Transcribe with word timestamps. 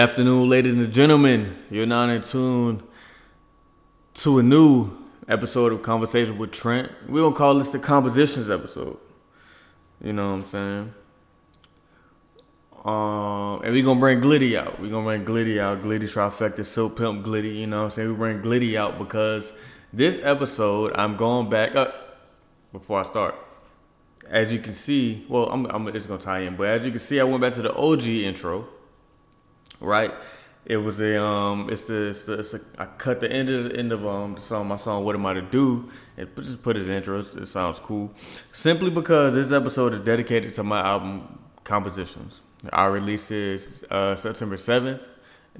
afternoon, 0.00 0.48
ladies 0.48 0.72
and 0.72 0.94
gentlemen. 0.94 1.54
You're 1.70 1.84
now 1.84 2.08
in 2.08 2.22
tune 2.22 2.82
to 4.14 4.38
a 4.38 4.42
new 4.42 4.90
episode 5.28 5.74
of 5.74 5.82
Conversation 5.82 6.38
with 6.38 6.52
Trent. 6.52 6.90
We're 7.06 7.20
gonna 7.20 7.36
call 7.36 7.58
this 7.58 7.70
the 7.70 7.78
compositions 7.78 8.48
episode. 8.48 8.96
You 10.02 10.14
know 10.14 10.30
what 10.30 10.36
I'm 10.36 10.46
saying? 10.46 10.94
Um, 12.82 13.60
and 13.62 13.74
we're 13.74 13.84
gonna 13.84 14.00
bring 14.00 14.22
Glitty 14.22 14.58
out. 14.58 14.80
We're 14.80 14.88
gonna 14.88 15.04
bring 15.04 15.26
Glitty 15.26 15.60
out. 15.60 15.82
Glitty 15.82 16.04
trifecta, 16.04 16.64
Silk 16.64 16.96
Pimp 16.96 17.26
Glitty. 17.26 17.56
You 17.56 17.66
know 17.66 17.80
what 17.80 17.84
I'm 17.84 17.90
saying? 17.90 18.08
We 18.08 18.14
bring 18.14 18.40
Glitty 18.40 18.76
out 18.76 18.98
because 18.98 19.52
this 19.92 20.18
episode, 20.22 20.94
I'm 20.94 21.18
going 21.18 21.50
back 21.50 21.76
up 21.76 22.30
before 22.72 23.00
I 23.00 23.02
start. 23.02 23.34
As 24.30 24.50
you 24.50 24.60
can 24.60 24.72
see, 24.72 25.26
well, 25.28 25.50
I'm, 25.50 25.66
I'm 25.66 25.92
just 25.92 26.08
gonna 26.08 26.22
tie 26.22 26.40
in, 26.40 26.56
but 26.56 26.68
as 26.68 26.86
you 26.86 26.90
can 26.90 27.00
see, 27.00 27.20
I 27.20 27.24
went 27.24 27.42
back 27.42 27.52
to 27.52 27.62
the 27.62 27.74
OG 27.74 28.06
intro 28.06 28.66
right? 29.80 30.12
It 30.66 30.76
was 30.76 31.00
a 31.00 31.22
um, 31.22 31.70
it's 31.70 31.84
the, 31.84 32.08
it's 32.08 32.22
the 32.22 32.34
it's 32.34 32.54
a, 32.54 32.60
I 32.78 32.86
cut 32.86 33.20
the 33.20 33.32
end 33.32 33.48
of 33.48 33.64
the 33.64 33.76
end 33.76 33.92
of 33.92 34.06
um 34.06 34.34
the 34.34 34.40
song, 34.40 34.68
my 34.68 34.76
song 34.76 35.04
"What 35.04 35.14
Am 35.14 35.24
I 35.24 35.32
to 35.32 35.42
Do," 35.42 35.88
and 36.16 36.28
just 36.36 36.62
put 36.62 36.76
his 36.76 36.88
intro. 36.88 37.18
It 37.18 37.46
sounds 37.46 37.80
cool, 37.80 38.12
simply 38.52 38.90
because 38.90 39.34
this 39.34 39.52
episode 39.52 39.94
is 39.94 40.00
dedicated 40.00 40.52
to 40.54 40.62
my 40.62 40.80
album 40.80 41.38
compositions. 41.64 42.42
I 42.72 42.86
released 42.86 43.30
it 43.30 43.84
uh, 43.90 44.14
September 44.14 44.58
seventh, 44.58 45.00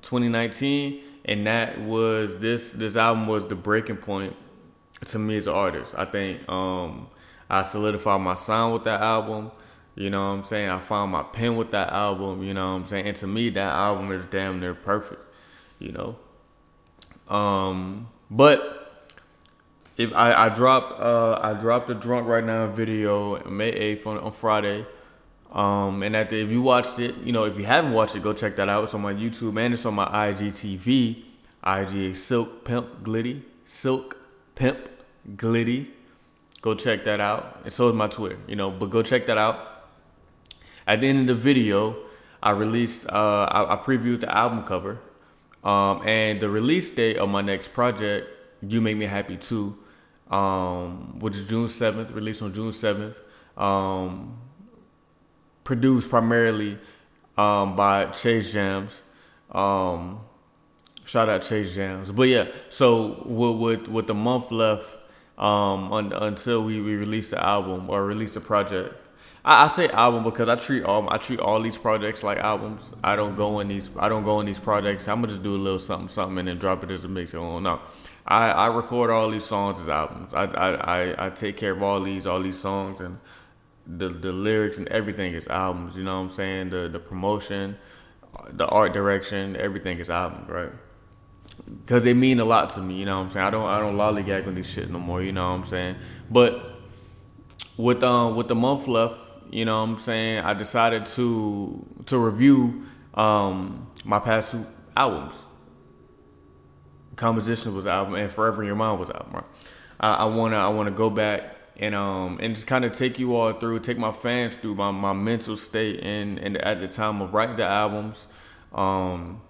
2019, 0.02 1.02
and 1.24 1.46
that 1.46 1.80
was 1.80 2.38
this 2.38 2.72
this 2.72 2.94
album 2.94 3.26
was 3.26 3.46
the 3.46 3.54
breaking 3.54 3.96
point 3.96 4.36
to 5.06 5.18
me 5.18 5.38
as 5.38 5.46
an 5.46 5.54
artist. 5.54 5.94
I 5.96 6.04
think 6.04 6.46
um, 6.48 7.08
I 7.48 7.62
solidified 7.62 8.20
my 8.20 8.34
sound 8.34 8.74
with 8.74 8.84
that 8.84 9.00
album. 9.00 9.50
You 9.94 10.10
know 10.10 10.20
what 10.20 10.38
I'm 10.38 10.44
saying? 10.44 10.70
I 10.70 10.78
found 10.78 11.12
my 11.12 11.22
pen 11.22 11.56
with 11.56 11.72
that 11.72 11.92
album, 11.92 12.42
you 12.42 12.54
know 12.54 12.72
what 12.72 12.80
I'm 12.80 12.86
saying? 12.86 13.06
And 13.06 13.16
to 13.18 13.26
me 13.26 13.50
that 13.50 13.72
album 13.74 14.12
is 14.12 14.24
damn 14.26 14.60
near 14.60 14.74
perfect, 14.74 15.20
you 15.78 15.92
know. 15.92 16.16
Um 17.34 18.08
but 18.30 19.12
if 19.96 20.12
I, 20.14 20.46
I 20.46 20.48
dropped 20.48 21.00
uh 21.00 21.38
I 21.42 21.54
dropped 21.54 21.88
the 21.88 21.94
drunk 21.94 22.28
right 22.28 22.44
now 22.44 22.66
video 22.68 23.42
May 23.48 23.96
8th 23.96 24.06
on, 24.06 24.18
on 24.18 24.32
Friday. 24.32 24.86
Um 25.52 26.02
and 26.02 26.14
the, 26.14 26.40
if 26.40 26.50
you 26.50 26.62
watched 26.62 26.98
it, 26.98 27.16
you 27.18 27.32
know, 27.32 27.44
if 27.44 27.58
you 27.58 27.64
haven't 27.64 27.92
watched 27.92 28.14
it, 28.14 28.22
go 28.22 28.32
check 28.32 28.56
that 28.56 28.68
out. 28.68 28.84
It's 28.84 28.94
on 28.94 29.02
my 29.02 29.12
YouTube 29.12 29.60
and 29.60 29.74
it's 29.74 29.84
on 29.84 29.94
my 29.94 30.06
IGTV. 30.06 31.24
IG 31.62 32.16
Silk 32.16 32.64
Pimp 32.64 33.02
Glitty. 33.02 33.42
Silk 33.64 34.16
Pimp 34.54 34.88
Glitty. 35.36 35.88
Go 36.62 36.74
check 36.74 37.04
that 37.04 37.20
out. 37.20 37.60
And 37.64 37.72
so 37.72 37.88
is 37.88 37.94
my 37.94 38.06
Twitter, 38.06 38.38
you 38.46 38.56
know, 38.56 38.70
but 38.70 38.90
go 38.90 39.02
check 39.02 39.26
that 39.26 39.38
out. 39.38 39.69
At 40.86 41.00
the 41.00 41.08
end 41.08 41.28
of 41.28 41.36
the 41.36 41.42
video, 41.42 41.96
I 42.42 42.50
released, 42.50 43.06
uh, 43.08 43.44
I, 43.50 43.74
I, 43.74 43.76
previewed 43.76 44.20
the 44.20 44.34
album 44.34 44.64
cover, 44.64 44.98
um, 45.62 46.06
and 46.06 46.40
the 46.40 46.48
release 46.48 46.90
date 46.90 47.18
of 47.18 47.28
my 47.28 47.42
next 47.42 47.72
project, 47.72 48.28
"You 48.62 48.80
Make 48.80 48.96
Me 48.96 49.06
Happy 49.06 49.36
Too," 49.36 49.76
um, 50.30 51.18
which 51.18 51.36
is 51.36 51.46
June 51.46 51.68
seventh, 51.68 52.10
released 52.12 52.42
on 52.42 52.54
June 52.54 52.72
seventh. 52.72 53.18
Um, 53.56 54.38
produced 55.64 56.08
primarily 56.08 56.78
um, 57.36 57.76
by 57.76 58.06
Chase 58.06 58.52
Jams. 58.52 59.02
Um, 59.52 60.20
shout 61.04 61.28
out 61.28 61.42
Chase 61.42 61.74
Jams. 61.74 62.10
But 62.10 62.24
yeah, 62.24 62.46
so 62.70 63.22
with 63.24 63.56
with, 63.56 63.88
with 63.88 64.06
the 64.06 64.14
month 64.14 64.50
left 64.50 64.98
um, 65.38 65.92
un, 65.92 66.12
until 66.12 66.64
we, 66.64 66.80
we 66.80 66.94
release 66.94 67.30
the 67.30 67.44
album 67.44 67.88
or 67.88 68.04
release 68.04 68.34
the 68.34 68.40
project, 68.40 68.94
I, 69.44 69.64
I, 69.64 69.68
say 69.68 69.88
album 69.88 70.24
because 70.24 70.48
I 70.48 70.56
treat 70.56 70.84
all 70.84 71.08
I 71.10 71.16
treat 71.16 71.40
all 71.40 71.60
these 71.62 71.78
projects 71.78 72.22
like 72.22 72.38
albums. 72.38 72.92
I 73.02 73.16
don't 73.16 73.36
go 73.36 73.60
in 73.60 73.68
these 73.68 73.90
I 73.98 74.08
don't 74.08 74.24
go 74.24 74.40
in 74.40 74.46
these 74.46 74.58
projects. 74.58 75.08
I'm 75.08 75.20
gonna 75.20 75.28
just 75.28 75.42
do 75.42 75.54
a 75.54 75.56
little 75.56 75.78
something 75.78 76.08
something 76.08 76.38
and 76.38 76.48
then 76.48 76.58
drop 76.58 76.84
it 76.84 76.90
as 76.90 77.04
a 77.04 77.08
mix. 77.08 77.34
Oh 77.34 77.58
no, 77.58 77.80
I, 78.26 78.50
I 78.50 78.66
record 78.66 79.10
all 79.10 79.30
these 79.30 79.44
songs 79.44 79.80
as 79.80 79.88
albums. 79.88 80.34
I, 80.34 80.44
I, 80.44 80.72
I, 80.72 81.26
I 81.26 81.30
take 81.30 81.56
care 81.56 81.72
of 81.72 81.82
all 81.82 82.02
these 82.02 82.26
all 82.26 82.42
these 82.42 82.58
songs 82.58 83.00
and 83.00 83.18
the 83.86 84.08
the 84.08 84.32
lyrics 84.32 84.76
and 84.76 84.88
everything 84.88 85.34
is 85.34 85.46
albums. 85.48 85.96
You 85.96 86.04
know 86.04 86.16
what 86.16 86.24
I'm 86.24 86.30
saying? 86.30 86.70
The 86.70 86.88
the 86.88 87.00
promotion, 87.00 87.78
the 88.50 88.66
art 88.66 88.92
direction, 88.92 89.56
everything 89.56 89.98
is 89.98 90.10
albums, 90.10 90.50
right? 90.50 90.72
Because 91.66 92.04
they 92.04 92.14
mean 92.14 92.40
a 92.40 92.44
lot 92.44 92.70
to 92.70 92.80
me. 92.80 92.94
You 92.96 93.06
know 93.06 93.16
what 93.18 93.24
I'm 93.24 93.30
saying? 93.30 93.46
I 93.46 93.50
don't 93.50 93.66
I 93.66 93.78
don't 93.78 93.96
lollygag 93.96 94.46
on 94.46 94.54
these 94.54 94.70
shit 94.70 94.90
no 94.90 94.98
more. 94.98 95.22
You 95.22 95.32
know 95.32 95.48
what 95.48 95.56
I'm 95.56 95.64
saying? 95.64 95.96
But 96.30 96.66
with 97.78 98.02
um 98.02 98.36
with 98.36 98.48
the 98.48 98.54
month 98.54 98.86
left 98.86 99.16
you 99.50 99.64
know 99.64 99.80
what 99.80 99.90
I'm 99.90 99.98
saying? 99.98 100.44
I 100.44 100.54
decided 100.54 101.06
to 101.06 101.86
to 102.06 102.18
review 102.18 102.84
um, 103.14 103.88
my 104.04 104.18
past 104.18 104.52
two 104.52 104.66
albums. 104.96 105.34
Composition 107.16 107.74
was 107.74 107.86
album 107.86 108.14
and 108.14 108.30
Forever 108.30 108.62
in 108.62 108.66
Your 108.66 108.76
Mind 108.76 109.00
was 109.00 109.10
album. 109.10 109.32
Right? 109.32 109.44
I, 109.98 110.14
I 110.14 110.24
wanna 110.26 110.56
I 110.56 110.68
wanna 110.68 110.92
go 110.92 111.10
back 111.10 111.56
and 111.76 111.94
um 111.94 112.38
and 112.40 112.54
just 112.54 112.66
kind 112.66 112.84
of 112.84 112.92
take 112.92 113.18
you 113.18 113.34
all 113.34 113.52
through, 113.52 113.80
take 113.80 113.98
my 113.98 114.12
fans 114.12 114.54
through 114.54 114.76
my, 114.76 114.90
my 114.90 115.12
mental 115.12 115.56
state 115.56 116.00
and 116.02 116.38
and 116.38 116.56
at 116.58 116.80
the 116.80 116.88
time 116.88 117.20
of 117.20 117.34
writing 117.34 117.56
the 117.56 117.66
albums, 117.66 118.28
um, 118.72 119.40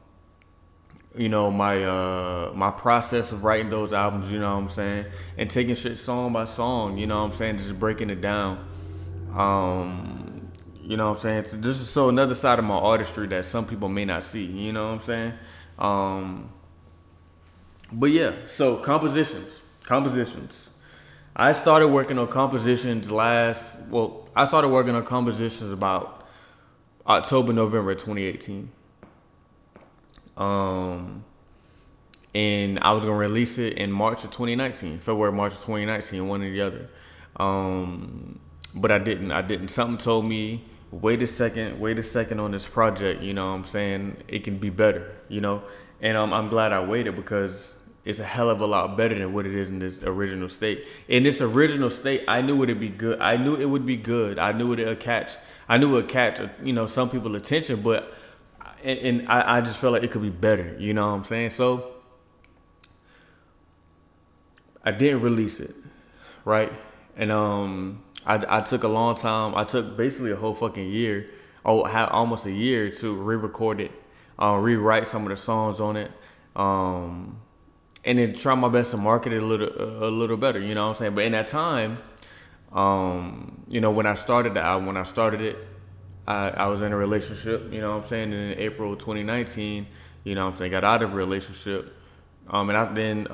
you 1.15 1.29
know 1.29 1.51
my 1.51 1.85
uh 1.85 2.53
my 2.55 2.71
process 2.71 3.33
of 3.33 3.45
writing 3.45 3.69
those 3.69 3.93
albums, 3.93 4.33
you 4.33 4.39
know 4.39 4.55
what 4.55 4.63
I'm 4.63 4.69
saying, 4.69 5.07
and 5.37 5.51
taking 5.51 5.75
shit 5.75 5.99
song 5.99 6.33
by 6.33 6.47
song, 6.47 6.97
you 6.97 7.07
know 7.07 7.19
what 7.19 7.33
I'm 7.33 7.33
saying, 7.33 7.59
just 7.59 7.79
breaking 7.79 8.09
it 8.09 8.21
down. 8.21 8.67
Um, 9.35 10.51
you 10.83 10.97
know 10.97 11.11
what 11.11 11.25
I'm 11.25 11.45
saying? 11.45 11.63
This 11.63 11.81
is 11.81 11.89
so 11.89 12.09
another 12.09 12.35
side 12.35 12.59
of 12.59 12.65
my 12.65 12.75
artistry 12.75 13.27
that 13.29 13.45
some 13.45 13.67
people 13.67 13.89
may 13.89 14.05
not 14.05 14.25
see. 14.25 14.45
You 14.45 14.73
know 14.73 14.89
what 14.89 14.95
I'm 14.95 15.01
saying? 15.01 15.33
Um, 15.79 16.53
but 17.93 18.07
yeah, 18.07 18.33
so 18.47 18.77
compositions, 18.77 19.61
compositions. 19.85 20.69
I 21.35 21.53
started 21.53 21.89
working 21.89 22.19
on 22.19 22.29
compositions 22.29 23.11
last. 23.11 23.77
Well, 23.89 24.29
I 24.35 24.45
started 24.45 24.69
working 24.69 24.95
on 24.95 25.05
compositions 25.05 25.71
about 25.71 26.27
October, 27.07 27.53
November 27.53 27.95
2018. 27.95 28.71
Um, 30.37 31.25
and 32.35 32.79
I 32.81 32.93
was 32.93 33.05
gonna 33.05 33.17
release 33.17 33.59
it 33.59 33.75
in 33.75 33.93
March 33.93 34.25
of 34.25 34.31
2019, 34.31 34.99
February, 34.99 35.33
March 35.33 35.53
of 35.53 35.61
2019, 35.61 36.27
one 36.27 36.43
or 36.43 36.51
the 36.51 36.61
other. 36.61 36.91
Um, 37.37 38.41
but 38.75 38.91
I 38.91 38.99
didn't. 38.99 39.33
I 39.33 39.43
didn't. 39.43 39.69
Something 39.69 39.99
told 39.99 40.27
me, 40.27 40.65
wait 40.91 41.23
a 41.23 41.27
second, 41.27 41.81
wait 41.81 41.99
a 41.99 42.03
second 42.03 42.41
on 42.41 42.53
this 42.53 42.67
project. 42.67 43.23
You 43.23 43.35
know 43.35 43.47
what 43.47 43.55
I'm 43.55 43.65
saying? 43.65 44.17
It 44.29 44.45
can 44.45 44.59
be 44.59 44.71
better, 44.71 45.15
you 45.29 45.41
know? 45.41 45.63
And 46.01 46.17
um, 46.17 46.33
I'm 46.33 46.49
glad 46.49 46.73
I 46.73 46.85
waited 46.85 47.17
because 47.17 47.75
it's 48.05 48.19
a 48.19 48.25
hell 48.25 48.49
of 48.49 48.61
a 48.61 48.67
lot 48.67 48.97
better 48.97 49.19
than 49.19 49.33
what 49.33 49.47
it 49.47 49.55
is 49.55 49.69
in 49.69 49.79
this 49.79 50.03
original 50.03 50.49
state. 50.49 50.87
In 51.09 51.23
this 51.23 51.41
original 51.41 51.91
state, 51.91 52.25
I 52.27 52.41
knew 52.41 52.63
it'd 52.63 52.81
be 52.81 52.89
good. 52.89 53.21
I 53.21 53.37
knew 53.37 53.55
it 53.55 53.67
would 53.67 53.85
be 53.85 53.97
good. 53.97 54.39
I 54.39 54.53
knew 54.53 54.73
it 54.73 54.85
would 54.85 55.01
catch. 55.01 55.33
I 55.69 55.79
knew 55.79 55.91
it 55.91 55.93
would 55.93 56.09
catch, 56.09 56.41
you 56.63 56.73
know, 56.73 56.87
some 56.87 57.11
people's 57.11 57.37
attention, 57.37 57.83
but 57.83 58.15
and, 58.83 58.99
and 58.99 59.29
I, 59.29 59.59
I 59.59 59.61
just 59.61 59.79
felt 59.79 59.93
like 59.93 60.03
it 60.03 60.11
could 60.11 60.23
be 60.23 60.31
better. 60.31 60.77
You 60.79 60.95
know 60.95 61.09
what 61.09 61.15
I'm 61.15 61.25
saying? 61.25 61.51
So 61.51 61.93
I 64.83 64.91
didn't 64.93 65.21
release 65.21 65.61
it, 65.61 65.75
right? 66.45 66.73
And 67.17 67.31
um, 67.31 68.03
I, 68.27 68.59
I 68.59 68.61
took 68.61 68.85
a 68.85 68.89
long 68.89 69.15
time. 69.15 69.55
I 69.55 69.65
took 69.65 69.97
basically 69.97 70.33
a 70.33 70.37
whole 70.37 70.55
fucking 70.55 70.89
year, 70.89 71.31
oh, 71.65 71.83
almost 72.09 72.47
a 72.47 72.53
year 72.53 72.91
to 72.91 73.15
re-record 73.15 73.81
it, 73.81 73.93
uh, 74.39 74.57
rewrite 74.57 75.07
some 75.07 75.23
of 75.23 75.31
the 75.31 75.37
songs 75.37 75.81
on 75.81 75.97
it, 75.97 76.11
um, 76.57 77.41
and 78.05 78.19
then 78.19 78.35
try 78.35 78.55
my 78.55 78.69
best 78.69 78.91
to 78.93 78.97
market 78.97 79.33
it 79.33 79.43
a 79.43 79.47
little 79.47 80.05
a 80.05 80.11
little 80.11 80.37
better. 80.37 80.59
You 80.59 80.75
know 80.75 80.89
what 80.89 80.97
I'm 80.97 80.99
saying? 80.99 81.15
But 81.15 81.25
in 81.25 81.33
that 81.33 81.49
time, 81.49 81.99
um, 82.73 83.63
you 83.69 83.81
know, 83.81 83.91
when 83.91 84.07
I 84.07 84.15
started 84.15 84.55
the 84.55 84.61
album, 84.61 84.87
when 84.87 84.97
I 84.97 85.05
started 85.05 85.41
it, 85.41 85.59
I, 86.27 86.51
I 86.51 86.67
was 86.67 86.83
in 86.83 86.93
a 86.93 86.97
relationship. 86.97 87.73
You 87.73 87.81
know 87.81 87.97
what 87.97 88.05
I'm 88.05 88.09
saying? 88.09 88.33
in 88.33 88.59
April 88.59 88.97
2019, 88.97 89.87
you 90.25 90.35
know 90.35 90.45
what 90.45 90.53
I'm 90.53 90.59
saying, 90.59 90.71
got 90.71 90.85
out 90.85 91.03
of 91.03 91.13
a 91.13 91.17
relationship, 91.17 91.95
um, 92.49 92.69
and 92.69 92.79
I 92.79 92.93
then. 92.93 93.29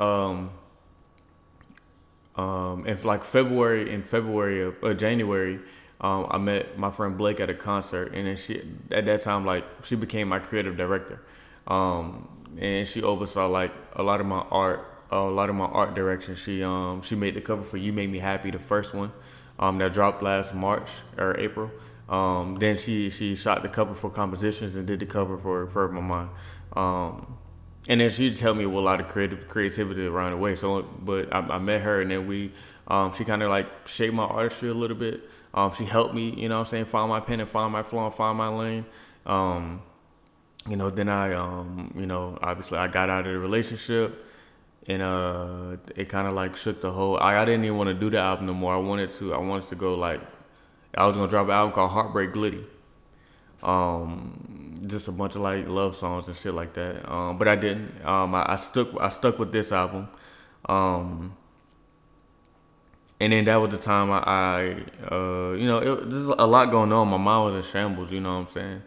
Um, 2.36 2.86
in 2.86 3.00
like 3.02 3.24
February, 3.24 3.92
in 3.92 4.02
February 4.02 4.62
of 4.62 4.74
uh, 4.82 4.92
January, 4.92 5.58
um, 6.00 6.26
I 6.30 6.36
met 6.36 6.78
my 6.78 6.90
friend 6.90 7.16
Blake 7.16 7.40
at 7.40 7.48
a 7.48 7.54
concert, 7.54 8.12
and 8.12 8.26
then 8.26 8.36
she 8.36 8.62
at 8.90 9.06
that 9.06 9.22
time 9.22 9.46
like 9.46 9.64
she 9.82 9.96
became 9.96 10.28
my 10.28 10.38
creative 10.38 10.76
director, 10.76 11.22
um, 11.66 12.28
and 12.58 12.86
she 12.86 13.02
oversaw 13.02 13.46
like 13.46 13.72
a 13.94 14.02
lot 14.02 14.20
of 14.20 14.26
my 14.26 14.44
art, 14.50 14.86
uh, 15.10 15.16
a 15.16 15.30
lot 15.30 15.48
of 15.48 15.56
my 15.56 15.64
art 15.64 15.94
direction. 15.94 16.34
She 16.34 16.62
um 16.62 17.00
she 17.00 17.14
made 17.14 17.34
the 17.34 17.40
cover 17.40 17.62
for 17.62 17.78
"You 17.78 17.94
Make 17.94 18.10
Me 18.10 18.18
Happy," 18.18 18.50
the 18.50 18.58
first 18.58 18.92
one, 18.92 19.12
um, 19.58 19.78
that 19.78 19.94
dropped 19.94 20.22
last 20.22 20.54
March 20.54 20.90
or 21.16 21.38
April. 21.38 21.70
Um, 22.10 22.56
then 22.56 22.76
she 22.76 23.08
she 23.08 23.34
shot 23.34 23.62
the 23.62 23.68
cover 23.70 23.94
for 23.94 24.10
compositions 24.10 24.76
and 24.76 24.86
did 24.86 25.00
the 25.00 25.06
cover 25.06 25.38
for 25.38 25.66
for 25.68 25.88
my 25.88 26.02
mind. 26.02 26.30
Um, 26.74 27.35
and 27.88 28.00
then 28.00 28.10
she 28.10 28.28
just 28.28 28.40
helped 28.40 28.58
me 28.58 28.66
with 28.66 28.76
a 28.76 28.80
lot 28.80 29.00
of 29.00 29.08
creative 29.08 29.48
creativity 29.48 30.06
around 30.06 30.32
the 30.32 30.36
way. 30.38 30.54
So, 30.54 30.82
but 30.82 31.32
I, 31.32 31.38
I 31.38 31.58
met 31.58 31.82
her, 31.82 32.00
and 32.00 32.10
then 32.10 32.26
we, 32.26 32.52
um, 32.88 33.12
she 33.12 33.24
kind 33.24 33.42
of 33.42 33.50
like 33.50 33.66
shaped 33.86 34.14
my 34.14 34.24
artistry 34.24 34.68
a 34.70 34.74
little 34.74 34.96
bit. 34.96 35.22
Um, 35.54 35.72
she 35.72 35.84
helped 35.84 36.14
me, 36.14 36.34
you 36.36 36.48
know, 36.48 36.60
I'm 36.60 36.66
saying, 36.66 36.86
find 36.86 37.08
my 37.08 37.20
pen 37.20 37.40
and 37.40 37.48
find 37.48 37.72
my 37.72 37.82
flow 37.82 38.06
and 38.06 38.14
find 38.14 38.36
my 38.36 38.48
lane. 38.48 38.86
Um, 39.24 39.82
you 40.68 40.76
know, 40.76 40.90
then 40.90 41.08
I, 41.08 41.32
um, 41.32 41.94
you 41.96 42.06
know, 42.06 42.38
obviously 42.42 42.78
I 42.78 42.88
got 42.88 43.08
out 43.08 43.26
of 43.26 43.32
the 43.32 43.38
relationship, 43.38 44.26
and 44.88 45.02
uh, 45.02 45.76
it 45.94 46.08
kind 46.08 46.26
of 46.26 46.34
like 46.34 46.56
shook 46.56 46.80
the 46.80 46.90
whole. 46.92 47.18
I, 47.18 47.38
I 47.38 47.44
didn't 47.44 47.64
even 47.64 47.76
want 47.76 47.88
to 47.88 47.94
do 47.94 48.10
the 48.10 48.18
album 48.18 48.46
no 48.46 48.54
more. 48.54 48.74
I 48.74 48.78
wanted 48.78 49.10
to. 49.12 49.34
I 49.34 49.38
wanted 49.38 49.68
to 49.68 49.76
go 49.76 49.94
like, 49.94 50.20
I 50.96 51.06
was 51.06 51.16
gonna 51.16 51.28
drop 51.28 51.46
an 51.46 51.52
album 51.52 51.72
called 51.72 51.92
Heartbreak 51.92 52.32
Glitty. 52.32 52.64
Um, 53.62 54.74
just 54.86 55.08
a 55.08 55.12
bunch 55.12 55.34
of 55.34 55.40
like 55.42 55.66
love 55.66 55.96
songs 55.96 56.28
and 56.28 56.36
shit 56.36 56.54
like 56.54 56.74
that. 56.74 57.10
Um, 57.10 57.38
but 57.38 57.48
I 57.48 57.56
didn't. 57.56 58.04
Um, 58.04 58.34
I, 58.34 58.52
I 58.52 58.56
stuck. 58.56 58.88
I 59.00 59.08
stuck 59.08 59.38
with 59.38 59.52
this 59.52 59.72
album. 59.72 60.08
Um, 60.68 61.36
and 63.18 63.32
then 63.32 63.44
that 63.46 63.56
was 63.56 63.70
the 63.70 63.78
time 63.78 64.10
I, 64.10 64.18
I 64.18 65.14
uh, 65.14 65.52
you 65.52 65.66
know, 65.66 65.80
there's 65.96 66.26
a 66.26 66.46
lot 66.46 66.70
going 66.70 66.92
on. 66.92 67.08
My 67.08 67.16
mind 67.16 67.54
was 67.54 67.66
in 67.66 67.70
shambles. 67.70 68.12
You 68.12 68.20
know 68.20 68.40
what 68.40 68.48
I'm 68.48 68.52
saying? 68.52 68.82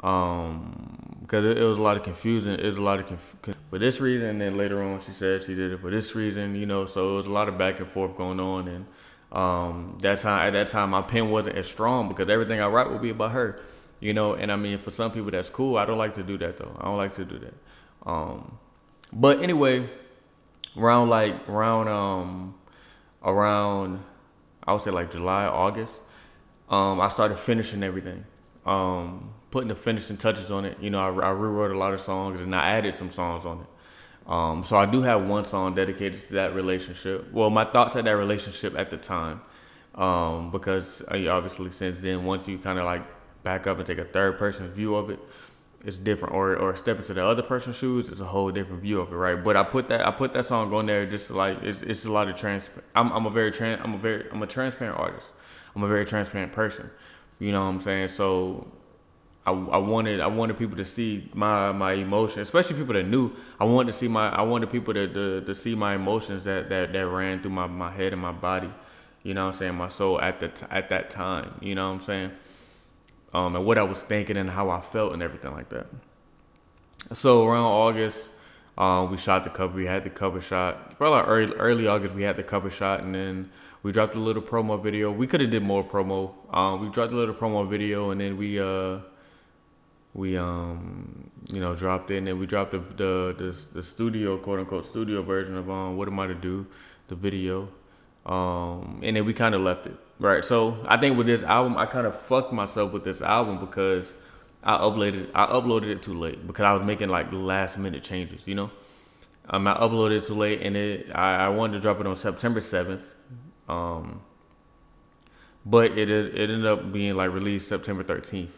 Um, 0.00 1.18
because 1.22 1.44
it, 1.44 1.58
it, 1.58 1.64
was 1.64 1.78
a 1.78 1.82
lot 1.82 1.96
of 1.96 2.02
confusion. 2.02 2.58
It 2.58 2.66
was 2.66 2.76
a 2.76 2.82
lot 2.82 3.00
of 3.00 3.06
conf- 3.06 3.56
for 3.70 3.78
this 3.78 4.00
reason. 4.00 4.28
And 4.28 4.40
then 4.40 4.58
later 4.58 4.82
on, 4.82 5.00
she 5.00 5.12
said 5.12 5.44
she 5.44 5.54
did 5.54 5.72
it 5.72 5.80
for 5.80 5.90
this 5.90 6.14
reason. 6.14 6.56
You 6.56 6.66
know, 6.66 6.84
so 6.86 7.14
it 7.14 7.16
was 7.16 7.26
a 7.26 7.30
lot 7.30 7.48
of 7.48 7.56
back 7.56 7.80
and 7.80 7.88
forth 7.88 8.16
going 8.16 8.38
on. 8.38 8.68
And 8.68 8.86
um, 9.32 9.96
that 10.02 10.20
time, 10.20 10.46
at 10.46 10.52
that 10.52 10.68
time, 10.68 10.90
my 10.90 11.02
pen 11.02 11.30
wasn't 11.30 11.56
as 11.56 11.66
strong 11.66 12.08
because 12.08 12.28
everything 12.28 12.60
I 12.60 12.66
write 12.66 12.90
would 12.90 13.02
be 13.02 13.10
about 13.10 13.32
her. 13.32 13.60
You 14.00 14.14
know, 14.14 14.34
and 14.34 14.50
I 14.50 14.56
mean, 14.56 14.78
for 14.78 14.90
some 14.90 15.12
people 15.12 15.30
that's 15.30 15.50
cool. 15.50 15.76
I 15.76 15.84
don't 15.84 15.98
like 15.98 16.14
to 16.14 16.22
do 16.22 16.38
that 16.38 16.56
though. 16.56 16.74
I 16.80 16.84
don't 16.84 16.96
like 16.96 17.12
to 17.14 17.24
do 17.24 17.38
that. 17.38 17.54
Um, 18.04 18.58
but 19.12 19.42
anyway, 19.42 19.88
around 20.76 21.10
like 21.10 21.48
around 21.48 21.88
um 21.88 22.54
around 23.22 24.02
I 24.66 24.72
would 24.72 24.82
say 24.82 24.90
like 24.90 25.10
July, 25.10 25.46
August, 25.46 26.00
um, 26.68 27.00
I 27.00 27.08
started 27.08 27.38
finishing 27.38 27.82
everything. 27.82 28.24
Um, 28.64 29.32
putting 29.50 29.68
the 29.68 29.74
finishing 29.74 30.16
touches 30.16 30.50
on 30.50 30.64
it. 30.64 30.78
You 30.80 30.90
know, 30.90 31.00
I, 31.00 31.28
I 31.28 31.30
rewrote 31.30 31.72
a 31.72 31.78
lot 31.78 31.92
of 31.92 32.00
songs 32.00 32.40
and 32.40 32.54
I 32.54 32.70
added 32.70 32.94
some 32.94 33.10
songs 33.10 33.44
on 33.44 33.60
it. 33.60 34.30
Um, 34.30 34.62
so 34.62 34.76
I 34.76 34.86
do 34.86 35.02
have 35.02 35.26
one 35.26 35.44
song 35.44 35.74
dedicated 35.74 36.20
to 36.28 36.34
that 36.34 36.54
relationship. 36.54 37.32
Well, 37.32 37.50
my 37.50 37.64
thoughts 37.64 37.96
at 37.96 38.04
that 38.04 38.12
relationship 38.12 38.78
at 38.78 38.90
the 38.90 38.96
time, 38.96 39.40
um, 39.96 40.50
because 40.52 41.02
uh, 41.10 41.26
obviously 41.28 41.72
since 41.72 42.00
then, 42.00 42.24
once 42.24 42.46
you 42.46 42.58
kind 42.58 42.78
of 42.78 42.84
like 42.84 43.02
back 43.42 43.66
up 43.66 43.78
and 43.78 43.86
take 43.86 43.98
a 43.98 44.04
third 44.04 44.38
person 44.38 44.70
view 44.70 44.94
of 44.94 45.10
it, 45.10 45.18
it's 45.84 45.98
different. 45.98 46.34
Or 46.34 46.56
or 46.56 46.76
step 46.76 46.98
into 46.98 47.14
the 47.14 47.24
other 47.24 47.42
person's 47.42 47.76
shoes, 47.76 48.08
it's 48.08 48.20
a 48.20 48.26
whole 48.26 48.50
different 48.50 48.82
view 48.82 49.00
of 49.00 49.12
it, 49.12 49.16
right? 49.16 49.42
But 49.42 49.56
I 49.56 49.62
put 49.62 49.88
that 49.88 50.06
I 50.06 50.10
put 50.10 50.32
that 50.34 50.46
song 50.46 50.72
on 50.74 50.86
there 50.86 51.06
just 51.06 51.30
like 51.30 51.62
it's 51.62 51.82
it's 51.82 52.04
a 52.04 52.12
lot 52.12 52.28
of 52.28 52.36
trans. 52.36 52.70
I'm 52.94 53.10
I'm 53.12 53.26
a 53.26 53.30
very 53.30 53.50
trans 53.50 53.80
I'm 53.82 53.94
a 53.94 53.98
very 53.98 54.26
I'm 54.30 54.42
a 54.42 54.46
transparent 54.46 54.98
artist. 54.98 55.30
I'm 55.74 55.82
a 55.82 55.88
very 55.88 56.04
transparent 56.04 56.52
person. 56.52 56.90
You 57.38 57.52
know 57.52 57.62
what 57.62 57.70
I'm 57.70 57.80
saying? 57.80 58.08
So 58.08 58.66
I, 59.46 59.52
I 59.52 59.78
wanted 59.78 60.20
I 60.20 60.26
wanted 60.26 60.58
people 60.58 60.76
to 60.76 60.84
see 60.84 61.30
my 61.32 61.72
my 61.72 61.92
emotions, 61.92 62.42
especially 62.48 62.76
people 62.76 62.94
that 62.94 63.06
knew. 63.06 63.32
I 63.58 63.64
wanted 63.64 63.92
to 63.92 63.98
see 63.98 64.08
my 64.08 64.28
I 64.28 64.42
wanted 64.42 64.70
people 64.70 64.92
to 64.94 65.08
to, 65.08 65.40
to 65.40 65.54
see 65.54 65.74
my 65.74 65.94
emotions 65.94 66.44
that, 66.44 66.68
that 66.68 66.92
that 66.92 67.06
ran 67.06 67.40
through 67.40 67.52
my, 67.52 67.66
my 67.66 67.90
head 67.90 68.12
and 68.12 68.20
my 68.20 68.32
body. 68.32 68.70
You 69.22 69.34
know 69.34 69.46
what 69.46 69.54
I'm 69.54 69.58
saying? 69.58 69.74
My 69.74 69.88
soul 69.88 70.20
at 70.20 70.40
the 70.40 70.48
t- 70.48 70.66
at 70.70 70.90
that 70.90 71.10
time. 71.10 71.54
You 71.60 71.74
know 71.74 71.88
what 71.88 71.96
I'm 71.96 72.02
saying? 72.02 72.32
Um, 73.32 73.56
and 73.56 73.64
what 73.64 73.78
I 73.78 73.82
was 73.82 74.02
thinking 74.02 74.36
and 74.36 74.50
how 74.50 74.70
I 74.70 74.80
felt 74.80 75.12
and 75.12 75.22
everything 75.22 75.52
like 75.52 75.68
that. 75.70 75.86
So 77.12 77.46
around 77.46 77.64
August, 77.64 78.30
um, 78.76 79.10
we 79.10 79.16
shot 79.16 79.44
the 79.44 79.50
cover. 79.50 79.74
We 79.74 79.86
had 79.86 80.04
the 80.04 80.10
cover 80.10 80.40
shot. 80.40 80.96
Probably 80.98 81.30
early 81.30 81.54
early 81.54 81.86
August, 81.86 82.14
we 82.14 82.22
had 82.22 82.36
the 82.36 82.42
cover 82.42 82.70
shot, 82.70 83.00
and 83.00 83.14
then 83.14 83.50
we 83.82 83.92
dropped 83.92 84.14
a 84.14 84.18
little 84.18 84.42
promo 84.42 84.82
video. 84.82 85.10
We 85.10 85.26
could 85.26 85.40
have 85.40 85.50
did 85.50 85.62
more 85.62 85.84
promo. 85.84 86.32
Um, 86.52 86.80
we 86.80 86.88
dropped 86.88 87.12
a 87.12 87.16
little 87.16 87.34
promo 87.34 87.68
video, 87.68 88.10
and 88.10 88.20
then 88.20 88.36
we 88.36 88.60
uh 88.60 88.98
we 90.14 90.36
um 90.36 91.30
you 91.52 91.60
know 91.60 91.74
dropped 91.74 92.10
it 92.10 92.18
and 92.18 92.26
then 92.26 92.38
we 92.38 92.46
dropped 92.46 92.72
the 92.72 92.78
the 92.78 93.34
the, 93.38 93.56
the 93.74 93.82
studio 93.82 94.36
quote 94.38 94.58
unquote 94.58 94.84
studio 94.84 95.22
version 95.22 95.56
of 95.56 95.70
um 95.70 95.96
what 95.96 96.08
am 96.08 96.18
I 96.18 96.26
to 96.26 96.34
do 96.34 96.66
the 97.08 97.14
video 97.14 97.68
um 98.26 99.00
and 99.02 99.16
then 99.16 99.24
we 99.24 99.32
kind 99.32 99.54
of 99.54 99.60
left 99.60 99.86
it 99.86 99.96
right 100.20 100.44
so 100.44 100.78
I 100.86 100.96
think 100.96 101.18
with 101.18 101.26
this 101.26 101.42
album 101.42 101.76
I 101.76 101.86
kind 101.86 102.06
of 102.06 102.18
fucked 102.20 102.52
myself 102.52 102.92
with 102.92 103.02
this 103.02 103.20
album 103.20 103.58
because 103.58 104.14
I 104.62 104.76
uploaded 104.76 105.30
I 105.34 105.46
uploaded 105.46 105.88
it 105.88 106.02
too 106.02 106.14
late 106.14 106.46
because 106.46 106.64
I 106.64 106.72
was 106.72 106.82
making 106.82 107.08
like 107.08 107.32
last 107.32 107.76
minute 107.76 108.04
changes 108.04 108.46
you 108.46 108.54
know 108.54 108.70
um 109.48 109.66
I 109.66 109.74
uploaded 109.74 110.18
it 110.18 110.24
too 110.24 110.34
late 110.34 110.62
and 110.62 110.76
it 110.76 111.08
I, 111.12 111.46
I 111.46 111.48
wanted 111.48 111.74
to 111.74 111.80
drop 111.80 112.00
it 112.00 112.06
on 112.06 112.14
September 112.14 112.60
seventh 112.60 113.02
um 113.68 114.20
but 115.66 115.98
it 115.98 116.08
it 116.08 116.50
ended 116.50 116.66
up 116.66 116.92
being 116.92 117.16
like 117.16 117.32
released 117.32 117.68
September 117.68 118.04
thirteenth 118.04 118.52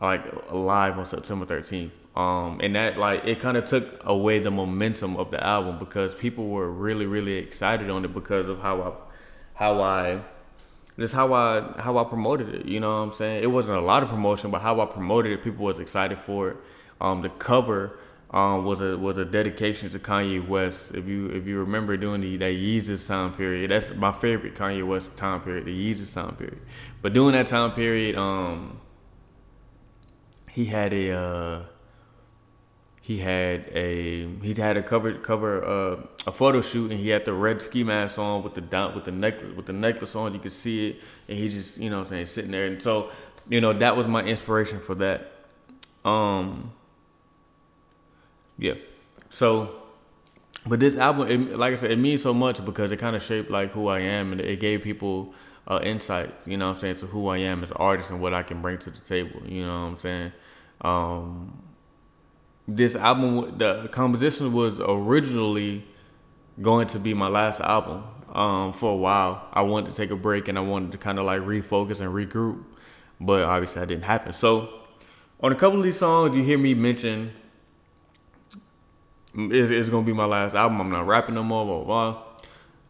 like 0.00 0.52
live 0.52 0.98
on 0.98 1.04
September 1.04 1.44
13th. 1.44 1.90
Um, 2.16 2.60
and 2.60 2.74
that 2.74 2.98
like 2.98 3.24
it 3.24 3.38
kind 3.38 3.56
of 3.56 3.64
took 3.64 4.04
away 4.04 4.40
the 4.40 4.50
momentum 4.50 5.16
of 5.16 5.30
the 5.30 5.44
album 5.44 5.78
because 5.78 6.14
people 6.16 6.48
were 6.48 6.68
really 6.68 7.06
really 7.06 7.34
excited 7.34 7.90
on 7.90 8.04
it 8.04 8.12
because 8.12 8.48
of 8.48 8.60
how 8.60 8.82
I 8.82 8.92
how 9.54 9.80
I 9.80 10.20
just 10.98 11.14
how 11.14 11.32
I 11.32 11.80
how 11.80 11.98
I 11.98 12.04
promoted 12.04 12.54
it. 12.54 12.66
You 12.66 12.80
know 12.80 12.90
what 12.90 13.08
I'm 13.08 13.12
saying? 13.12 13.42
It 13.42 13.46
wasn't 13.46 13.78
a 13.78 13.82
lot 13.82 14.02
of 14.02 14.08
promotion, 14.08 14.50
but 14.50 14.62
how 14.62 14.80
I 14.80 14.86
promoted 14.86 15.32
it, 15.32 15.42
people 15.42 15.64
was 15.64 15.78
excited 15.78 16.18
for 16.18 16.50
it. 16.50 16.56
Um, 17.00 17.22
the 17.22 17.28
cover 17.28 17.98
um, 18.30 18.64
was 18.64 18.80
a 18.80 18.98
was 18.98 19.16
a 19.16 19.24
dedication 19.24 19.88
to 19.90 19.98
Kanye 19.98 20.46
West. 20.46 20.94
If 20.94 21.06
you 21.06 21.28
if 21.28 21.46
you 21.46 21.60
remember 21.60 21.96
doing 21.96 22.20
the 22.20 22.36
that 22.38 22.52
Yeezus 22.52 23.06
time 23.06 23.32
period, 23.32 23.70
that's 23.70 23.94
my 23.94 24.12
favorite 24.12 24.54
Kanye 24.54 24.86
West 24.86 25.16
time 25.16 25.40
period, 25.40 25.66
the 25.66 25.94
Yeezus 25.94 26.12
time 26.12 26.34
period. 26.34 26.60
But 27.00 27.12
during 27.12 27.32
that 27.32 27.46
time 27.46 27.72
period, 27.72 28.16
um, 28.16 28.80
he 30.50 30.66
had 30.66 30.92
a 30.92 31.12
uh, 31.12 31.62
he 33.08 33.16
had 33.16 33.70
a 33.72 34.28
he 34.42 34.52
had 34.52 34.76
a 34.76 34.82
cover 34.82 35.14
cover 35.14 35.64
uh, 35.64 35.96
a 36.26 36.30
photo 36.30 36.60
shoot 36.60 36.90
and 36.90 37.00
he 37.00 37.08
had 37.08 37.24
the 37.24 37.32
red 37.32 37.62
ski 37.62 37.82
mask 37.82 38.18
on 38.18 38.42
with 38.42 38.52
the 38.52 38.60
down 38.60 38.94
with 38.94 39.04
the 39.04 39.10
necklace 39.10 39.56
with 39.56 39.64
the 39.64 39.72
necklace 39.72 40.14
on. 40.14 40.34
You 40.34 40.40
could 40.40 40.52
see 40.52 40.88
it. 40.88 41.00
And 41.26 41.38
he 41.38 41.48
just 41.48 41.78
you 41.78 41.88
know 41.88 42.00
what 42.00 42.08
I'm 42.08 42.10
saying 42.10 42.26
sitting 42.26 42.50
there. 42.50 42.66
And 42.66 42.82
so 42.82 43.10
you 43.48 43.62
know 43.62 43.72
that 43.72 43.96
was 43.96 44.06
my 44.06 44.22
inspiration 44.24 44.78
for 44.78 44.94
that. 44.96 45.32
Um 46.04 46.72
yeah. 48.58 48.74
So 49.30 49.76
but 50.66 50.78
this 50.78 50.98
album 50.98 51.30
it, 51.30 51.58
like 51.58 51.72
I 51.72 51.76
said 51.76 51.90
it 51.90 51.98
means 51.98 52.20
so 52.20 52.34
much 52.34 52.62
because 52.62 52.92
it 52.92 52.98
kind 52.98 53.16
of 53.16 53.22
shaped 53.22 53.50
like 53.50 53.72
who 53.72 53.88
I 53.88 54.00
am 54.00 54.32
and 54.32 54.40
it 54.42 54.60
gave 54.60 54.82
people 54.82 55.32
uh, 55.66 55.80
you 55.82 55.94
know 56.58 56.66
what 56.66 56.74
I'm 56.74 56.76
saying 56.76 56.96
to 56.96 57.06
who 57.06 57.28
I 57.28 57.38
am 57.38 57.62
as 57.62 57.70
an 57.70 57.78
artist 57.78 58.10
and 58.10 58.20
what 58.20 58.34
I 58.34 58.42
can 58.42 58.60
bring 58.60 58.76
to 58.80 58.90
the 58.90 59.00
table 59.00 59.40
you 59.46 59.64
know 59.64 59.84
what 59.84 59.88
I'm 59.92 59.96
saying? 59.96 60.32
Um, 60.82 61.67
this 62.68 62.94
album, 62.94 63.56
the 63.56 63.88
composition 63.90 64.52
was 64.52 64.78
originally 64.78 65.84
going 66.60 66.86
to 66.88 66.98
be 66.98 67.14
my 67.14 67.28
last 67.28 67.60
album. 67.60 68.04
Um, 68.32 68.74
for 68.74 68.92
a 68.92 68.96
while, 68.96 69.48
I 69.54 69.62
wanted 69.62 69.88
to 69.90 69.96
take 69.96 70.10
a 70.10 70.16
break 70.16 70.48
and 70.48 70.58
I 70.58 70.60
wanted 70.60 70.92
to 70.92 70.98
kind 70.98 71.18
of 71.18 71.24
like 71.24 71.40
refocus 71.40 72.02
and 72.02 72.12
regroup, 72.12 72.62
but 73.18 73.42
obviously 73.42 73.80
that 73.80 73.86
didn't 73.86 74.04
happen. 74.04 74.34
So, 74.34 74.68
on 75.40 75.50
a 75.50 75.54
couple 75.54 75.78
of 75.78 75.84
these 75.84 75.98
songs, 75.98 76.36
you 76.36 76.42
hear 76.42 76.58
me 76.58 76.74
mention 76.74 77.32
it's, 79.34 79.70
it's 79.70 79.88
gonna 79.88 80.04
be 80.04 80.12
my 80.12 80.26
last 80.26 80.54
album. 80.54 80.80
I'm 80.80 80.90
not 80.90 81.06
rapping 81.06 81.34
no 81.36 81.42
more, 81.42 81.64
blah 81.64 81.84
blah. 81.84 82.22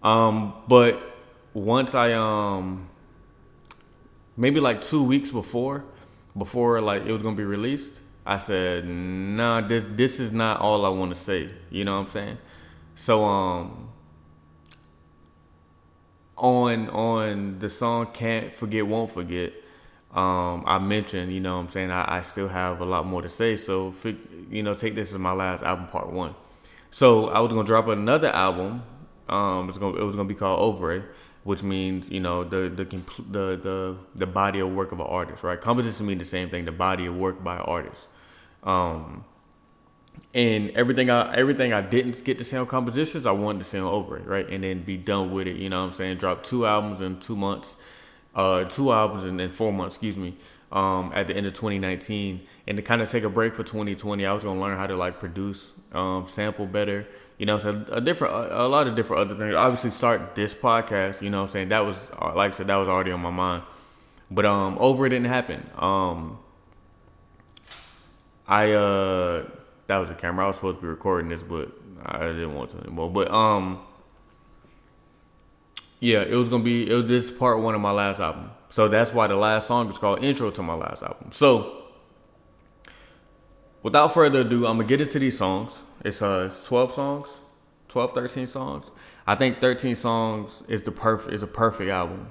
blah. 0.02 0.11
Um, 0.11 0.54
but 0.66 1.00
once 1.54 1.94
I 1.94 2.12
um 2.14 2.88
maybe 4.37 4.58
like 4.58 4.80
two 4.80 5.04
weeks 5.04 5.30
before, 5.30 5.85
before 6.37 6.80
like 6.80 7.04
it 7.06 7.12
was 7.12 7.23
gonna 7.23 7.37
be 7.37 7.44
released, 7.44 8.00
I 8.28 8.37
said, 8.37 8.87
nah, 8.87 9.62
this 9.62 9.88
this 9.90 10.20
is 10.20 10.32
not 10.32 10.61
all 10.61 10.85
I 10.85 10.90
want 10.90 11.14
to 11.14 11.20
say. 11.20 11.50
You 11.70 11.85
know 11.87 11.94
what 11.94 12.04
I'm 12.04 12.08
saying? 12.08 12.38
So 12.94 13.25
um 13.25 13.88
on 16.37 16.90
on 16.90 17.58
the 17.58 17.70
song 17.70 18.08
Can't 18.12 18.54
Forget 18.54 18.87
Won't 18.87 19.12
Forget, 19.12 19.54
um, 20.14 20.62
I 20.66 20.78
mentioned, 20.78 21.32
you 21.32 21.40
know 21.40 21.56
what 21.56 21.62
I'm 21.62 21.68
saying, 21.70 21.90
I, 21.90 22.18
I 22.18 22.23
still 22.23 22.49
have 22.49 22.82
a 22.82 22.85
lot 22.85 23.06
more 23.06 23.23
to 23.23 23.30
say. 23.30 23.56
So 23.56 23.94
you 24.50 24.62
know, 24.62 24.75
take 24.75 24.94
this 24.94 25.11
as 25.12 25.18
my 25.18 25.32
last 25.32 25.64
album 25.64 25.87
part 25.87 26.12
one. 26.12 26.35
So 26.90 27.30
I 27.30 27.40
was 27.40 27.50
gonna 27.50 27.64
drop 27.64 27.88
another 27.88 28.28
album. 28.28 28.82
Um, 29.26 29.64
it 29.64 29.68
was 29.68 29.78
gonna 29.78 29.97
it 29.97 30.04
was 30.04 30.16
gonna 30.16 30.28
be 30.28 30.35
called 30.35 30.61
Oeuvre 30.61 31.02
which 31.44 31.62
means 31.62 32.11
you 32.11 32.20
know 32.20 32.44
the 32.44 32.68
the 32.68 32.85
the 32.85 33.56
the, 33.56 33.97
the 34.14 34.26
body 34.26 34.61
of 34.61 34.70
work 34.70 34.92
of 34.92 35.00
an 35.00 35.06
artist, 35.06 35.42
right? 35.42 35.58
Composition 35.58 36.04
means 36.04 36.18
the 36.18 36.26
same 36.26 36.50
thing, 36.50 36.66
the 36.66 36.73
body 36.73 37.06
of 37.06 37.16
work 37.16 37.42
by 37.42 37.56
an 37.56 37.62
artist. 37.62 38.08
Um, 38.62 39.24
and 40.34 40.70
everything 40.70 41.10
I 41.10 41.34
everything 41.34 41.72
I 41.72 41.80
didn't 41.80 42.22
get 42.24 42.38
to 42.38 42.44
say 42.44 42.56
on 42.56 42.66
compositions, 42.66 43.26
I 43.26 43.32
wanted 43.32 43.60
to 43.60 43.64
say 43.64 43.78
Oeuvre, 43.78 44.20
right? 44.20 44.48
And 44.48 44.62
then 44.62 44.82
be 44.82 44.96
done 44.96 45.32
with 45.32 45.46
it. 45.46 45.56
You 45.56 45.68
know 45.68 45.80
what 45.80 45.88
I'm 45.88 45.92
saying? 45.92 46.18
Drop 46.18 46.42
two 46.42 46.66
albums 46.66 47.00
in 47.00 47.18
two 47.20 47.36
months, 47.36 47.76
uh, 48.34 48.64
two 48.64 48.92
albums 48.92 49.24
in, 49.24 49.40
in 49.40 49.50
four 49.50 49.72
months, 49.72 49.96
excuse 49.96 50.16
me. 50.16 50.36
Um, 50.70 51.12
at 51.14 51.28
the 51.28 51.34
end 51.34 51.46
of 51.46 51.54
2019, 51.54 52.42
and 52.66 52.76
to 52.76 52.82
kind 52.82 53.00
of 53.00 53.08
take 53.08 53.24
a 53.24 53.30
break 53.30 53.54
for 53.54 53.64
2020, 53.64 54.26
I 54.26 54.32
was 54.34 54.44
gonna 54.44 54.60
learn 54.60 54.76
how 54.76 54.86
to 54.86 54.96
like 54.96 55.18
produce, 55.18 55.72
um, 55.92 56.26
sample 56.28 56.66
better, 56.66 57.06
you 57.38 57.46
know, 57.46 57.58
so 57.58 57.86
a 57.90 58.02
different, 58.02 58.34
a, 58.34 58.64
a, 58.64 58.68
lot 58.68 58.86
of 58.86 58.94
different 58.94 59.22
other 59.22 59.34
things. 59.34 59.54
Obviously, 59.54 59.92
start 59.92 60.34
this 60.34 60.54
podcast. 60.54 61.22
You 61.22 61.30
know, 61.30 61.38
what 61.38 61.48
I'm 61.48 61.52
saying 61.52 61.68
that 61.70 61.86
was, 61.86 61.96
uh, 62.20 62.34
like 62.34 62.52
I 62.52 62.56
said, 62.56 62.66
that 62.66 62.76
was 62.76 62.88
already 62.88 63.12
on 63.12 63.20
my 63.20 63.30
mind. 63.30 63.62
But 64.30 64.44
um, 64.44 64.76
Oeuvre 64.78 65.08
didn't 65.08 65.28
happen. 65.28 65.66
Um, 65.78 66.38
I 68.48 68.72
uh 68.72 69.46
that 69.86 69.98
was 69.98 70.10
a 70.10 70.14
camera. 70.14 70.44
I 70.44 70.48
was 70.48 70.56
supposed 70.56 70.78
to 70.78 70.82
be 70.82 70.88
recording 70.88 71.28
this, 71.28 71.42
but 71.42 71.70
I 72.04 72.18
didn't 72.28 72.54
want 72.54 72.70
to 72.70 72.78
anymore. 72.78 73.10
But 73.10 73.30
um 73.30 73.80
yeah, 76.00 76.22
it 76.22 76.34
was 76.34 76.48
gonna 76.48 76.64
be 76.64 76.90
it 76.90 76.94
was 76.94 77.06
this 77.06 77.30
part 77.30 77.60
one 77.60 77.74
of 77.74 77.80
my 77.80 77.90
last 77.90 78.20
album. 78.20 78.50
So 78.70 78.88
that's 78.88 79.12
why 79.12 79.26
the 79.26 79.36
last 79.36 79.66
song 79.66 79.90
is 79.90 79.98
called 79.98 80.24
Intro 80.24 80.50
to 80.50 80.62
my 80.62 80.74
last 80.74 81.02
album. 81.02 81.30
So 81.32 81.84
without 83.82 84.14
further 84.14 84.40
ado, 84.40 84.66
I'm 84.66 84.78
gonna 84.78 84.88
get 84.88 85.00
into 85.00 85.18
these 85.18 85.36
songs. 85.36 85.82
It's 86.04 86.22
uh 86.22 86.50
12 86.66 86.94
songs, 86.94 87.28
12, 87.88 88.14
13 88.14 88.46
songs. 88.46 88.90
I 89.26 89.34
think 89.34 89.60
13 89.60 89.94
songs 89.94 90.62
is 90.68 90.84
the 90.84 90.92
perfect 90.92 91.34
is 91.34 91.42
a 91.42 91.46
perfect 91.46 91.90
album. 91.90 92.30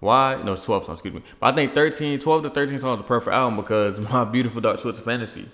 Why? 0.00 0.40
No, 0.42 0.52
it's 0.52 0.64
12 0.64 0.84
songs, 0.84 0.98
excuse 0.98 1.14
me. 1.14 1.22
But 1.40 1.54
I 1.54 1.56
think 1.56 1.74
13, 1.74 2.18
12 2.18 2.42
to 2.42 2.50
13 2.50 2.80
songs 2.80 2.98
is 2.98 3.04
a 3.04 3.08
perfect 3.08 3.34
album 3.34 3.56
because 3.56 3.98
My 4.12 4.24
Beautiful 4.24 4.60
Dark 4.60 4.80
Twisted 4.80 5.04
Fantasy 5.04 5.48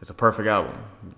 it's 0.00 0.10
a 0.10 0.14
perfect 0.14 0.48
album. 0.48 0.76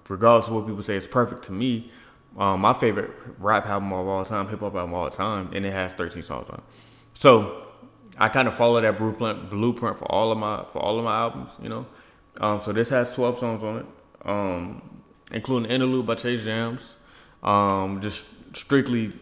Regardless 0.09 0.49
of 0.49 0.55
what 0.55 0.67
people 0.67 0.83
say, 0.83 0.97
it's 0.97 1.07
perfect 1.07 1.45
to 1.45 1.53
me. 1.53 1.91
Um, 2.37 2.61
my 2.61 2.73
favorite 2.73 3.11
rap 3.39 3.67
album 3.67 3.93
of 3.93 4.07
all 4.07 4.25
time, 4.25 4.49
hip 4.49 4.61
hop 4.61 4.75
album 4.75 4.95
of 4.95 5.01
all 5.01 5.11
time, 5.11 5.51
and 5.55 5.65
it 5.65 5.73
has 5.73 5.93
13 5.93 6.23
songs 6.23 6.49
on 6.49 6.57
it. 6.57 6.65
So 7.19 7.67
I 8.19 8.29
kind 8.29 8.49
of 8.49 8.55
follow 8.55 8.81
that 8.81 8.97
blueprint 8.97 9.51
blueprint 9.51 9.99
for 9.99 10.11
all 10.11 10.33
of 10.33 10.39
my 10.39 10.65
for 10.73 10.81
all 10.81 10.99
of 10.99 11.05
my 11.05 11.15
albums, 11.15 11.53
you 11.63 11.69
know. 11.69 11.87
Um, 12.41 12.61
so 12.61 12.73
this 12.73 12.89
has 12.89 13.15
12 13.15 13.39
songs 13.39 13.63
on 13.63 13.79
it, 13.79 13.87
um, 14.25 14.83
including 15.31 15.71
Interlude 15.71 16.07
by 16.07 16.15
Chase 16.15 16.43
Jams. 16.45 16.97
Um, 17.43 18.01
just 18.01 18.25
strictly 18.55 19.13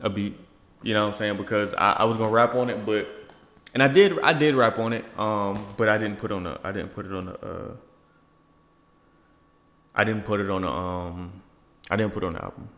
a 0.00 0.10
beat, 0.10 0.38
you 0.84 0.92
know 0.92 1.06
what 1.06 1.14
I'm 1.14 1.18
saying? 1.18 1.36
Because 1.38 1.74
I, 1.74 1.92
I, 1.92 2.04
was 2.04 2.16
gonna 2.16 2.30
rap 2.30 2.54
on 2.54 2.68
it, 2.68 2.84
but 2.84 3.08
and 3.72 3.82
I 3.82 3.88
did 3.88 4.20
I 4.20 4.34
did 4.34 4.54
rap 4.54 4.78
on 4.78 4.92
it, 4.92 5.04
um, 5.18 5.66
but 5.76 5.88
I 5.88 5.96
didn't 5.96 6.18
put 6.18 6.30
on 6.30 6.44
the 6.44 6.60
I 6.62 6.72
didn't 6.72 6.94
put 6.94 7.06
it 7.06 7.12
on 7.12 7.26
the 7.26 7.32
uh, 7.32 7.72
I 9.94 10.04
didn't 10.04 10.24
put 10.24 10.40
it 10.40 10.50
on 10.50 10.62
the 10.62 10.68
um 10.68 11.42
I 11.90 11.96
didn't 11.96 12.12
put 12.12 12.22
it 12.22 12.26
on 12.26 12.34
the 12.34 12.44
album. 12.44 12.68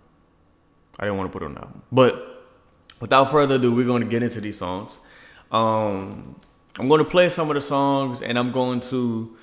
I 0.98 1.04
didn't 1.04 1.18
want 1.18 1.32
to 1.32 1.38
put 1.38 1.42
it 1.44 1.46
on 1.46 1.54
the 1.54 1.60
album. 1.60 1.82
But 1.90 2.44
without 3.00 3.30
further 3.30 3.56
ado, 3.56 3.74
we're 3.74 3.86
to 4.02 4.08
get 4.08 4.22
into 4.22 4.40
these 4.40 4.58
songs. 4.58 5.00
Um 5.50 6.40
I'm 6.78 6.88
to 7.00 7.04
play 7.10 7.28
some 7.28 7.50
of 7.50 7.54
the 7.54 7.60
songs 7.60 8.22
and 8.22 8.38
I'm 8.38 8.52
going 8.52 8.80
to 8.80 9.36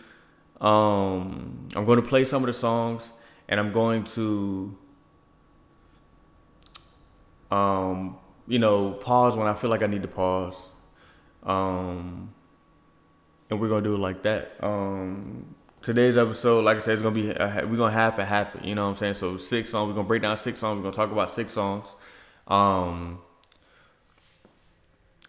um 0.62 1.67
I'm 1.75 1.86
to 2.01 2.08
play 2.08 2.24
some 2.24 2.43
of 2.43 2.48
the 2.48 2.53
songs 2.53 3.12
and 3.50 3.60
I'm 3.60 3.74
going 3.74 4.05
to 4.05 4.77
um 7.51 8.17
you 8.47 8.59
know, 8.59 8.91
pause 8.91 9.35
when 9.35 9.47
I 9.47 9.53
feel 9.53 9.69
like 9.69 9.83
I 9.83 9.88
need 9.88 10.01
to 10.01 10.07
pause. 10.07 10.69
Um 11.43 12.33
and 13.50 13.59
we're 13.59 13.69
to 13.69 13.81
do 13.81 13.95
it 13.95 14.00
like 14.00 14.23
that. 14.23 14.55
Um 14.62 15.55
today's 15.81 16.17
episode, 16.17 16.63
like 16.63 16.77
I 16.77 16.79
said, 16.79 16.93
it's 16.93 17.03
gonna 17.03 17.13
be 17.13 17.29
a, 17.29 17.65
we're 17.69 17.77
gonna 17.77 17.91
half 17.91 18.17
and 18.17 18.27
half. 18.27 18.55
You 18.63 18.73
know 18.73 18.83
what 18.83 18.91
I'm 18.91 18.95
saying? 18.95 19.15
So 19.15 19.38
six 19.38 19.69
songs. 19.69 19.89
We're 19.89 19.95
gonna 19.95 20.07
break 20.07 20.21
down 20.23 20.38
six 20.38 20.59
songs. 20.59 20.77
We're 20.77 20.83
gonna 20.83 20.95
talk 20.95 21.12
about 21.12 21.29
six 21.29 21.53
songs. 21.53 21.88
Um, 22.47 23.19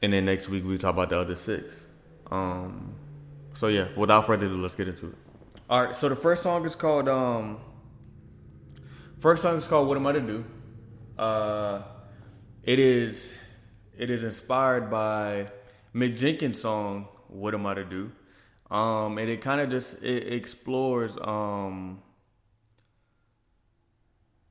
and 0.02 0.12
then 0.12 0.24
next 0.24 0.48
week 0.48 0.64
we 0.64 0.78
talk 0.78 0.94
about 0.94 1.10
the 1.10 1.18
other 1.18 1.34
six. 1.34 1.86
Um, 2.30 2.94
so 3.54 3.68
yeah, 3.68 3.88
without 3.96 4.26
further 4.26 4.46
ado, 4.46 4.60
let's 4.60 4.74
get 4.74 4.88
into 4.88 5.08
it. 5.08 5.14
All 5.68 5.84
right. 5.84 5.96
So 5.96 6.08
the 6.08 6.16
first 6.16 6.42
song 6.42 6.64
is 6.64 6.74
called 6.74 7.08
um. 7.08 7.58
First 9.18 9.42
song 9.42 9.56
is 9.56 9.66
called 9.66 9.88
"What 9.88 9.96
Am 9.96 10.06
I 10.06 10.12
to 10.12 10.20
Do." 10.20 10.44
Uh, 11.18 11.82
it 12.64 12.78
is 12.78 13.34
it 13.96 14.10
is 14.10 14.24
inspired 14.24 14.90
by 14.90 15.48
Mick 15.94 16.16
Jenkins' 16.16 16.60
song 16.60 17.08
"What 17.28 17.54
Am 17.54 17.66
I 17.66 17.74
to 17.74 17.84
Do." 17.84 18.10
Um, 18.70 19.18
and 19.18 19.28
it 19.28 19.40
kind 19.40 19.60
of 19.60 19.70
just 19.70 20.02
it 20.02 20.32
explores 20.32 21.16
um 21.18 22.02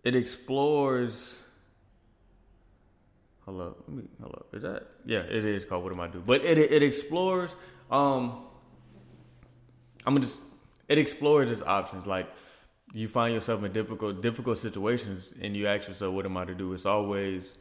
it 0.03 0.15
explores 0.15 1.41
hello 3.45 3.75
hello 4.21 4.45
is 4.53 4.61
that 4.61 4.83
yeah 5.05 5.19
it 5.19 5.43
is 5.43 5.65
called 5.65 5.83
what 5.83 5.91
am 5.91 5.99
i 5.99 6.07
to 6.07 6.13
do 6.13 6.23
but 6.25 6.43
it 6.45 6.57
it 6.57 6.83
explores 6.83 7.55
um 7.91 8.43
i'm 10.05 10.21
just 10.21 10.39
it 10.87 10.97
explores 10.97 11.51
its 11.51 11.61
options 11.61 12.05
like 12.05 12.29
you 12.93 13.07
find 13.07 13.33
yourself 13.33 13.63
in 13.63 13.73
difficult 13.73 14.21
difficult 14.21 14.57
situations 14.57 15.33
and 15.41 15.57
you 15.57 15.67
ask 15.67 15.87
yourself 15.87 16.13
what 16.13 16.25
am 16.25 16.37
i 16.37 16.45
to 16.45 16.55
do 16.55 16.73
it's 16.73 16.85
always 16.85 17.55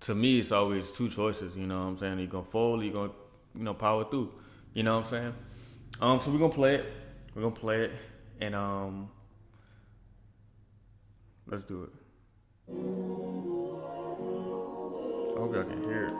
to 0.00 0.14
me 0.14 0.38
it's 0.38 0.52
always 0.52 0.92
two 0.92 1.08
choices 1.08 1.56
you 1.56 1.66
know 1.66 1.78
what 1.78 1.86
i'm 1.86 1.96
saying 1.96 2.18
you're 2.18 2.26
gonna 2.28 2.44
fold 2.44 2.82
you're 2.82 2.92
gonna 2.92 3.12
you 3.54 3.64
know 3.64 3.74
power 3.74 4.04
through 4.04 4.32
you 4.74 4.82
know 4.82 4.96
what 4.96 5.04
i'm 5.06 5.10
saying 5.10 5.34
um, 5.98 6.20
so 6.20 6.30
we're 6.30 6.38
gonna 6.38 6.52
play 6.52 6.74
it. 6.74 6.92
We're 7.34 7.42
gonna 7.42 7.54
play 7.54 7.84
it, 7.84 7.92
and 8.40 8.54
um, 8.54 9.08
let's 11.46 11.64
do 11.64 11.84
it. 11.84 11.90
I 12.68 12.72
hope 15.40 15.54
y'all 15.54 15.64
can 15.64 15.82
hear 15.84 16.08
it 16.08 16.14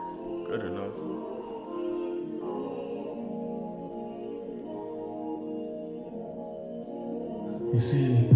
good 0.47 0.61
enough. 0.65 0.95
You 7.75 7.81
see, 7.81 8.31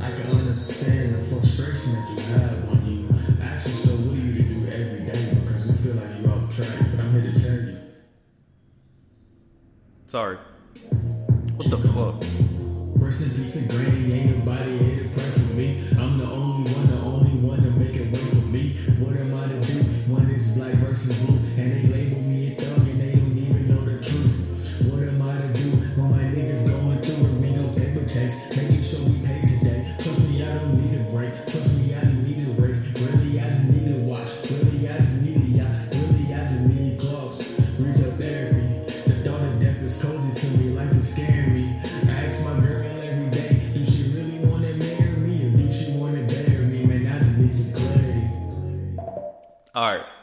I 0.00 0.10
can 0.10 0.38
understand 0.38 1.14
the 1.14 1.18
frustration 1.18 1.92
that 1.92 2.08
you 2.16 2.22
have 2.32 2.68
when 2.68 2.90
you 2.90 3.01
Sorry. 10.12 10.36
What 11.56 11.70
the 11.70 11.78
fuck? 11.88 12.20
Rest 13.02 13.22
in 13.22 13.30
peace 13.30 13.56
and 13.56 13.70
granny, 13.70 14.12
ain't 14.12 14.44
nobody 14.44 14.76
here 14.76 14.98
to 14.98 15.08
pray 15.08 15.30
for 15.30 15.56
me. 15.56 15.80
I'm 15.98 16.18
the 16.18 16.28
only 16.30 16.70
one, 16.70 16.86
the 16.86 17.00
only 17.00 17.32
one 17.42 17.62
to 17.62 17.70
make 17.70 17.96
it 17.96 18.12
wait 18.12 18.28
for 18.28 18.44
me. 18.52 18.72
What 19.00 19.16
am 19.16 19.34
I 19.34 19.48
to 19.48 19.60
do 19.66 19.81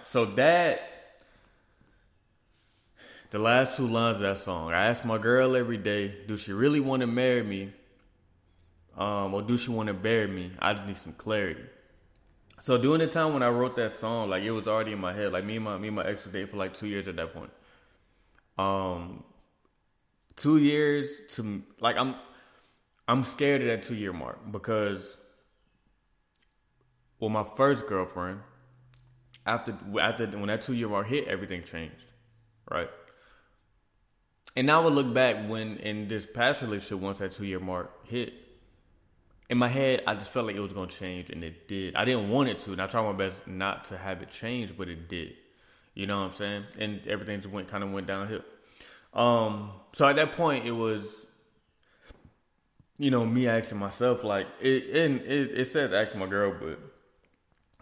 So 0.10 0.26
that 0.26 0.90
the 3.30 3.38
last 3.38 3.78
two 3.78 3.86
lines 3.86 4.16
of 4.16 4.22
that 4.22 4.40
song. 4.40 4.74
I 4.74 4.88
ask 4.88 5.06
my 5.06 5.20
girl 5.20 5.56
every 5.56 5.78
day, 5.78 6.16
do 6.28 6.36
she 6.36 6.52
really 6.52 6.80
want 6.80 7.02
to 7.02 7.08
marry 7.08 7.44
me? 7.44 7.72
Um, 8.98 9.36
or 9.36 9.44
do 9.44 9.56
she 9.56 9.70
want 9.70 9.86
to 9.86 9.94
bury 9.94 10.26
me? 10.26 10.50
I 10.58 10.74
just 10.74 10.88
need 10.88 10.98
some 10.98 11.14
clarity. 11.14 11.62
So 12.60 12.80
during 12.80 13.02
the 13.02 13.08
time 13.08 13.34
when 13.34 13.44
I 13.44 13.50
wrote 13.50 13.76
that 13.76 13.92
song, 13.92 14.32
like 14.32 14.42
it 14.42 14.50
was 14.50 14.68
already 14.68 14.94
in 14.94 15.00
my 15.00 15.14
head. 15.14 15.32
Like 15.32 15.46
me 15.46 15.58
and 15.58 15.66
my 15.66 15.78
me 15.78 15.90
and 15.90 15.98
my 15.98 16.08
ex 16.08 16.26
were 16.26 16.32
dating 16.32 16.48
for 16.48 16.58
like 16.58 16.74
two 16.74 16.88
years 16.88 17.08
at 17.08 17.16
that 17.18 17.32
point. 17.32 17.52
Um, 18.58 19.24
two 20.36 20.58
years 20.58 21.22
to 21.36 21.62
like 21.82 21.98
I'm 21.98 22.16
I'm 23.08 23.24
scared 23.24 23.62
of 23.62 23.68
that 23.68 23.84
two 23.84 23.94
year 23.94 24.12
mark 24.12 24.40
because 24.52 25.20
well 27.20 27.30
my 27.30 27.46
first 27.56 27.86
girlfriend 27.86 28.40
after 29.50 29.76
after 30.00 30.28
when 30.28 30.48
that 30.48 30.62
two 30.62 30.74
year 30.74 30.88
mark 30.88 31.08
hit 31.08 31.28
everything 31.28 31.64
changed 31.64 32.04
right? 32.70 32.90
And 34.56 34.68
now 34.68 34.84
I 34.84 34.88
look 34.88 35.14
back 35.14 35.50
when 35.50 35.78
in 35.78 36.08
this 36.08 36.26
past 36.26 36.62
relationship 36.62 37.00
once 37.00 37.20
that 37.20 37.32
two 37.32 37.46
year 37.46 37.60
mark 37.60 38.08
hit 38.08 38.34
in 39.50 39.58
my 39.58 39.68
head 39.68 40.04
I 40.06 40.14
just 40.14 40.30
felt 40.32 40.46
like 40.46 40.56
it 40.56 40.60
was 40.60 40.74
gonna 40.74 40.88
change 40.88 41.30
and 41.30 41.44
it 41.44 41.68
did. 41.68 41.96
I 41.96 42.06
didn't 42.06 42.30
want 42.30 42.50
it 42.50 42.60
to 42.60 42.72
and 42.72 42.82
I 42.82 42.88
tried 42.88 43.04
my 43.04 43.14
best 43.14 43.48
not 43.48 43.86
to 43.86 43.98
have 43.98 44.22
it 44.22 44.30
change 44.30 44.78
but 44.78 44.88
it 44.88 45.10
did. 45.10 45.34
You 45.96 46.08
know 46.08 46.20
what 46.20 46.28
I'm 46.28 46.34
saying? 46.34 46.64
And 46.78 47.08
everything 47.08 47.42
just 47.42 47.54
went 47.54 47.68
kind 47.68 47.84
of 47.84 47.92
went 47.92 48.08
downhill. 48.08 48.44
Um, 49.14 49.72
so 49.94 50.08
at 50.08 50.16
that 50.18 50.34
point, 50.34 50.66
it 50.66 50.72
was, 50.72 51.26
you 52.98 53.12
know, 53.12 53.26
me 53.26 53.48
asking 53.48 53.80
myself, 53.80 54.24
like, 54.24 54.48
it, 54.62 54.84
it, 54.84 55.12
it, 55.26 55.60
it 55.60 55.66
says 55.66 55.92
ask 55.94 56.16
my 56.16 56.28
girl, 56.28 56.56
but 56.60 56.80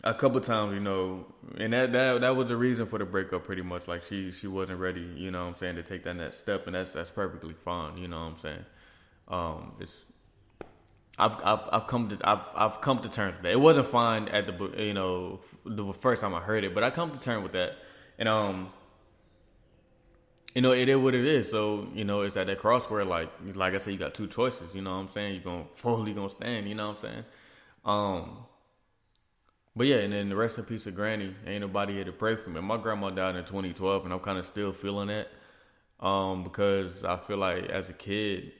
a 0.04 0.14
couple 0.14 0.40
times, 0.42 0.74
you 0.74 0.80
know, 0.80 1.26
and 1.58 1.74
that, 1.74 1.92
that, 1.92 2.22
that 2.22 2.36
was 2.36 2.50
the 2.50 2.58
reason 2.58 2.86
for 2.86 3.00
the 3.00 3.06
breakup 3.06 3.44
pretty 3.44 3.62
much. 3.64 3.88
Like, 3.88 4.04
she, 4.04 4.32
she 4.32 4.48
wasn't 4.48 4.80
ready, 4.80 5.02
you 5.02 5.32
know 5.32 5.48
I'm 5.48 5.56
saying, 5.56 5.76
to 5.76 5.84
take 5.84 6.04
that 6.04 6.16
next 6.16 6.38
step, 6.38 6.68
and 6.68 6.76
that's, 6.76 6.92
that's 6.92 7.12
perfectly 7.12 7.54
fine, 7.54 7.98
you 7.98 8.08
know 8.08 8.18
I'm 8.18 8.38
saying. 8.38 8.66
Um, 9.28 9.74
it's, 9.80 10.06
I've, 11.18 11.36
I've, 11.44 11.62
I've 11.72 11.88
come 11.88 12.10
to, 12.10 12.18
I've, 12.24 12.42
I've 12.56 12.82
come 12.82 13.00
to 13.00 13.10
terms 13.10 13.36
with 13.36 13.44
that. 13.44 13.52
It 13.52 13.60
wasn't 13.60 13.88
fine 13.88 14.28
at 14.30 14.46
the, 14.46 14.84
you 14.84 14.94
know, 14.94 15.40
the 15.66 15.92
first 15.94 16.22
time 16.22 16.36
I 16.36 16.42
heard 16.42 16.64
it, 16.64 16.76
but 16.76 16.84
I 16.84 16.92
come 16.92 17.12
to 17.12 17.20
terms 17.20 17.44
with 17.44 17.54
that. 17.54 17.78
And, 18.20 18.30
um, 18.30 18.72
you 20.58 20.62
know, 20.62 20.72
it 20.72 20.90
is 20.90 20.98
what 20.98 21.14
it 21.14 21.24
is. 21.24 21.52
So, 21.52 21.88
you 21.94 22.04
know, 22.04 22.22
it's 22.22 22.36
at 22.36 22.48
that 22.48 22.58
cross 22.58 22.90
where 22.90 23.06
like 23.06 23.30
like 23.54 23.76
I 23.76 23.78
said, 23.78 23.94
you 23.94 24.00
got 24.00 24.16
two 24.16 24.26
choices, 24.26 24.74
you 24.74 24.82
know 24.82 24.90
what 24.90 25.02
I'm 25.02 25.10
saying? 25.10 25.36
You're 25.36 25.44
gonna 25.44 25.66
fully 25.76 26.14
gonna 26.14 26.32
stand, 26.32 26.68
you 26.68 26.74
know 26.74 26.88
what 26.88 26.96
I'm 26.96 27.02
saying? 27.02 27.26
Um 27.86 28.38
but 29.78 29.86
yeah, 29.86 29.98
and 29.98 30.12
then 30.12 30.30
the 30.30 30.36
rest 30.36 30.58
of 30.58 30.68
peace 30.68 30.88
of 30.88 30.96
granny, 30.96 31.36
ain't 31.46 31.62
nobody 31.62 31.94
here 31.94 32.04
to 32.04 32.12
pray 32.12 32.36
for 32.36 32.50
me. 32.50 32.60
My 32.62 32.78
grandma 32.78 33.12
died 33.12 33.36
in 33.36 33.46
2012, 33.46 34.06
and 34.06 34.14
I'm 34.14 34.20
kind 34.20 34.40
of 34.40 34.46
still 34.48 34.74
feeling 34.74 35.10
it, 35.10 35.30
um, 36.00 36.44
because 36.44 37.04
I 37.04 37.18
feel 37.18 37.38
like 37.38 37.66
as 37.66 37.88
a 37.88 37.94
kid, 37.94 38.54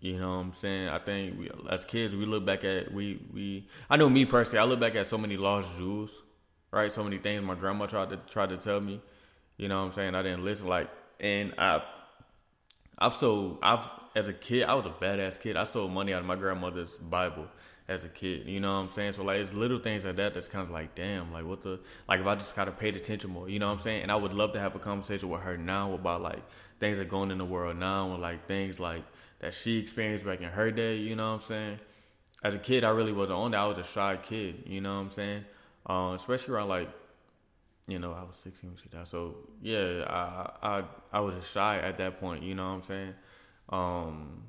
you 0.00 0.18
know 0.20 0.28
what 0.28 0.44
I'm 0.44 0.52
saying? 0.52 0.88
I 0.88 0.98
think 0.98 1.38
we, 1.38 1.50
as 1.70 1.86
kids, 1.86 2.14
we 2.14 2.26
look 2.26 2.44
back 2.44 2.62
at 2.62 2.92
we 2.92 3.26
we. 3.32 3.68
I 3.88 3.96
know 3.96 4.10
me 4.10 4.26
personally, 4.26 4.58
I 4.58 4.64
look 4.64 4.80
back 4.80 4.94
at 4.94 5.06
so 5.06 5.16
many 5.16 5.38
lost 5.38 5.70
jewels, 5.78 6.12
right? 6.70 6.92
So 6.92 7.02
many 7.02 7.16
things 7.16 7.42
my 7.42 7.54
grandma 7.54 7.86
tried 7.86 8.10
to 8.10 8.18
tried 8.28 8.50
to 8.50 8.58
tell 8.58 8.82
me, 8.82 9.00
you 9.56 9.68
know 9.68 9.80
what 9.80 9.86
I'm 9.86 9.92
saying? 9.94 10.14
I 10.14 10.22
didn't 10.22 10.44
listen, 10.44 10.68
like, 10.68 10.90
and 11.20 11.54
I, 11.56 11.82
I've 12.98 13.14
so 13.14 13.58
I've 13.62 13.80
as 14.14 14.28
a 14.28 14.34
kid, 14.34 14.64
I 14.64 14.74
was 14.74 14.84
a 14.84 14.90
badass 14.90 15.40
kid. 15.40 15.56
I 15.56 15.64
stole 15.64 15.88
money 15.88 16.12
out 16.12 16.20
of 16.20 16.26
my 16.26 16.36
grandmother's 16.36 16.92
Bible 16.92 17.48
as 17.88 18.04
a 18.04 18.08
kid. 18.08 18.46
You 18.46 18.60
know 18.60 18.74
what 18.74 18.80
I'm 18.80 18.90
saying? 18.90 19.12
So 19.14 19.24
like 19.24 19.38
it's 19.38 19.52
little 19.52 19.78
things 19.78 20.04
like 20.04 20.16
that 20.16 20.34
that's 20.34 20.48
kind 20.48 20.64
of 20.64 20.70
like, 20.70 20.94
damn, 20.94 21.32
like 21.32 21.44
what 21.44 21.62
the 21.62 21.80
like 22.08 22.20
if 22.20 22.26
I 22.26 22.34
just 22.34 22.54
kind 22.54 22.68
of 22.68 22.78
paid 22.78 22.96
attention 22.96 23.30
more, 23.30 23.48
you 23.48 23.58
know 23.58 23.66
what 23.66 23.74
I'm 23.74 23.80
saying? 23.80 24.02
And 24.02 24.12
I 24.12 24.16
would 24.16 24.34
love 24.34 24.52
to 24.52 24.60
have 24.60 24.74
a 24.74 24.78
conversation 24.78 25.28
with 25.28 25.40
her 25.40 25.56
now 25.56 25.94
about 25.94 26.20
like 26.20 26.42
things 26.80 26.98
that 26.98 27.06
are 27.06 27.10
going 27.10 27.30
in 27.30 27.38
the 27.38 27.44
world 27.44 27.76
now 27.76 28.12
and 28.12 28.20
like 28.20 28.46
things 28.46 28.78
like 28.78 29.04
that 29.40 29.54
she 29.54 29.78
experienced 29.78 30.24
back 30.24 30.40
in 30.40 30.48
her 30.48 30.70
day, 30.70 30.96
you 30.96 31.16
know 31.16 31.28
what 31.28 31.36
I'm 31.36 31.40
saying? 31.40 31.80
As 32.44 32.54
a 32.54 32.58
kid 32.58 32.84
I 32.84 32.90
really 32.90 33.12
wasn't 33.12 33.38
on 33.38 33.50
that. 33.52 33.60
I 33.60 33.66
was 33.66 33.78
a 33.78 33.84
shy 33.84 34.18
kid, 34.22 34.64
you 34.66 34.80
know 34.80 34.94
what 34.94 35.00
I'm 35.00 35.10
saying? 35.10 35.44
Um, 35.86 36.12
especially 36.12 36.54
around 36.54 36.68
like 36.68 36.90
you 37.86 37.98
know, 37.98 38.12
I 38.12 38.22
was 38.22 38.36
16 38.36 38.68
when 38.68 38.76
she 38.76 38.90
died. 38.90 39.08
So 39.08 39.34
yeah, 39.62 40.04
I 40.06 40.50
I 40.62 40.84
I 41.10 41.20
was 41.20 41.34
shy 41.46 41.78
at 41.78 41.96
that 41.96 42.20
point, 42.20 42.42
you 42.42 42.54
know 42.54 42.68
what 42.68 42.74
I'm 42.74 42.82
saying? 42.82 43.14
Um, 43.70 44.42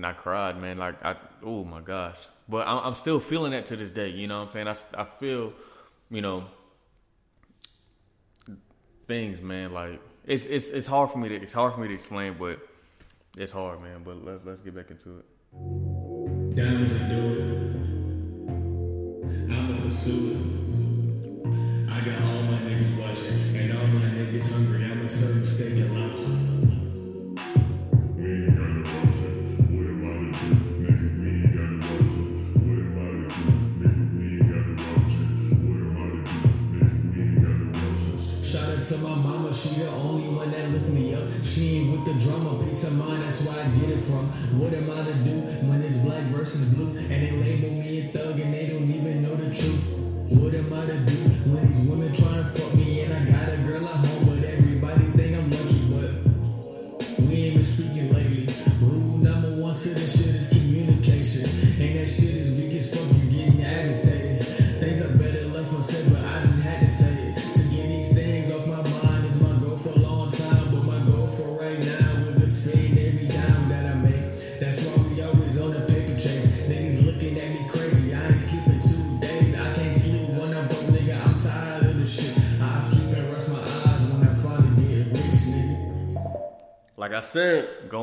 and 0.00 0.06
I 0.06 0.14
cried, 0.14 0.58
man. 0.58 0.78
Like 0.78 1.04
I, 1.04 1.14
oh 1.44 1.62
my 1.62 1.82
gosh. 1.82 2.16
But 2.48 2.66
I'm, 2.66 2.78
I'm 2.78 2.94
still 2.94 3.20
feeling 3.20 3.52
that 3.52 3.66
to 3.66 3.76
this 3.76 3.90
day. 3.90 4.08
You 4.08 4.28
know 4.28 4.38
what 4.38 4.46
I'm 4.46 4.52
saying? 4.52 4.68
I, 4.96 5.02
I 5.02 5.04
feel, 5.04 5.52
you 6.10 6.22
know, 6.22 6.46
things, 9.06 9.42
man. 9.42 9.74
Like 9.74 10.00
it's 10.24 10.46
it's 10.46 10.70
it's 10.70 10.86
hard 10.86 11.10
for 11.10 11.18
me 11.18 11.28
to 11.28 11.34
it's 11.34 11.52
hard 11.52 11.74
for 11.74 11.80
me 11.80 11.88
to 11.88 11.94
explain, 11.94 12.36
but 12.38 12.66
it's 13.36 13.52
hard, 13.52 13.82
man. 13.82 14.00
But 14.02 14.24
let's 14.24 14.42
let's 14.46 14.62
get 14.62 14.74
back 14.74 14.90
into 14.90 15.18
it. 15.18 16.56
Diamonds 16.56 16.92
and. 16.92 17.10
I'm 19.52 19.78
a 19.78 19.82
pursuer. 19.82 20.38
I 21.92 22.00
got 22.00 22.22
all 22.22 22.42
my 22.44 22.58
niggas 22.60 22.98
watching, 22.98 23.54
and 23.54 23.76
all 23.76 23.86
my 23.86 24.08
niggas 24.08 24.50
hungry. 24.50 24.82
I'm 24.82 25.04
a 25.04 25.08
certain 25.10 25.44
steak 25.44 25.72
and 25.72 25.94
lobster. 25.94 26.39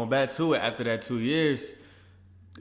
Going 0.10 0.28
back 0.28 0.36
to 0.36 0.54
it 0.54 0.60
after 0.60 0.84
that 0.86 1.02
two 1.02 1.20
years, 1.20 1.74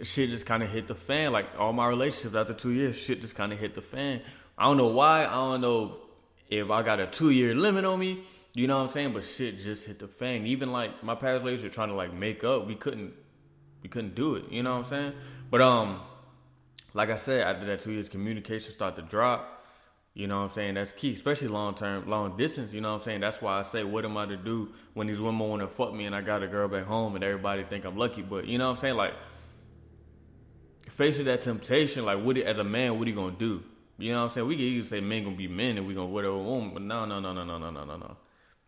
shit 0.03 0.31
just 0.31 0.47
kind 0.47 0.63
of 0.63 0.71
hit 0.71 0.89
the 0.89 0.95
fan. 0.95 1.33
Like 1.33 1.47
all 1.59 1.73
my 1.73 1.87
relationships 1.87 2.35
after 2.35 2.55
two 2.55 2.73
years, 2.73 2.97
shit 2.97 3.21
just 3.21 3.35
kind 3.35 3.53
of 3.53 3.59
hit 3.59 3.75
the 3.75 3.83
fan. 3.83 4.21
I 4.59 4.65
don't 4.65 4.77
know 4.77 4.89
why. 4.89 5.27
I 5.27 5.33
don't 5.33 5.61
know 5.61 5.99
if 6.49 6.71
I 6.71 6.83
got 6.83 7.01
a 7.01 7.07
two 7.07 7.31
year 7.31 7.55
limit 7.55 7.85
on 7.85 7.99
me. 7.99 8.25
You 8.55 8.67
know 8.67 8.79
what 8.79 8.85
I'm 8.85 8.89
saying? 8.91 9.13
But 9.13 9.25
shit 9.25 9.61
just 9.61 9.87
hit 9.87 9.99
the 9.99 10.09
fan. 10.09 10.47
Even 10.47 10.73
like 10.73 11.03
my 11.03 11.15
past 11.15 11.45
relationship 11.45 11.73
trying 11.73 11.89
to 11.89 11.95
like 11.95 12.13
make 12.13 12.43
up, 12.43 12.67
we 12.67 12.75
couldn't, 12.75 13.13
we 13.83 13.89
couldn't 13.89 14.15
do 14.15 14.37
it. 14.37 14.51
You 14.51 14.63
know 14.63 14.73
what 14.73 14.79
I'm 14.79 14.85
saying? 14.85 15.13
But 15.51 15.61
um, 15.61 16.01
like 16.95 17.11
I 17.11 17.17
said, 17.17 17.43
after 17.47 17.67
that 17.67 17.81
two 17.81 17.93
years, 17.93 18.09
communication 18.09 18.73
started 18.73 19.03
to 19.03 19.09
drop. 19.09 19.56
You 20.17 20.27
know 20.27 20.39
what 20.39 20.45
I'm 20.45 20.51
saying? 20.53 20.75
That's 20.75 20.93
key, 20.93 21.13
especially 21.13 21.49
long 21.49 21.75
term, 21.75 22.09
long 22.09 22.39
distance. 22.39 22.73
You 22.73 22.81
know 22.81 22.93
what 22.93 22.97
I'm 22.97 23.03
saying? 23.03 23.21
That's 23.21 23.43
why 23.43 23.59
I 23.59 23.63
say, 23.63 23.85
what 23.85 24.07
am 24.07 24.17
I 24.17 24.25
to 24.25 24.39
do 24.39 24.71
when 24.95 25.09
these 25.09 25.21
women 25.21 25.47
want 25.47 25.61
to 25.61 25.69
fuck 25.69 25.93
me 25.93 26.07
and 26.07 26.17
I 26.17 26.23
got 26.23 26.43
a 26.43 26.47
girl 26.47 26.69
back 26.69 26.87
home 26.87 27.17
and 27.17 27.23
everybody 27.23 27.65
think 27.65 27.85
I'm 27.85 27.99
lucky? 27.99 28.23
But 28.23 28.47
you 28.47 28.57
know 28.57 28.69
what 28.69 28.77
I'm 28.77 28.81
saying? 28.81 28.97
Like, 28.97 29.13
facing 30.89 31.27
that 31.27 31.43
temptation, 31.43 32.07
like, 32.07 32.25
what 32.25 32.39
as 32.39 32.59
a 32.59 32.65
man, 32.65 32.99
what 32.99 33.07
are 33.07 33.11
you 33.11 33.15
gonna 33.15 33.37
do? 33.39 33.63
You 33.99 34.13
know 34.13 34.21
what 34.21 34.25
I'm 34.25 34.31
saying? 34.31 34.47
We 34.47 34.57
can 34.57 34.65
easily 34.65 35.01
say 35.01 35.07
men 35.07 35.23
gonna 35.23 35.37
be 35.37 35.49
men 35.49 35.77
and 35.77 35.87
we 35.87 35.93
gonna 35.93 36.07
whatever 36.07 36.39
woman, 36.39 36.71
but 36.73 36.81
no, 36.81 37.05
no, 37.05 37.21
no, 37.21 37.35
no, 37.35 37.45
no, 37.45 37.59
no, 37.59 37.71
no, 37.71 37.85
no, 37.85 37.97
no, 37.97 38.17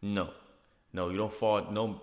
no, 0.03 0.31
no. 0.93 1.09
You 1.09 1.17
don't 1.17 1.33
fall. 1.33 1.71
No, 1.71 2.03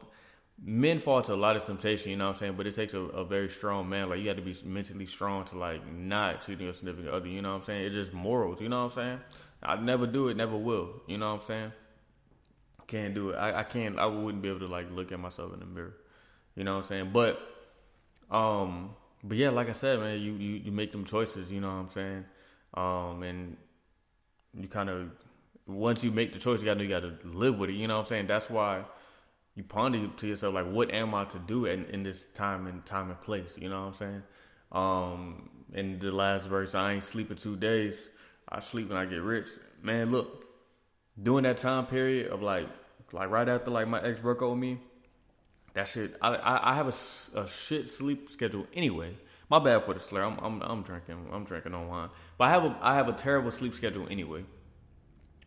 men 0.63 0.99
fall 0.99 1.21
to 1.21 1.33
a 1.33 1.35
lot 1.35 1.55
of 1.55 1.65
temptation. 1.65 2.11
You 2.11 2.17
know 2.17 2.27
what 2.27 2.35
I'm 2.35 2.39
saying? 2.39 2.53
But 2.57 2.67
it 2.67 2.75
takes 2.75 2.93
a, 2.93 2.99
a 2.99 3.25
very 3.25 3.49
strong 3.49 3.89
man. 3.89 4.09
Like 4.09 4.19
you 4.19 4.25
got 4.25 4.37
to 4.37 4.41
be 4.41 4.55
mentally 4.65 5.05
strong 5.05 5.45
to 5.45 5.57
like 5.57 5.85
not 5.91 6.45
cheating 6.45 6.65
your 6.65 6.73
significant 6.73 7.09
other. 7.09 7.27
You 7.27 7.41
know 7.41 7.51
what 7.51 7.59
I'm 7.59 7.63
saying? 7.63 7.85
It's 7.85 7.95
just 7.95 8.13
morals. 8.13 8.61
You 8.61 8.69
know 8.69 8.85
what 8.85 8.97
I'm 8.97 9.03
saying? 9.03 9.19
I'd 9.63 9.83
never 9.83 10.05
do 10.07 10.27
it, 10.29 10.37
never 10.37 10.55
will. 10.55 10.89
You 11.07 11.17
know 11.17 11.33
what 11.33 11.41
I'm 11.41 11.47
saying? 11.47 11.71
Can't 12.87 13.13
do 13.13 13.31
it. 13.31 13.35
I, 13.35 13.59
I 13.59 13.63
can't. 13.63 13.97
I 13.97 14.05
wouldn't 14.05 14.43
be 14.43 14.49
able 14.49 14.59
to 14.59 14.67
like 14.67 14.91
look 14.91 15.11
at 15.11 15.19
myself 15.19 15.53
in 15.53 15.59
the 15.59 15.65
mirror. 15.65 15.95
You 16.55 16.63
know 16.63 16.75
what 16.75 16.83
I'm 16.83 16.87
saying? 16.87 17.09
But, 17.11 17.39
um, 18.31 18.91
but 19.23 19.37
yeah, 19.37 19.49
like 19.49 19.69
I 19.69 19.73
said, 19.73 19.99
man, 19.99 20.19
you 20.19 20.33
you, 20.33 20.61
you 20.65 20.71
make 20.71 20.91
them 20.91 21.03
choices. 21.03 21.51
You 21.51 21.61
know 21.61 21.67
what 21.67 21.73
I'm 21.73 21.89
saying? 21.89 22.25
Um, 22.75 23.23
and 23.23 23.57
you 24.57 24.67
kind 24.67 24.89
of 24.89 25.09
once 25.67 26.03
you 26.03 26.11
make 26.11 26.31
the 26.31 26.39
choice, 26.39 26.59
you 26.59 26.65
gotta 26.65 26.83
you 26.83 26.89
gotta 26.89 27.13
live 27.23 27.57
with 27.57 27.71
it. 27.71 27.73
You 27.73 27.87
know 27.87 27.95
what 27.95 28.01
I'm 28.01 28.07
saying? 28.07 28.27
That's 28.27 28.49
why 28.49 28.83
you 29.55 29.63
ponder 29.63 30.07
to 30.07 30.27
yourself 30.27 30.53
like, 30.53 30.69
what 30.69 30.91
am 30.91 31.15
I 31.15 31.25
to 31.25 31.39
do 31.39 31.65
in, 31.65 31.85
in 31.85 32.03
this 32.03 32.25
time 32.25 32.67
and 32.67 32.85
time 32.85 33.09
and 33.09 33.21
place? 33.21 33.57
You 33.57 33.69
know 33.69 33.81
what 33.81 33.87
I'm 33.87 33.93
saying? 33.93 34.23
Um, 34.71 35.49
in 35.73 35.99
the 35.99 36.11
last 36.11 36.47
verse, 36.47 36.75
I 36.75 36.93
ain't 36.93 37.03
sleeping 37.03 37.37
two 37.37 37.55
days. 37.55 38.09
I 38.49 38.59
sleep 38.59 38.89
when 38.89 38.97
I 38.97 39.05
get 39.05 39.21
rich. 39.21 39.47
Man, 39.81 40.11
look, 40.11 40.45
during 41.21 41.43
that 41.43 41.57
time 41.57 41.85
period 41.85 42.31
of 42.31 42.41
like, 42.41 42.67
like 43.13 43.29
right 43.29 43.47
after 43.47 43.71
like 43.71 43.87
my 43.87 44.01
ex 44.01 44.19
broke 44.19 44.41
with 44.41 44.57
me, 44.57 44.79
that 45.73 45.87
shit. 45.87 46.15
I 46.21 46.35
I, 46.35 46.71
I 46.71 46.75
have 46.75 46.87
a 46.87 47.47
shit 47.47 47.87
sleep 47.87 48.29
schedule 48.29 48.67
anyway. 48.73 49.15
My 49.49 49.59
bad 49.59 49.83
for 49.83 49.93
the 49.93 49.99
slur. 49.99 50.23
I'm 50.23 50.37
I'm 50.39 50.61
I'm 50.61 50.81
drinking. 50.81 51.27
I'm 51.31 51.43
drinking 51.43 51.73
on 51.73 51.87
wine. 51.87 52.09
But 52.37 52.45
I 52.45 52.49
have 52.49 52.65
a 52.65 52.77
I 52.81 52.95
have 52.95 53.07
a 53.07 53.13
terrible 53.13 53.51
sleep 53.51 53.75
schedule 53.75 54.07
anyway. 54.09 54.43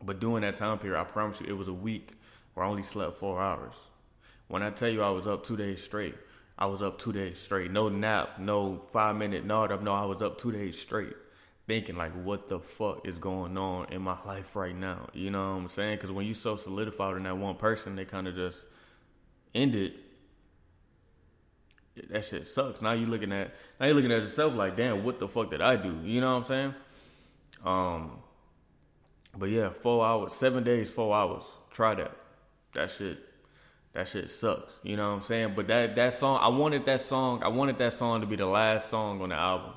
But 0.03 0.21
during 0.21 0.43
that 0.43 0.55
time 0.55 0.79
period, 0.79 1.01
I 1.01 1.05
promise 1.05 1.41
you, 1.41 1.47
it 1.49 1.57
was 1.57 1.69
a 1.69 1.73
week 1.73 2.13
where 2.55 2.65
I 2.65 2.69
only 2.69 2.85
slept 2.85 3.19
four 3.19 3.41
hours. 3.41 3.75
When 4.49 4.63
I 4.63 4.71
tell 4.71 4.89
you 4.89 5.03
I 5.03 5.11
was 5.11 5.27
up 5.27 5.45
two 5.45 5.57
days 5.57 5.83
straight, 5.83 6.15
I 6.59 6.67
was 6.67 6.83
up 6.83 6.99
two 6.99 7.13
days 7.13 7.39
straight. 7.39 7.71
No 7.71 7.89
nap, 7.89 8.39
no 8.41 8.83
five 8.91 9.15
minute 9.17 9.45
nod 9.45 9.71
up. 9.71 9.83
No, 9.83 9.95
I 9.95 10.05
was 10.05 10.23
up 10.23 10.39
two 10.39 10.51
days 10.51 10.79
straight, 10.79 11.15
thinking 11.67 11.97
like, 11.97 12.13
what 12.25 12.49
the 12.49 12.59
fuck 12.59 13.07
is 13.07 13.17
going 13.19 13.57
on 13.57 13.93
in 13.93 14.03
my 14.03 14.17
life 14.27 14.57
right 14.57 14.75
now? 14.75 15.09
You 15.13 15.31
know 15.31 15.53
what 15.53 15.61
I'm 15.61 15.69
saying? 15.69 15.97
Because 15.97 16.11
when 16.11 16.27
you 16.27 16.35
so 16.35 16.57
solidified 16.57 17.17
in 17.17 17.23
that 17.25 17.37
one 17.37 17.57
person, 17.57 17.95
they 17.95 18.05
kind 18.05 18.27
of 18.27 18.35
just 18.35 18.65
end 19.55 19.75
it. 19.75 19.95
That 22.11 22.25
shit 22.25 22.47
sucks. 22.47 22.81
Now 22.81 22.93
you're 22.93 23.09
looking 23.09 23.33
at 23.33 23.55
now 23.79 23.87
you're 23.87 23.95
looking 23.95 24.13
at 24.13 24.23
yourself 24.23 24.55
like, 24.55 24.77
damn, 24.77 25.05
what 25.05 25.21
the 25.21 25.29
fuck 25.29 25.51
did 25.51 25.61
I 25.61 25.77
do? 25.77 26.01
You 26.03 26.21
know 26.21 26.33
what 26.33 26.39
I'm 26.39 26.45
saying? 26.45 26.75
Um, 27.65 28.19
but 29.37 29.51
yeah, 29.51 29.71
four 29.71 30.05
hours, 30.05 30.33
seven 30.33 30.65
days, 30.65 30.91
four 30.91 31.15
hours. 31.15 31.45
Try 31.71 31.95
that. 31.97 32.17
That 32.75 32.91
shit, 32.91 33.19
that 33.99 34.07
shit 34.07 34.31
sucks. 34.31 34.79
You 34.85 34.97
know 34.97 35.09
what 35.09 35.17
I'm 35.17 35.23
saying? 35.23 35.55
But 35.57 35.67
that 35.67 35.97
that 35.97 36.15
song, 36.15 36.39
I 36.41 36.47
wanted 36.49 36.87
that 36.87 37.01
song, 37.01 37.43
I 37.43 37.49
wanted 37.49 37.79
that 37.79 37.93
song 37.93 38.21
to 38.21 38.29
be 38.29 38.37
the 38.37 38.47
last 38.47 38.91
song 38.91 39.21
on 39.21 39.31
the 39.31 39.35
album. 39.35 39.73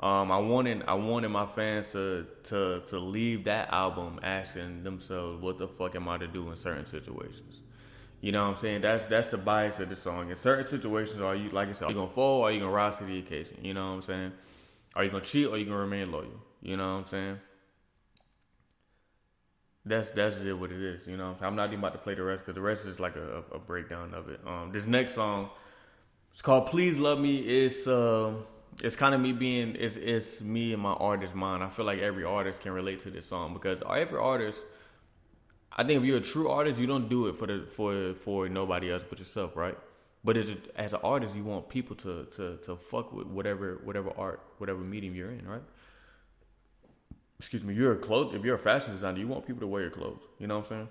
Um, 0.00 0.32
I 0.32 0.38
wanted 0.38 0.82
I 0.88 0.94
wanted 0.94 1.28
my 1.28 1.44
fans 1.44 1.92
to 1.92 2.26
to 2.44 2.80
to 2.88 2.98
leave 2.98 3.44
that 3.44 3.70
album 3.70 4.18
asking 4.22 4.82
themselves, 4.82 5.42
"What 5.42 5.58
the 5.58 5.68
fuck 5.68 5.94
am 5.94 6.08
I 6.08 6.16
to 6.16 6.26
do 6.26 6.50
in 6.50 6.56
certain 6.56 6.86
situations?" 6.86 7.60
You 8.22 8.32
know 8.32 8.44
what 8.44 8.56
I'm 8.56 8.56
saying? 8.56 8.80
That's 8.80 9.04
that's 9.04 9.28
the 9.28 9.36
bias 9.36 9.78
of 9.78 9.90
the 9.90 9.96
song. 9.96 10.30
In 10.30 10.36
certain 10.36 10.64
situations, 10.64 11.20
are 11.20 11.36
you 11.36 11.50
like 11.50 11.68
I 11.68 11.72
said, 11.72 11.84
are 11.84 11.90
you 11.90 11.96
gonna 11.96 12.10
fall 12.10 12.40
or 12.40 12.48
are 12.48 12.52
you 12.52 12.60
gonna 12.60 12.72
rise 12.72 12.96
to 12.96 13.04
the 13.04 13.18
occasion? 13.18 13.58
You 13.60 13.74
know 13.74 13.88
what 13.88 13.96
I'm 13.96 14.02
saying? 14.02 14.32
Are 14.96 15.04
you 15.04 15.10
gonna 15.10 15.22
cheat 15.22 15.48
or 15.48 15.56
are 15.56 15.58
you 15.58 15.66
gonna 15.66 15.76
remain 15.76 16.10
loyal? 16.10 16.40
You 16.62 16.78
know 16.78 16.94
what 16.94 17.00
I'm 17.00 17.04
saying? 17.04 17.40
That's 19.84 20.10
that's 20.10 20.40
it 20.40 20.52
what 20.52 20.70
it 20.72 20.80
is. 20.82 21.06
You 21.06 21.16
know, 21.16 21.36
I'm 21.40 21.56
not 21.56 21.68
even 21.68 21.78
about 21.78 21.94
to 21.94 21.98
play 21.98 22.14
the 22.14 22.22
rest 22.22 22.44
because 22.44 22.54
the 22.54 22.60
rest 22.60 22.84
is 22.86 23.00
like 23.00 23.16
a, 23.16 23.42
a 23.52 23.58
breakdown 23.58 24.12
of 24.14 24.28
it. 24.28 24.40
Um, 24.46 24.70
this 24.72 24.86
next 24.86 25.14
song, 25.14 25.48
it's 26.32 26.42
called 26.42 26.66
"Please 26.66 26.98
Love 26.98 27.18
Me." 27.18 27.38
It's 27.38 27.86
uh, 27.86 28.34
it's 28.82 28.94
kind 28.94 29.14
of 29.14 29.22
me 29.22 29.32
being 29.32 29.76
it's 29.78 29.96
it's 29.96 30.42
me 30.42 30.74
and 30.74 30.82
my 30.82 30.92
artist 30.92 31.34
mind. 31.34 31.64
I 31.64 31.70
feel 31.70 31.86
like 31.86 31.98
every 32.00 32.24
artist 32.24 32.60
can 32.60 32.72
relate 32.72 33.00
to 33.00 33.10
this 33.10 33.26
song 33.26 33.54
because 33.54 33.82
every 33.88 34.18
artist. 34.18 34.64
I 35.72 35.84
think 35.84 36.00
if 36.00 36.04
you're 36.04 36.18
a 36.18 36.20
true 36.20 36.48
artist, 36.48 36.80
you 36.80 36.86
don't 36.86 37.08
do 37.08 37.28
it 37.28 37.36
for 37.36 37.46
the 37.46 37.66
for 37.74 38.14
for 38.14 38.48
nobody 38.48 38.92
else 38.92 39.04
but 39.08 39.18
yourself, 39.18 39.56
right? 39.56 39.78
But 40.22 40.36
as 40.36 40.50
a, 40.50 40.56
as 40.76 40.92
an 40.92 41.00
artist, 41.02 41.34
you 41.34 41.44
want 41.44 41.68
people 41.68 41.96
to 41.96 42.26
to 42.36 42.56
to 42.58 42.76
fuck 42.76 43.12
with 43.12 43.28
whatever 43.28 43.80
whatever 43.84 44.12
art 44.18 44.40
whatever 44.58 44.80
medium 44.80 45.14
you're 45.14 45.30
in, 45.30 45.46
right? 45.48 45.62
Excuse 47.40 47.64
me, 47.64 47.72
you're 47.72 47.92
a 47.92 47.96
clothes 47.96 48.34
if 48.34 48.44
you're 48.44 48.56
a 48.56 48.58
fashion 48.58 48.92
designer, 48.92 49.18
you 49.18 49.26
want 49.26 49.46
people 49.46 49.60
to 49.60 49.66
wear 49.66 49.80
your 49.80 49.90
clothes. 49.90 50.20
You 50.38 50.46
know 50.46 50.58
what 50.58 50.66
I'm 50.66 50.68
saying? 50.68 50.88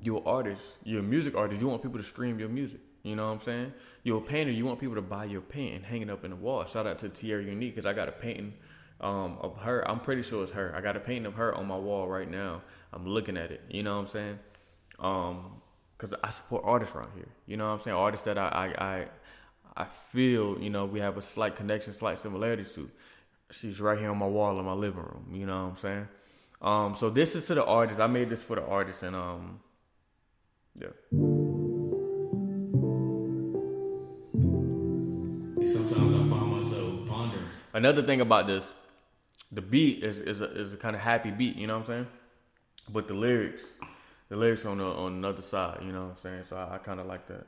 You're 0.00 0.18
an 0.18 0.22
artist, 0.24 0.78
you're 0.84 1.00
a 1.00 1.02
music 1.02 1.34
artist, 1.34 1.60
you 1.60 1.66
want 1.66 1.82
people 1.82 1.98
to 1.98 2.04
stream 2.04 2.38
your 2.38 2.48
music. 2.48 2.78
You 3.02 3.16
know 3.16 3.26
what 3.26 3.32
I'm 3.32 3.40
saying? 3.40 3.72
You're 4.04 4.18
a 4.18 4.20
painter, 4.20 4.52
you 4.52 4.64
want 4.64 4.78
people 4.78 4.94
to 4.94 5.02
buy 5.02 5.24
your 5.24 5.40
paint 5.40 5.74
and 5.74 5.84
hang 5.84 6.02
it 6.02 6.10
up 6.10 6.24
in 6.24 6.30
the 6.30 6.36
wall. 6.36 6.64
Shout 6.64 6.86
out 6.86 7.00
to 7.00 7.08
Tierra 7.08 7.42
Unique 7.42 7.74
because 7.74 7.86
I 7.86 7.92
got 7.92 8.08
a 8.08 8.12
painting 8.12 8.54
um, 9.00 9.36
of 9.40 9.56
her. 9.56 9.88
I'm 9.90 9.98
pretty 9.98 10.22
sure 10.22 10.44
it's 10.44 10.52
her. 10.52 10.72
I 10.76 10.80
got 10.80 10.96
a 10.96 11.00
painting 11.00 11.26
of 11.26 11.34
her 11.34 11.52
on 11.52 11.66
my 11.66 11.76
wall 11.76 12.06
right 12.06 12.30
now. 12.30 12.62
I'm 12.92 13.04
looking 13.04 13.36
at 13.36 13.50
it. 13.50 13.60
You 13.68 13.82
know 13.82 13.96
what 13.96 14.02
I'm 14.02 14.06
saying? 14.06 14.38
Um, 15.00 15.60
cause 15.98 16.14
I 16.22 16.30
support 16.30 16.62
artists 16.64 16.94
around 16.94 17.10
here. 17.16 17.28
You 17.46 17.56
know 17.56 17.66
what 17.66 17.74
I'm 17.74 17.80
saying? 17.80 17.96
Artists 17.96 18.26
that 18.26 18.38
I, 18.38 18.46
I, 18.48 18.84
I, 18.84 19.06
I 19.76 19.86
feel, 20.12 20.56
you 20.60 20.70
know, 20.70 20.84
we 20.84 21.00
have 21.00 21.16
a 21.16 21.22
slight 21.22 21.56
connection, 21.56 21.92
slight 21.92 22.20
similarities 22.20 22.72
to 22.76 22.88
she's 23.50 23.80
right 23.80 23.98
here 23.98 24.10
on 24.10 24.18
my 24.18 24.26
wall 24.26 24.58
in 24.58 24.64
my 24.64 24.72
living 24.72 25.00
room. 25.02 25.28
You 25.32 25.46
know 25.46 25.64
what 25.64 25.70
I'm 25.70 25.76
saying? 25.76 26.08
Um, 26.60 26.94
so 26.96 27.10
this 27.10 27.34
is 27.34 27.46
to 27.46 27.54
the 27.54 27.64
artist. 27.64 28.00
I 28.00 28.06
made 28.06 28.30
this 28.30 28.42
for 28.42 28.56
the 28.56 28.64
artist, 28.64 29.02
and 29.02 29.14
um, 29.14 29.60
yeah. 30.78 30.88
Sometimes 35.66 36.14
I 36.14 36.36
find 36.36 36.52
myself 36.52 37.08
pondering. 37.08 37.44
Another 37.72 38.02
thing 38.02 38.20
about 38.20 38.46
this, 38.46 38.72
the 39.52 39.62
beat 39.62 40.02
is 40.02 40.20
is 40.20 40.40
a, 40.40 40.50
is 40.58 40.74
a 40.74 40.76
kind 40.76 40.96
of 40.96 41.02
happy 41.02 41.30
beat. 41.30 41.56
You 41.56 41.66
know 41.66 41.74
what 41.74 41.88
I'm 41.88 41.94
saying? 41.94 42.06
But 42.90 43.06
the 43.06 43.14
lyrics, 43.14 43.62
the 44.28 44.36
lyrics 44.36 44.64
on 44.64 44.78
the 44.78 44.84
on 44.84 45.12
another 45.12 45.42
side. 45.42 45.78
You 45.82 45.92
know 45.92 46.00
what 46.00 46.10
I'm 46.10 46.22
saying? 46.22 46.44
So 46.48 46.56
I, 46.56 46.74
I 46.74 46.78
kind 46.78 46.98
of 46.98 47.06
like 47.06 47.28
that. 47.28 47.46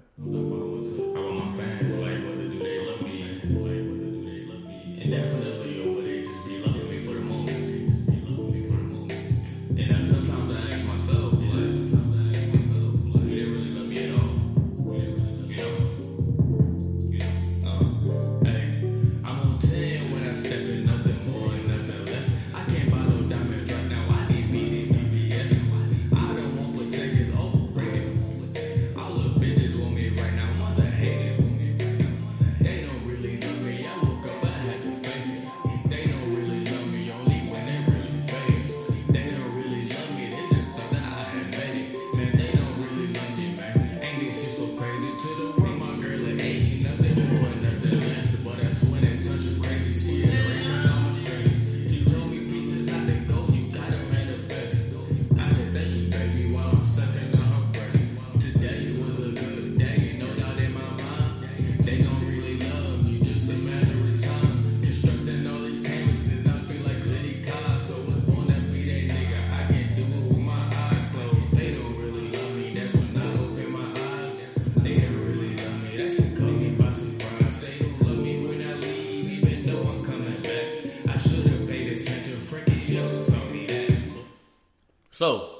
So, 85.20 85.50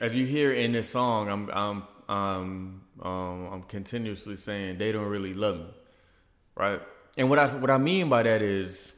as 0.00 0.14
you 0.14 0.24
hear 0.24 0.54
in 0.54 0.72
this 0.72 0.88
song, 0.88 1.28
I'm 1.28 1.50
I'm 1.50 1.82
um 2.08 2.80
um 3.02 3.48
I'm 3.52 3.62
continuously 3.64 4.38
saying 4.38 4.78
they 4.78 4.90
don't 4.90 5.04
really 5.04 5.34
love 5.34 5.58
me, 5.58 5.74
right? 6.54 6.80
And 7.18 7.28
what 7.28 7.38
I 7.38 7.46
what 7.54 7.70
I 7.70 7.76
mean 7.76 8.08
by 8.08 8.22
that 8.22 8.40
is 8.40 8.94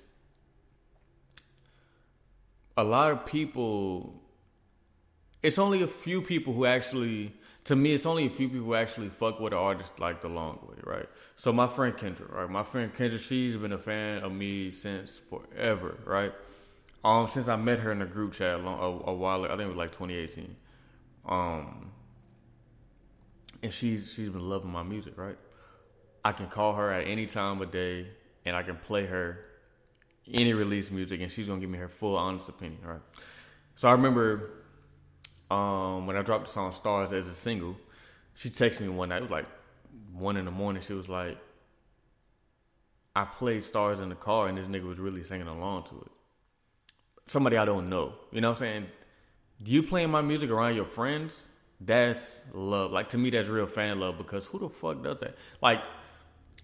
a 2.76 2.84
lot 2.84 3.10
of 3.10 3.26
people. 3.26 4.22
It's 5.42 5.58
only 5.58 5.82
a 5.82 5.88
few 5.88 6.22
people 6.22 6.52
who 6.52 6.64
actually, 6.64 7.34
to 7.64 7.74
me, 7.74 7.92
it's 7.92 8.06
only 8.06 8.26
a 8.26 8.30
few 8.30 8.48
people 8.48 8.66
who 8.66 8.76
actually 8.76 9.08
fuck 9.08 9.40
with 9.40 9.52
an 9.52 9.58
artist 9.58 9.98
like 9.98 10.22
the 10.22 10.28
long 10.28 10.60
way, 10.62 10.76
right? 10.84 11.08
So 11.34 11.52
my 11.52 11.66
friend 11.66 11.96
Kendra, 11.96 12.32
right? 12.32 12.48
My 12.48 12.62
friend 12.62 12.94
Kendra, 12.94 13.18
she's 13.18 13.56
been 13.56 13.72
a 13.72 13.78
fan 13.78 14.22
of 14.22 14.30
me 14.30 14.70
since 14.70 15.18
forever, 15.18 15.98
right? 16.04 16.32
Um, 17.06 17.28
since 17.28 17.46
I 17.46 17.54
met 17.54 17.78
her 17.78 17.92
in 17.92 18.00
the 18.00 18.04
group 18.04 18.32
chat 18.32 18.58
a, 18.58 18.62
a 18.64 19.14
while, 19.14 19.44
ago, 19.44 19.54
I 19.54 19.56
think 19.56 19.66
it 19.66 19.68
was 19.68 19.76
like 19.76 19.92
2018. 19.92 20.56
Um, 21.24 21.92
and 23.62 23.72
she's 23.72 24.12
she's 24.12 24.28
been 24.28 24.48
loving 24.48 24.72
my 24.72 24.82
music, 24.82 25.16
right? 25.16 25.38
I 26.24 26.32
can 26.32 26.48
call 26.48 26.74
her 26.74 26.90
at 26.92 27.06
any 27.06 27.26
time 27.26 27.62
of 27.62 27.70
day, 27.70 28.08
and 28.44 28.56
I 28.56 28.64
can 28.64 28.74
play 28.74 29.06
her 29.06 29.38
any 30.34 30.52
release 30.52 30.90
music, 30.90 31.20
and 31.20 31.30
she's 31.30 31.46
gonna 31.46 31.60
give 31.60 31.70
me 31.70 31.78
her 31.78 31.88
full 31.88 32.16
honest 32.16 32.48
opinion, 32.48 32.80
right? 32.82 33.00
So 33.76 33.88
I 33.88 33.92
remember 33.92 34.64
um, 35.48 36.08
when 36.08 36.16
I 36.16 36.22
dropped 36.22 36.46
the 36.46 36.50
song 36.50 36.72
"Stars" 36.72 37.12
as 37.12 37.28
a 37.28 37.34
single, 37.34 37.76
she 38.34 38.50
texted 38.50 38.80
me 38.80 38.88
one 38.88 39.10
night. 39.10 39.18
It 39.18 39.22
was 39.22 39.30
like 39.30 39.46
one 40.12 40.36
in 40.36 40.44
the 40.44 40.50
morning. 40.50 40.82
She 40.82 40.92
was 40.92 41.08
like, 41.08 41.38
"I 43.14 43.26
played 43.26 43.62
"Stars" 43.62 44.00
in 44.00 44.08
the 44.08 44.16
car, 44.16 44.48
and 44.48 44.58
this 44.58 44.66
nigga 44.66 44.88
was 44.88 44.98
really 44.98 45.22
singing 45.22 45.46
along 45.46 45.84
to 45.84 46.00
it." 46.00 46.15
Somebody 47.26 47.56
I 47.56 47.64
don't 47.64 47.88
know, 47.88 48.14
you 48.30 48.40
know 48.40 48.50
what 48.50 48.58
I'm 48.58 48.60
saying? 48.60 48.86
You 49.64 49.82
playing 49.82 50.10
my 50.10 50.20
music 50.20 50.50
around 50.50 50.76
your 50.76 50.84
friends, 50.84 51.48
that's 51.80 52.42
love. 52.52 52.92
Like 52.92 53.08
to 53.10 53.18
me, 53.18 53.30
that's 53.30 53.48
real 53.48 53.66
fan 53.66 53.98
love 54.00 54.18
because 54.18 54.46
who 54.46 54.58
the 54.58 54.68
fuck 54.68 55.02
does 55.02 55.20
that? 55.20 55.36
Like 55.60 55.80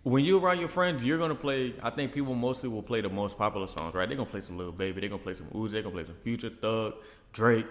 when 0.05 0.25
you 0.25 0.39
around 0.39 0.59
your 0.59 0.69
friends, 0.69 1.05
you're 1.05 1.19
gonna 1.19 1.35
play. 1.35 1.75
I 1.83 1.91
think 1.91 2.13
people 2.13 2.35
mostly 2.35 2.69
will 2.69 2.83
play 2.83 3.01
the 3.01 3.09
most 3.09 3.39
popular 3.39 3.67
songs, 3.67 3.95
right? 3.95 4.09
They're 4.09 4.17
gonna 4.17 4.31
play 4.31 4.41
some 4.41 4.59
Lil 4.59 4.73
Baby, 4.73 5.01
they're 5.01 5.11
gonna 5.11 5.23
play 5.23 5.37
some 5.37 5.47
Uzi, 5.47 5.73
they're 5.73 5.83
gonna 5.83 5.95
play 5.95 6.05
some 6.05 6.17
Future, 6.23 6.51
Thug, 6.51 6.95
Drake, 7.33 7.67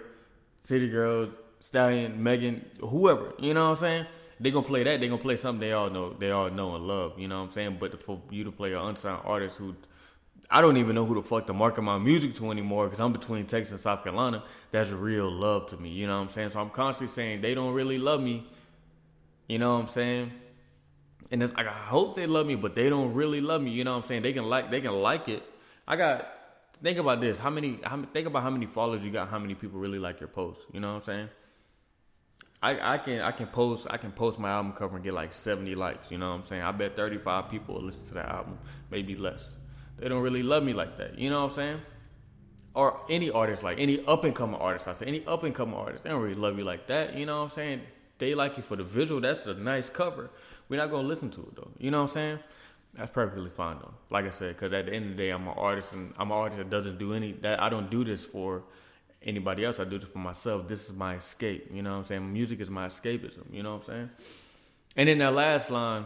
City 0.63 0.89
Girls, 0.89 1.30
Stallion, 1.60 2.21
Megan, 2.21 2.65
whoever. 2.80 3.34
You 3.39 3.54
know 3.54 3.65
what 3.65 3.69
I'm 3.69 3.75
saying? 3.75 4.06
They're 4.39 4.51
gonna 4.51 4.65
play 4.67 4.84
that. 4.84 4.99
They're 4.99 5.10
gonna 5.10 5.21
play 5.21 5.36
something 5.36 5.60
they 5.60 5.73
all 5.73 5.89
know, 5.89 6.13
they 6.13 6.32
all 6.32 6.49
know 6.49 6.75
and 6.75 6.88
love. 6.88 7.19
You 7.19 7.27
know 7.27 7.39
what 7.39 7.45
I'm 7.45 7.51
saying? 7.51 7.77
But 7.80 8.01
for 8.01 8.21
you 8.32 8.43
to 8.45 8.51
play 8.51 8.73
an 8.73 8.80
unsigned 8.80 9.21
artist 9.25 9.58
who 9.58 9.75
I 10.54 10.60
don't 10.60 10.76
even 10.76 10.96
know 10.96 11.06
who 11.06 11.16
the 11.16 11.24
fuck 11.24 11.48
to 11.48 11.54
market 11.54 11.82
my 11.82 11.98
music 11.98 12.34
to 12.36 12.52
anymore 12.52 12.86
because 12.86 13.00
I'm 13.00 13.14
between 13.14 13.46
Texas 13.46 13.72
and 13.72 13.80
South 13.80 14.04
Carolina. 14.04 14.44
That's 14.72 14.90
real 14.90 15.32
love 15.32 15.68
to 15.70 15.78
me. 15.78 15.90
You 15.90 16.08
know 16.08 16.18
what 16.18 16.24
I'm 16.24 16.30
saying? 16.30 16.50
So 16.50 16.60
I'm 16.60 16.70
constantly 16.70 17.14
saying 17.14 17.42
they 17.42 17.54
don't 17.54 17.74
really 17.74 17.98
love 17.98 18.22
me. 18.22 18.46
You 19.48 19.60
know 19.60 19.76
what 19.76 19.82
I'm 19.82 19.88
saying? 19.88 20.32
And 21.32 21.42
it's 21.42 21.54
like 21.54 21.68
I 21.68 21.72
hope 21.72 22.18
they 22.18 22.28
love 22.28 22.46
me, 22.48 22.56
but 22.56 22.76
they 22.76 22.90
don't 22.90 23.14
really 23.14 23.40
love 23.40 23.62
me. 23.62 23.72
You 23.72 23.86
know 23.86 23.94
what 23.94 24.04
I'm 24.04 24.08
saying? 24.08 24.24
They 24.24 24.34
can 24.34 24.44
like 24.44 24.70
they 24.70 24.82
can 24.82 24.92
like 24.92 25.30
it. 25.30 25.42
I 25.88 25.96
got 25.96 26.28
think 26.84 26.98
about 26.98 27.22
this. 27.22 27.38
How 27.38 27.50
many? 27.50 27.80
How, 27.82 28.04
think 28.14 28.28
about 28.28 28.44
how 28.44 28.50
many 28.50 28.66
followers 28.66 29.06
you 29.06 29.12
got. 29.12 29.30
How 29.30 29.40
many 29.40 29.56
people 29.56 29.80
really 29.80 30.00
like 30.00 30.20
your 30.20 30.28
post? 30.28 30.60
You 30.74 30.82
know 30.82 30.90
what 30.90 30.96
I'm 30.96 31.04
saying? 31.04 31.30
I, 32.62 32.96
I 32.96 32.98
can 32.98 33.22
I 33.22 33.32
can 33.32 33.48
post 33.48 33.88
I 33.90 33.96
can 33.98 34.12
post 34.12 34.38
my 34.38 34.50
album 34.50 34.74
cover 34.74 34.96
and 34.96 35.04
get 35.04 35.14
like 35.14 35.32
70 35.32 35.76
likes. 35.76 36.12
You 36.12 36.18
know 36.18 36.30
what 36.30 36.42
I'm 36.42 36.46
saying? 36.46 36.62
I 36.62 36.72
bet 36.74 36.96
35 36.98 37.50
people 37.50 37.76
will 37.76 37.84
listen 37.84 38.06
to 38.08 38.14
that 38.16 38.28
album, 38.28 38.58
maybe 38.92 39.16
less. 39.16 39.50
They 40.02 40.10
don't 40.10 40.24
really 40.24 40.44
love 40.44 40.64
me 40.64 40.74
like 40.74 40.98
that. 40.98 41.18
You 41.18 41.30
know 41.30 41.44
what 41.44 41.52
I'm 41.52 41.56
saying? 41.56 41.82
Or 42.74 43.02
any 43.10 43.30
artist, 43.30 43.64
like 43.64 43.80
any 43.80 44.04
up 44.06 44.24
and 44.24 44.34
coming 44.34 44.60
artist, 44.60 44.88
I 44.88 44.94
say 44.96 45.06
any 45.06 45.26
up 45.28 45.44
and 45.44 45.54
coming 45.54 45.76
artist, 45.76 46.04
they 46.04 46.10
don't 46.10 46.22
really 46.22 46.36
love 46.36 46.58
you 46.58 46.64
like 46.64 46.88
that. 46.88 47.16
You 47.16 47.26
know 47.26 47.38
what 47.38 47.44
I'm 47.44 47.50
saying? 47.52 47.82
They 48.18 48.34
like 48.34 48.58
you 48.58 48.64
for 48.64 48.76
the 48.76 48.84
visual. 48.84 49.22
That's 49.22 49.46
a 49.46 49.54
nice 49.54 49.90
cover. 49.90 50.32
We're 50.70 50.78
not 50.78 50.90
gonna 50.90 51.08
listen 51.08 51.30
to 51.32 51.42
it 51.42 51.56
though. 51.56 51.72
You 51.78 51.92
know 51.92 52.02
what 52.02 52.10
I'm 52.10 52.14
saying? 52.14 52.40
That's 52.96 53.12
perfectly 53.12 53.50
fine 53.50 53.78
though. 53.80 53.94
Like 54.10 54.26
I 54.26 54.32
said, 54.32 54.56
because 54.56 54.74
at 54.74 54.88
the 54.88 54.94
end 54.94 55.06
of 55.06 55.12
the 55.12 55.18
day, 55.18 55.30
I'm 55.30 55.48
an 55.48 55.54
artist, 55.58 55.94
and 55.94 56.14
I'm 56.18 56.32
an 56.32 56.38
artist 56.38 56.58
that 56.58 56.70
doesn't 56.70 56.98
do 56.98 57.14
any 57.14 57.34
that. 57.44 57.62
I 57.62 57.70
don't 57.70 57.90
do 57.92 58.04
this 58.04 58.26
for 58.26 58.64
anybody 59.22 59.66
else. 59.66 59.80
I 59.80 59.84
do 59.84 60.00
this 60.00 60.10
for 60.10 60.20
myself. 60.20 60.68
This 60.68 60.90
is 60.90 60.96
my 60.96 61.16
escape. 61.16 61.70
You 61.72 61.84
know 61.84 61.92
what 61.92 61.98
I'm 61.98 62.06
saying? 62.06 62.34
Music 62.34 62.60
is 62.60 62.70
my 62.70 62.88
escapism. 62.88 63.44
You 63.52 63.64
know 63.64 63.76
what 63.76 63.88
I'm 63.90 63.94
saying? 63.94 64.10
And 64.96 65.10
then 65.10 65.20
that 65.20 65.34
last 65.34 65.70
line, 65.70 66.06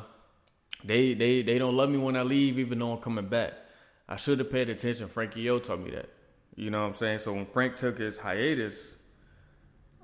they 0.83 1.13
they 1.13 1.41
they 1.41 1.57
don't 1.57 1.75
love 1.77 1.89
me 1.89 1.97
when 1.97 2.15
I 2.15 2.23
leave, 2.23 2.59
even 2.59 2.79
though 2.79 2.93
I'm 2.93 2.99
coming 2.99 3.27
back. 3.27 3.53
I 4.07 4.15
should 4.17 4.39
have 4.39 4.51
paid 4.51 4.69
attention. 4.69 5.07
Frankie 5.07 5.49
O 5.49 5.59
told 5.59 5.83
me 5.83 5.91
that. 5.91 6.09
You 6.55 6.69
know 6.69 6.81
what 6.81 6.89
I'm 6.89 6.93
saying? 6.95 7.19
So 7.19 7.33
when 7.33 7.45
Frank 7.45 7.75
took 7.75 7.97
his 7.97 8.17
hiatus, 8.17 8.95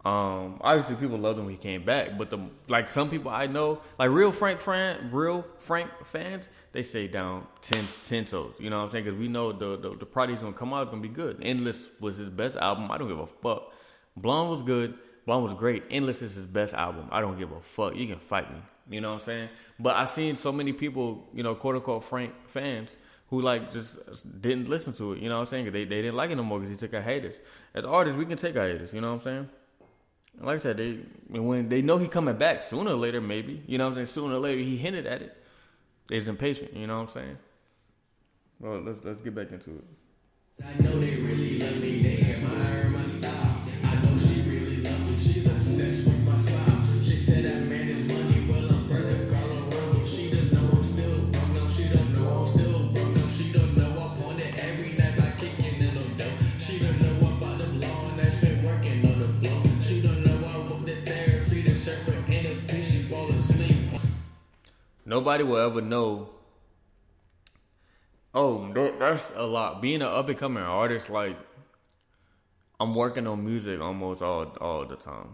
um, 0.04 0.58
obviously 0.62 0.96
people 0.96 1.18
loved 1.20 1.38
him 1.38 1.46
when 1.46 1.54
he 1.54 1.60
came 1.60 1.86
back, 1.86 2.18
but 2.18 2.32
the 2.32 2.40
like 2.68 2.90
some 2.90 3.10
people 3.10 3.30
I 3.30 3.46
know, 3.46 3.82
like 4.00 4.10
real 4.10 4.32
Frank 4.32 4.60
fan, 4.60 5.10
real 5.12 5.46
Frank 5.60 5.92
fans, 6.06 6.50
they 6.72 6.82
stay 6.82 7.08
down 7.08 7.46
10, 7.62 7.88
10 8.06 8.26
toes. 8.26 8.56
You 8.60 8.72
know 8.72 8.80
what 8.80 8.86
I'm 8.86 8.90
saying? 8.90 9.06
Because 9.06 9.20
we 9.20 9.28
know 9.28 9.52
the 9.52 9.78
the, 9.78 9.96
the 9.98 10.06
project's 10.06 10.42
gonna 10.42 10.54
come 10.54 10.74
out, 10.74 10.82
it's 10.84 10.90
gonna 10.90 11.04
be 11.04 11.08
good. 11.08 11.38
Endless 11.44 11.88
was 12.00 12.18
his 12.18 12.30
best 12.30 12.58
album. 12.58 12.92
I 12.92 12.98
don't 12.98 13.08
give 13.08 13.20
a 13.20 13.28
fuck. 13.28 13.74
Blonde 14.18 14.50
was 14.50 14.64
good. 14.64 14.96
Blonde 15.28 15.44
was 15.44 15.54
great. 15.54 15.84
Endless 15.92 16.24
is 16.24 16.34
his 16.34 16.48
best 16.48 16.74
album. 16.74 17.08
I 17.12 17.22
don't 17.22 17.38
give 17.38 17.52
a 17.52 17.62
fuck. 17.62 17.96
You 17.96 18.08
can 18.08 18.20
fight 18.20 18.52
me. 18.52 18.60
You 18.90 19.02
know 19.02 19.10
what 19.10 19.22
I'm 19.22 19.26
saying? 19.26 19.50
But 19.80 19.96
I 19.96 20.06
seen 20.06 20.36
so 20.36 20.52
many 20.52 20.74
people, 20.74 21.30
you 21.32 21.44
know, 21.44 21.54
quote 21.54 21.76
unquote 21.76 22.04
Frank 22.04 22.34
fans 22.48 22.98
who 23.32 23.42
like 23.42 23.72
just 23.72 23.98
didn't 24.42 24.70
listen 24.70 24.94
to 24.94 25.14
it. 25.14 25.20
You 25.20 25.30
know 25.30 25.38
what 25.38 25.48
I'm 25.48 25.48
saying? 25.48 25.66
They 25.72 25.86
they 25.86 26.02
didn't 26.04 26.16
like 26.16 26.30
it 26.30 26.36
no 26.36 26.44
more 26.44 26.60
because 26.60 26.70
he 26.72 26.78
took 26.78 26.94
a 26.94 27.02
haters. 27.02 27.38
As 27.74 27.86
artists, 27.86 28.18
we 28.20 28.26
can 28.26 28.38
take 28.38 28.56
our 28.58 28.68
haters. 28.68 28.94
You 28.94 29.02
know 29.02 29.08
what 29.08 29.22
I'm 29.22 29.22
saying? 29.24 29.50
And 30.38 30.46
Like 30.46 30.56
I 30.56 30.60
said, 30.60 30.78
they 30.78 31.00
when 31.30 31.70
they 31.70 31.82
know 31.82 31.98
he 31.98 32.08
coming 32.08 32.36
back 32.38 32.62
sooner 32.62 32.92
or 32.92 32.96
later, 32.96 33.22
maybe 33.22 33.64
you 33.66 33.78
know 33.78 33.86
what 33.86 33.92
I'm 33.92 33.96
saying. 33.96 34.08
Sooner 34.08 34.36
or 34.36 34.40
later, 34.40 34.62
he 34.62 34.78
hinted 34.78 35.08
at 35.08 35.22
it. 35.22 35.38
They's 36.08 36.28
impatient. 36.28 36.76
You 36.76 36.88
know 36.88 36.98
what 36.98 37.04
I'm 37.10 37.14
saying? 37.14 37.38
Well, 38.60 38.82
let's 38.82 39.04
let's 39.04 39.22
get 39.22 39.34
back 39.34 39.52
into 39.52 39.72
it. 39.72 39.84
Nobody 65.12 65.44
will 65.44 65.58
ever 65.58 65.82
know. 65.82 66.30
Oh, 68.34 68.72
th- 68.72 68.94
that's 68.98 69.30
a 69.36 69.46
lot. 69.46 69.82
Being 69.82 70.02
an 70.02 70.08
up 70.08 70.30
and 70.30 70.38
coming 70.38 70.64
artist, 70.64 71.10
like 71.10 71.38
I'm 72.80 72.96
working 72.96 73.28
on 73.28 73.44
music 73.44 73.82
almost 73.82 74.22
all 74.22 74.46
all 74.62 74.86
the 74.86 74.96
time, 74.96 75.32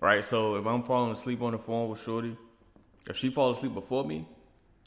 right? 0.00 0.24
So 0.24 0.54
if 0.54 0.64
I'm 0.64 0.84
falling 0.84 1.10
asleep 1.10 1.42
on 1.42 1.50
the 1.50 1.58
phone 1.58 1.88
with 1.88 2.00
Shorty, 2.00 2.36
if 3.08 3.16
she 3.16 3.30
falls 3.30 3.56
asleep 3.56 3.74
before 3.74 4.04
me, 4.04 4.28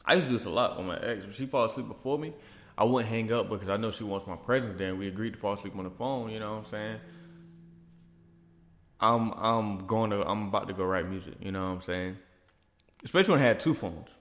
I 0.05 0.13
used 0.13 0.27
to 0.27 0.31
do 0.31 0.37
this 0.37 0.45
a 0.45 0.49
lot 0.49 0.77
with 0.77 0.87
my 0.87 0.97
ex. 0.99 1.25
If 1.25 1.35
she 1.35 1.45
falls 1.45 1.73
asleep 1.73 1.89
before 1.89 2.17
me, 2.17 2.33
I 2.77 2.85
wouldn't 2.85 3.11
hang 3.11 3.29
up 3.33 3.49
because 3.49 3.67
I 3.67 3.75
know 3.75 3.91
she 3.91 4.05
wants 4.05 4.25
my 4.25 4.37
presence. 4.37 4.77
Then 4.77 4.97
we 4.99 5.09
agreed 5.09 5.33
to 5.33 5.39
fall 5.39 5.55
asleep 5.55 5.75
on 5.75 5.83
the 5.83 5.89
phone. 5.89 6.29
You 6.29 6.39
know 6.39 6.51
what 6.51 6.59
I'm 6.59 6.71
saying? 6.71 6.99
I'm 9.01 9.31
I'm 9.33 9.85
going 9.85 10.11
to 10.11 10.21
I'm 10.21 10.47
about 10.47 10.69
to 10.69 10.73
go 10.73 10.85
write 10.85 11.09
music. 11.09 11.33
You 11.41 11.51
know 11.51 11.63
what 11.63 11.75
I'm 11.75 11.81
saying? 11.81 12.17
Especially 13.03 13.33
when 13.33 13.41
I 13.41 13.47
had 13.47 13.59
two 13.59 13.73
phones 13.73 14.15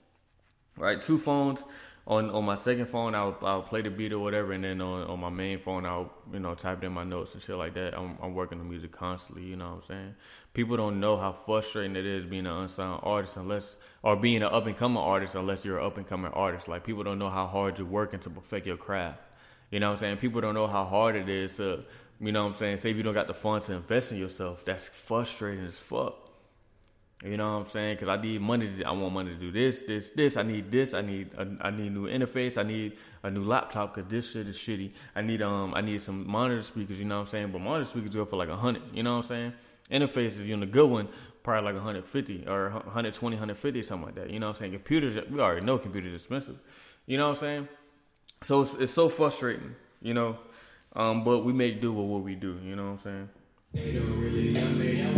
right? 0.77 1.01
Two 1.01 1.18
phones. 1.18 1.64
On 2.05 2.31
on 2.31 2.45
my 2.45 2.57
second 2.57 2.87
phone, 2.87 3.14
I'll 3.14 3.38
I'll 3.42 3.62
play 3.62 3.81
the 3.81 3.90
beat 3.90 4.12
or 4.12 4.18
whatever, 4.18 4.53
and 4.53 4.64
then 4.64 4.81
on, 4.81 5.07
on 5.07 5.21
my 5.21 5.31
main 5.31 5.61
phone, 5.61 5.87
I'll 5.87 6.12
you 6.33 6.40
know 6.40 6.57
type 6.57 6.83
in 6.83 6.90
my 6.90 7.05
notes 7.05 7.35
and 7.35 7.40
shit 7.40 7.55
like 7.55 7.75
that. 7.75 7.97
I'm 7.97 8.18
I'm 8.21 8.35
working 8.35 8.59
on 8.59 8.68
music 8.68 8.90
constantly. 8.90 9.45
You 9.45 9.55
know 9.55 9.68
what 9.68 9.75
I'm 9.75 9.83
saying? 9.83 10.14
People 10.53 10.77
don't 10.77 10.99
know 10.99 11.16
how 11.16 11.33
frustrating 11.33 11.95
it 11.95 12.05
is 12.05 12.25
being 12.25 12.47
an 12.47 12.53
unsigned 12.53 13.01
artist 13.05 13.37
unless, 13.37 13.77
or 14.03 14.16
being 14.16 14.42
an 14.42 14.53
up 14.53 14.66
and 14.66 14.77
coming 14.77 15.01
artist 15.01 15.37
unless 15.37 15.64
you're 15.64 15.79
an 15.79 15.87
up 15.87 15.97
and 15.97 16.05
coming 16.05 16.33
artist. 16.33 16.66
Like 16.66 16.83
people 16.83 17.05
don't 17.05 17.21
know 17.21 17.31
how 17.31 17.47
hard 17.47 17.79
you're 17.79 17.87
working 17.87 18.18
to 18.21 18.31
perfect 18.31 18.66
your 18.66 18.77
craft. 18.77 19.21
You 19.71 19.79
know 19.79 19.90
what 19.90 19.92
I'm 19.95 20.01
saying? 20.01 20.16
People 20.16 20.40
don't 20.40 20.55
know 20.55 20.66
how 20.66 20.85
hard 20.85 21.14
it 21.14 21.29
is 21.29 21.57
to, 21.59 21.85
you 22.21 22.33
know 22.33 22.42
what 22.42 22.51
I'm 22.51 22.57
saying? 22.57 22.79
Say 22.79 22.90
if 22.90 22.97
you 22.97 23.05
don't 23.05 23.14
got 23.14 23.29
the 23.29 23.35
funds 23.35 23.66
to 23.66 23.75
invest 23.75 24.11
in 24.11 24.18
yourself, 24.18 24.64
that's 24.64 24.88
frustrating 24.88 25.64
as 25.64 25.79
fuck. 25.79 26.32
You 27.24 27.37
know 27.37 27.58
what 27.58 27.66
I'm 27.66 27.70
saying? 27.70 27.96
Because 27.96 28.08
I 28.08 28.20
need 28.20 28.40
money. 28.40 28.68
To, 28.78 28.85
I 28.85 28.90
want 28.90 29.14
money 29.14 29.30
to 29.30 29.37
do 29.37 29.52
this, 29.52 29.80
this, 29.82 30.11
this. 30.11 30.37
I 30.37 30.42
need 30.42 30.72
this. 30.72 30.92
I 30.92 31.02
need. 31.02 31.30
A, 31.38 31.46
I 31.61 31.70
need 31.70 31.87
a 31.87 31.90
new 31.90 32.08
interface. 32.08 32.58
I 32.58 32.64
need 32.64 32.96
a 33.22 33.30
new 33.30 33.44
laptop 33.44 33.94
because 33.94 34.11
this 34.11 34.32
shit 34.32 34.48
is 34.48 34.56
shitty. 34.56 34.90
I 35.14 35.22
need 35.22 35.40
um. 35.42 35.72
I 35.74 35.82
need 35.82 36.02
some 36.02 36.26
monitor 36.28 36.62
speakers. 36.62 36.98
You 36.98 37.04
know 37.04 37.16
what 37.16 37.20
I'm 37.22 37.28
saying? 37.28 37.52
But 37.52 37.61
monitor 37.61 37.88
speakers 37.88 38.14
go 38.14 38.24
for 38.24 38.37
like 38.37 38.48
a 38.48 38.56
hundred. 38.56 38.82
You 38.92 39.02
know 39.02 39.18
what 39.18 39.24
I'm 39.24 39.28
saying? 39.28 39.52
Interfaces, 39.90 40.46
you 40.46 40.56
know, 40.56 40.64
the 40.64 40.72
good 40.72 40.90
one 40.90 41.08
probably 41.42 41.72
like 41.72 41.74
150 41.74 42.46
or 42.46 42.70
120, 42.70 43.37
150, 43.37 43.82
something 43.82 44.06
like 44.06 44.14
that. 44.14 44.30
You 44.30 44.38
know 44.38 44.48
what 44.48 44.56
I'm 44.56 44.61
saying? 44.61 44.72
Computers, 44.72 45.18
we 45.28 45.40
already 45.40 45.66
know 45.66 45.78
computers 45.78 46.14
expensive. 46.14 46.58
You 47.06 47.18
know 47.18 47.24
what 47.30 47.38
I'm 47.38 47.40
saying? 47.40 47.68
So 48.42 48.62
it's, 48.62 48.74
it's 48.74 48.92
so 48.92 49.08
frustrating. 49.08 49.74
You 50.00 50.14
know, 50.14 50.38
um, 50.94 51.24
but 51.24 51.40
we 51.40 51.52
make 51.52 51.80
do 51.80 51.92
with 51.92 52.06
what 52.06 52.22
we 52.22 52.35
do. 52.35 52.58
You 52.64 52.76
know 52.76 52.92
what 52.92 53.06
I'm 53.06 53.28
saying? 53.74 55.12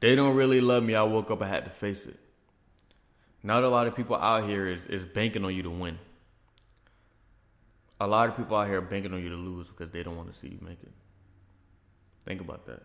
They 0.00 0.16
don't 0.16 0.34
really 0.34 0.60
love 0.60 0.82
me. 0.82 0.94
I 0.94 1.02
woke 1.02 1.30
up, 1.30 1.42
I 1.42 1.48
had 1.48 1.64
to 1.64 1.70
face 1.70 2.06
it. 2.06 2.18
Not 3.42 3.64
a 3.64 3.68
lot 3.68 3.86
of 3.86 3.94
people 3.94 4.16
out 4.16 4.44
here 4.44 4.66
is, 4.66 4.86
is 4.86 5.04
banking 5.04 5.44
on 5.44 5.54
you 5.54 5.62
to 5.62 5.70
win. 5.70 5.98
A 8.00 8.06
lot 8.06 8.28
of 8.28 8.36
people 8.36 8.56
out 8.56 8.66
here 8.66 8.78
are 8.78 8.82
banking 8.82 9.12
on 9.12 9.22
you 9.22 9.28
to 9.28 9.36
lose 9.36 9.68
because 9.68 9.90
they 9.90 10.02
don't 10.02 10.16
want 10.16 10.32
to 10.32 10.38
see 10.38 10.48
you 10.48 10.58
make 10.62 10.82
it. 10.82 10.92
Think 12.24 12.40
about 12.40 12.66
that. 12.66 12.82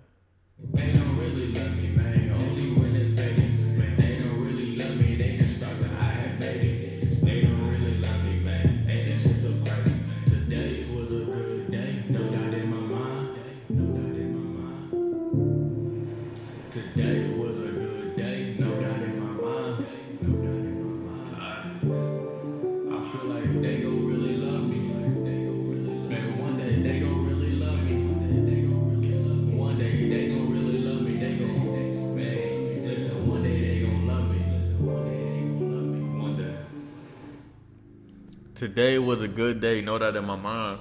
Today 38.66 38.98
was 38.98 39.22
a 39.22 39.28
good 39.28 39.62
day. 39.62 39.80
Know 39.82 40.00
that 40.00 40.16
in 40.16 40.26
my 40.26 40.36
mind 40.36 40.80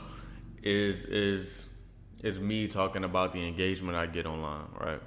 is 0.63 1.05
is 1.05 1.69
is 2.23 2.41
me 2.41 2.67
talking 2.67 3.05
about 3.05 3.35
the 3.35 3.47
engagement 3.47 3.95
I 3.95 4.07
get 4.07 4.25
online, 4.25 4.69
right? 4.81 5.03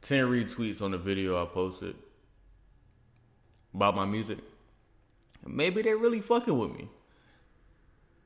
Ten 0.00 0.26
retweets 0.26 0.80
on 0.80 0.92
the 0.92 0.96
video 0.96 1.42
I 1.42 1.46
posted 1.46 1.96
about 3.74 3.96
my 3.96 4.04
music. 4.04 4.38
Maybe 5.44 5.82
they're 5.82 5.96
really 5.96 6.20
fucking 6.20 6.56
with 6.56 6.70
me. 6.70 6.88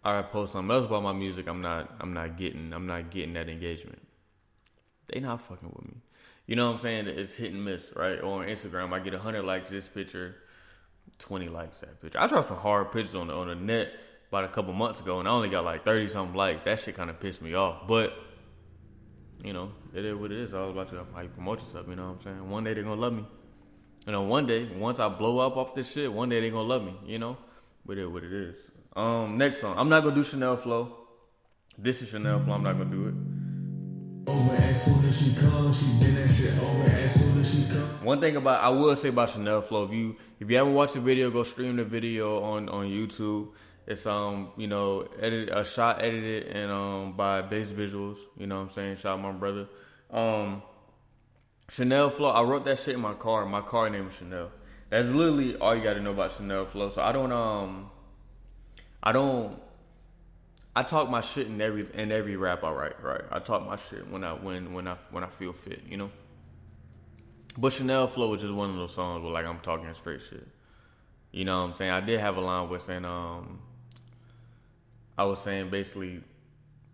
I 0.05 0.21
post 0.21 0.53
something 0.53 0.71
else 0.71 0.85
about 0.85 1.03
my 1.03 1.15
music. 1.15 1.49
I'm 1.49 1.63
not. 1.63 1.91
I'm 1.99 2.13
not 2.13 2.37
getting. 2.37 2.75
I'm 2.75 2.87
not 2.87 3.11
getting 3.11 3.33
that 3.33 3.49
engagement. 3.49 4.07
They 5.07 5.21
not 5.21 5.41
fucking 5.41 5.73
with 5.75 5.87
me. 5.87 5.97
You 6.45 6.57
know 6.57 6.67
what 6.67 6.75
I'm 6.75 6.81
saying? 6.81 7.07
It's 7.07 7.37
hit 7.37 7.55
and 7.55 7.65
miss, 7.65 7.91
right? 7.97 8.21
Or 8.21 8.43
on 8.43 8.49
Instagram, 8.49 8.93
I 8.93 8.99
get 8.99 9.15
100 9.15 9.43
likes 9.45 9.71
this 9.71 9.89
picture, 9.89 10.37
20 11.19 11.49
likes 11.49 11.81
that 11.81 12.01
picture. 12.01 12.21
I 12.21 12.27
dropped 12.27 12.49
some 12.49 12.57
hard 12.57 12.93
pictures 12.93 13.15
on 13.15 13.29
the 13.29 13.35
on 13.35 13.49
the 13.49 13.55
net 13.55 13.89
about 14.29 14.45
a 14.45 14.49
couple 14.49 14.73
months 14.73 15.01
ago, 15.01 15.19
and 15.19 15.29
I 15.29 15.33
only 15.33 15.49
got 15.49 15.65
like 15.65 15.85
30 15.85 16.09
something 16.09 16.37
likes. 16.37 16.65
That 16.65 16.81
shit 16.81 16.97
kind 16.97 17.11
of 17.11 17.21
pissed 17.21 17.43
me 17.43 17.55
off. 17.55 17.87
But 17.87 18.13
you 19.43 19.53
know, 19.53 19.73
it 19.95 20.05
is 20.05 20.15
what 20.15 20.33
it 20.33 20.39
is. 20.39 20.55
All 20.55 20.71
about 20.71 20.93
you 20.93 21.07
how 21.15 21.21
you 21.21 21.29
promote 21.29 21.61
yourself. 21.61 21.87
You 21.89 21.97
know 21.97 22.09
what 22.09 22.17
I'm 22.19 22.23
saying? 22.23 22.51
One 22.51 22.65
day 22.65 22.75
they're 22.75 22.83
gonna 22.83 23.01
love 23.01 23.13
me. 23.13 23.27
You 24.07 24.13
know, 24.13 24.23
one 24.23 24.47
day 24.47 24.65
once 24.77 24.99
I 24.99 25.09
blow 25.09 25.39
up 25.39 25.57
off 25.57 25.75
this 25.75 25.93
shit, 25.93 26.13
one 26.13 26.29
day 26.29 26.41
they're 26.41 26.51
gonna 26.51 26.69
love 26.69 26.85
me. 26.85 26.95
You 27.07 27.19
know, 27.19 27.37
but 27.85 27.99
it 27.99 28.07
what 28.07 28.25
it 28.25 28.33
is. 28.33 28.57
Um, 28.95 29.39
next 29.39 29.61
song. 29.61 29.77
I'm 29.79 29.89
not 29.89 30.03
gonna 30.03 30.15
do 30.15 30.25
Chanel 30.25 30.57
Flow. 30.57 30.97
This 31.77 32.03
is 32.03 32.09
Chanel 32.09 32.43
Flow. 32.43 32.55
I'm 32.55 32.63
not 32.63 32.79
gonna 32.79 32.91
do 32.91 33.09
it. 33.09 33.15
As 34.29 34.83
soon 34.85 35.09
as 35.09 35.19
she 35.19 35.31
she 35.31 36.13
that 36.13 36.29
shit 36.31 36.63
over 36.63 36.91
as 36.91 37.15
soon 37.15 37.41
as 37.41 37.51
she. 37.51 37.63
One 38.05 38.21
thing 38.21 38.37
about 38.37 38.63
I 38.63 38.69
will 38.69 38.95
say 38.95 39.09
about 39.09 39.31
Chanel 39.31 39.63
Flow, 39.63 39.85
if 39.85 39.93
you 39.93 40.17
if 40.39 40.51
you 40.51 40.57
haven't 40.57 40.75
watched 40.75 40.95
the 40.95 41.01
video, 41.01 41.31
go 41.31 41.45
stream 41.45 41.77
the 41.77 41.85
video 41.85 42.43
on 42.43 42.69
on 42.69 42.87
YouTube. 42.87 43.49
It's 43.87 44.05
um 44.05 44.51
you 44.59 44.67
know 44.67 45.09
edit 45.19 45.49
a 45.51 45.65
shot 45.65 46.03
edited 46.03 46.49
and 46.49 46.71
um 46.71 47.13
by 47.17 47.41
Base 47.41 47.73
Visuals. 47.73 48.19
You 48.37 48.47
know 48.47 48.57
what 48.57 48.65
I'm 48.65 48.71
saying? 48.71 48.97
Shout 48.97 49.19
out 49.19 49.23
my 49.23 49.33
brother. 49.33 49.67
Um, 50.11 50.63
Chanel 51.71 52.11
Flow. 52.11 52.29
I 52.29 52.43
wrote 52.43 52.67
that 52.67 52.79
shit 52.81 52.95
in 52.95 53.01
my 53.01 53.15
car. 53.15 53.47
My 53.47 53.63
car 53.63 53.89
name 53.89 54.09
is 54.09 54.15
Chanel. 54.15 54.51
That's 54.91 55.09
literally 55.09 55.57
all 55.57 55.75
you 55.75 55.83
got 55.83 55.95
to 55.95 56.01
know 56.01 56.11
about 56.13 56.37
Chanel 56.37 56.67
Flow. 56.67 56.91
So 56.91 57.03
I 57.03 57.13
don't 57.13 57.33
um 57.33 57.91
I 59.03 59.13
don't 59.13 59.59
I 60.79 60.85
talk 60.85 61.11
my 61.11 61.21
shit 61.21 61.49
in 61.49 61.61
every 61.61 61.89
in 61.93 62.13
every 62.13 62.37
rap 62.37 62.63
I 62.63 62.71
write, 62.71 63.03
right? 63.03 63.23
I 63.33 63.41
talk 63.41 63.67
my 63.67 63.75
shit 63.75 64.09
when 64.09 64.23
I 64.23 64.35
when 64.35 64.73
when 64.73 64.87
I 64.87 64.97
when 65.11 65.25
I 65.25 65.27
feel 65.27 65.53
fit, 65.53 65.83
you 65.89 65.97
know. 65.97 66.13
But 67.57 67.73
Chanel 67.73 68.07
Flow 68.07 68.33
is 68.35 68.43
just 68.43 68.55
one 68.55 68.71
of 68.71 68.77
those 68.77 68.95
songs 68.95 69.25
where 69.25 69.33
like 69.33 69.45
I'm 69.45 69.59
talking 69.59 69.93
straight 69.95 70.23
shit. 70.23 70.47
You 71.33 71.45
know 71.47 71.63
what 71.63 71.71
I'm 71.71 71.75
saying? 71.75 71.91
I 71.91 72.01
did 72.01 72.21
have 72.21 72.37
a 72.37 72.41
line 72.41 72.69
where 72.69 72.79
saying 72.79 73.05
um 73.05 73.59
I 75.19 75.25
was 75.25 75.41
saying 75.41 75.71
basically 75.71 76.23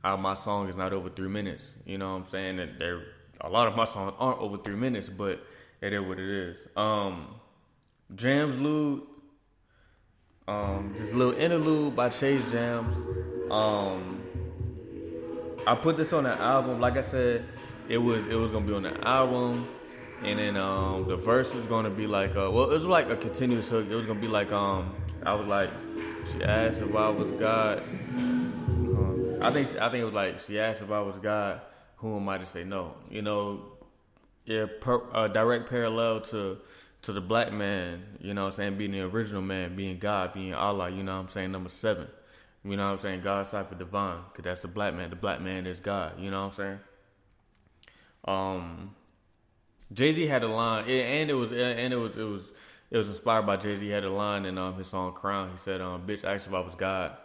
my 0.03 0.33
song 0.33 0.71
is 0.71 0.77
not 0.77 0.95
over 0.95 1.11
three 1.11 1.29
minutes. 1.29 1.75
You 1.85 1.99
know 1.99 2.13
what 2.13 2.23
I'm 2.23 2.29
saying? 2.31 2.57
That 2.57 2.79
there 2.79 3.03
a 3.43 3.51
lot 3.51 3.69
of 3.69 3.77
my 3.77 3.85
songs 3.85 4.15
aren't 4.19 4.41
over 4.41 4.57
three 4.57 4.77
minutes, 4.77 5.11
but 5.11 5.45
it 5.83 5.93
is 5.93 6.01
what 6.01 6.19
it 6.19 6.31
is. 6.31 6.59
Um 6.75 7.35
Jams 8.15 8.57
Lude 8.57 9.03
um, 10.47 10.95
this 10.97 11.13
little 11.13 11.33
interlude 11.33 11.97
by 11.97 12.09
Chase 12.09 12.43
Jams. 12.51 12.95
Um, 13.51 14.23
I 15.67 15.75
put 15.75 15.97
this 15.97 16.13
on 16.13 16.25
the 16.25 16.39
album. 16.39 16.81
Like 16.81 16.97
I 16.97 17.01
said, 17.01 17.45
it 17.89 17.99
was 17.99 18.27
it 18.29 18.35
was 18.35 18.51
gonna 18.51 18.67
be 18.67 18.75
on 18.75 18.83
the 18.83 19.09
album, 19.09 19.67
and 20.23 20.39
then 20.39 20.57
um, 20.57 21.09
the 21.09 21.17
verse 21.17 21.55
is 21.55 21.67
gonna 21.67 21.91
be 21.91 22.07
like 22.07 22.31
uh, 22.31 22.51
well, 22.51 22.71
it 22.71 22.75
was 22.75 22.85
like 22.85 23.09
a 23.09 23.17
continuous 23.17 23.71
hook. 23.71 23.87
It 23.91 23.95
was 23.95 24.07
gonna 24.07 24.21
be 24.21 24.29
like 24.29 24.53
um, 24.53 24.95
I 25.25 25.35
was 25.35 25.47
like, 25.47 25.71
she 26.33 26.43
asked 26.43 26.83
if 26.83 26.95
I 26.95 27.09
was 27.09 27.31
God. 27.33 27.79
Um, 27.79 29.39
I 29.43 29.51
think 29.51 29.69
I 29.77 29.91
think 29.91 30.03
it 30.03 30.05
was 30.05 30.15
like 30.15 30.41
she 30.41 30.59
asked 30.59 30.83
if 30.83 30.91
I 30.91 31.01
was 31.01 31.17
God. 31.19 31.63
Who 31.97 32.17
am 32.17 32.29
I 32.29 32.37
to 32.37 32.47
say 32.47 32.65
no? 32.65 32.95
You 33.09 33.23
know, 33.23 33.63
yeah, 34.45 34.67
per, 34.81 35.01
uh, 35.13 35.29
direct 35.29 35.71
parallel 35.71 36.21
to 36.23 36.59
to 37.05 37.13
the 37.13 37.21
black 37.21 37.53
man, 37.53 38.03
you 38.21 38.35
know 38.35 38.45
what 38.45 38.53
I'm 38.53 38.57
saying, 38.57 38.79
being 38.79 38.93
the 38.93 39.01
original 39.03 39.43
man, 39.43 39.77
being 39.77 39.99
God, 39.99 40.35
being 40.35 40.55
Allah, 40.55 40.91
you 40.91 41.03
know 41.03 41.15
what 41.17 41.23
I'm 41.23 41.29
saying, 41.29 41.53
number 41.53 41.71
seven. 41.71 42.09
You 42.65 42.77
know 42.77 42.87
what 42.87 42.93
I'm 42.95 42.99
saying, 42.99 43.21
God 43.23 43.47
cipher 43.47 43.75
divine, 43.75 44.21
because 44.31 44.45
that's 44.45 44.63
the 44.63 44.69
black 44.69 44.95
man. 44.95 45.11
The 45.11 45.17
black 45.17 45.41
man 45.41 45.67
is 45.67 45.81
God, 45.81 46.19
you 46.19 46.31
know 46.31 46.41
what 46.47 46.47
I'm 46.47 46.53
saying? 46.53 46.79
Um 48.27 48.95
Jay 49.93 50.13
Z 50.13 50.27
had 50.27 50.43
a 50.43 50.49
line, 50.49 50.89
and 50.89 51.31
it 51.31 51.35
was 51.35 51.53
and 51.53 51.93
it 51.93 51.97
was 51.97 52.17
it 52.17 52.23
was 52.23 52.53
it 52.91 52.99
was 52.99 53.09
inspired 53.09 53.47
by 53.47 53.57
Jay 53.57 53.77
Z. 53.77 53.87
Had 53.89 54.05
a 54.05 54.11
line 54.11 54.45
in 54.45 54.57
um, 54.59 54.77
his 54.77 54.89
song 54.89 55.13
Crown. 55.13 55.51
He 55.51 55.59
said, 55.59 55.81
um, 55.81 56.07
"Bitch, 56.07 56.25
asked 56.25 56.47
if 56.47 56.55
I 56.55 56.61
was 56.61 56.75
God. 56.75 57.17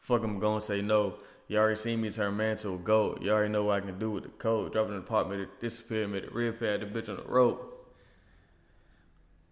Fuck, 0.00 0.22
I'm 0.22 0.38
gonna 0.38 0.60
say 0.60 0.80
no. 0.82 1.16
You 1.48 1.58
already 1.58 1.78
seen 1.78 2.00
me 2.00 2.10
turn 2.10 2.36
man 2.36 2.56
to 2.58 2.74
a 2.74 2.78
goat. 2.78 3.22
You 3.22 3.30
already 3.30 3.52
know 3.52 3.64
what 3.64 3.82
I 3.82 3.86
can 3.86 3.98
do 3.98 4.10
with 4.10 4.24
the 4.24 4.30
code. 4.30 4.72
Drop 4.72 4.86
in 4.86 4.94
the 4.94 4.98
apartment, 4.98 5.42
it 5.42 5.60
disappeared, 5.60 6.10
made 6.10 6.24
it 6.24 6.34
reappear, 6.34 6.78
the 6.78 6.86
bitch 6.86 7.08
on 7.08 7.16
the 7.16 7.22
rope. 7.22 7.75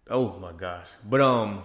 Oh 0.09 0.37
my 0.39 0.51
gosh. 0.51 0.87
But 1.07 1.21
um, 1.21 1.63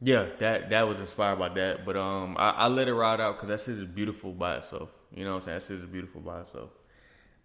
yeah, 0.00 0.26
that 0.40 0.70
that 0.70 0.88
was 0.88 1.00
inspired 1.00 1.38
by 1.38 1.48
that. 1.50 1.84
But 1.84 1.96
um, 1.96 2.36
I, 2.38 2.50
I 2.50 2.68
let 2.68 2.88
it 2.88 2.94
ride 2.94 3.20
out 3.20 3.36
because 3.36 3.48
that 3.48 3.60
shit 3.60 3.78
is 3.80 3.86
beautiful 3.86 4.32
by 4.32 4.56
itself. 4.56 4.90
You 5.14 5.24
know 5.24 5.34
what 5.34 5.38
I'm 5.38 5.44
saying? 5.44 5.58
That 5.60 5.66
shit 5.66 5.78
is 5.78 5.86
beautiful 5.86 6.20
by 6.20 6.40
itself. 6.40 6.70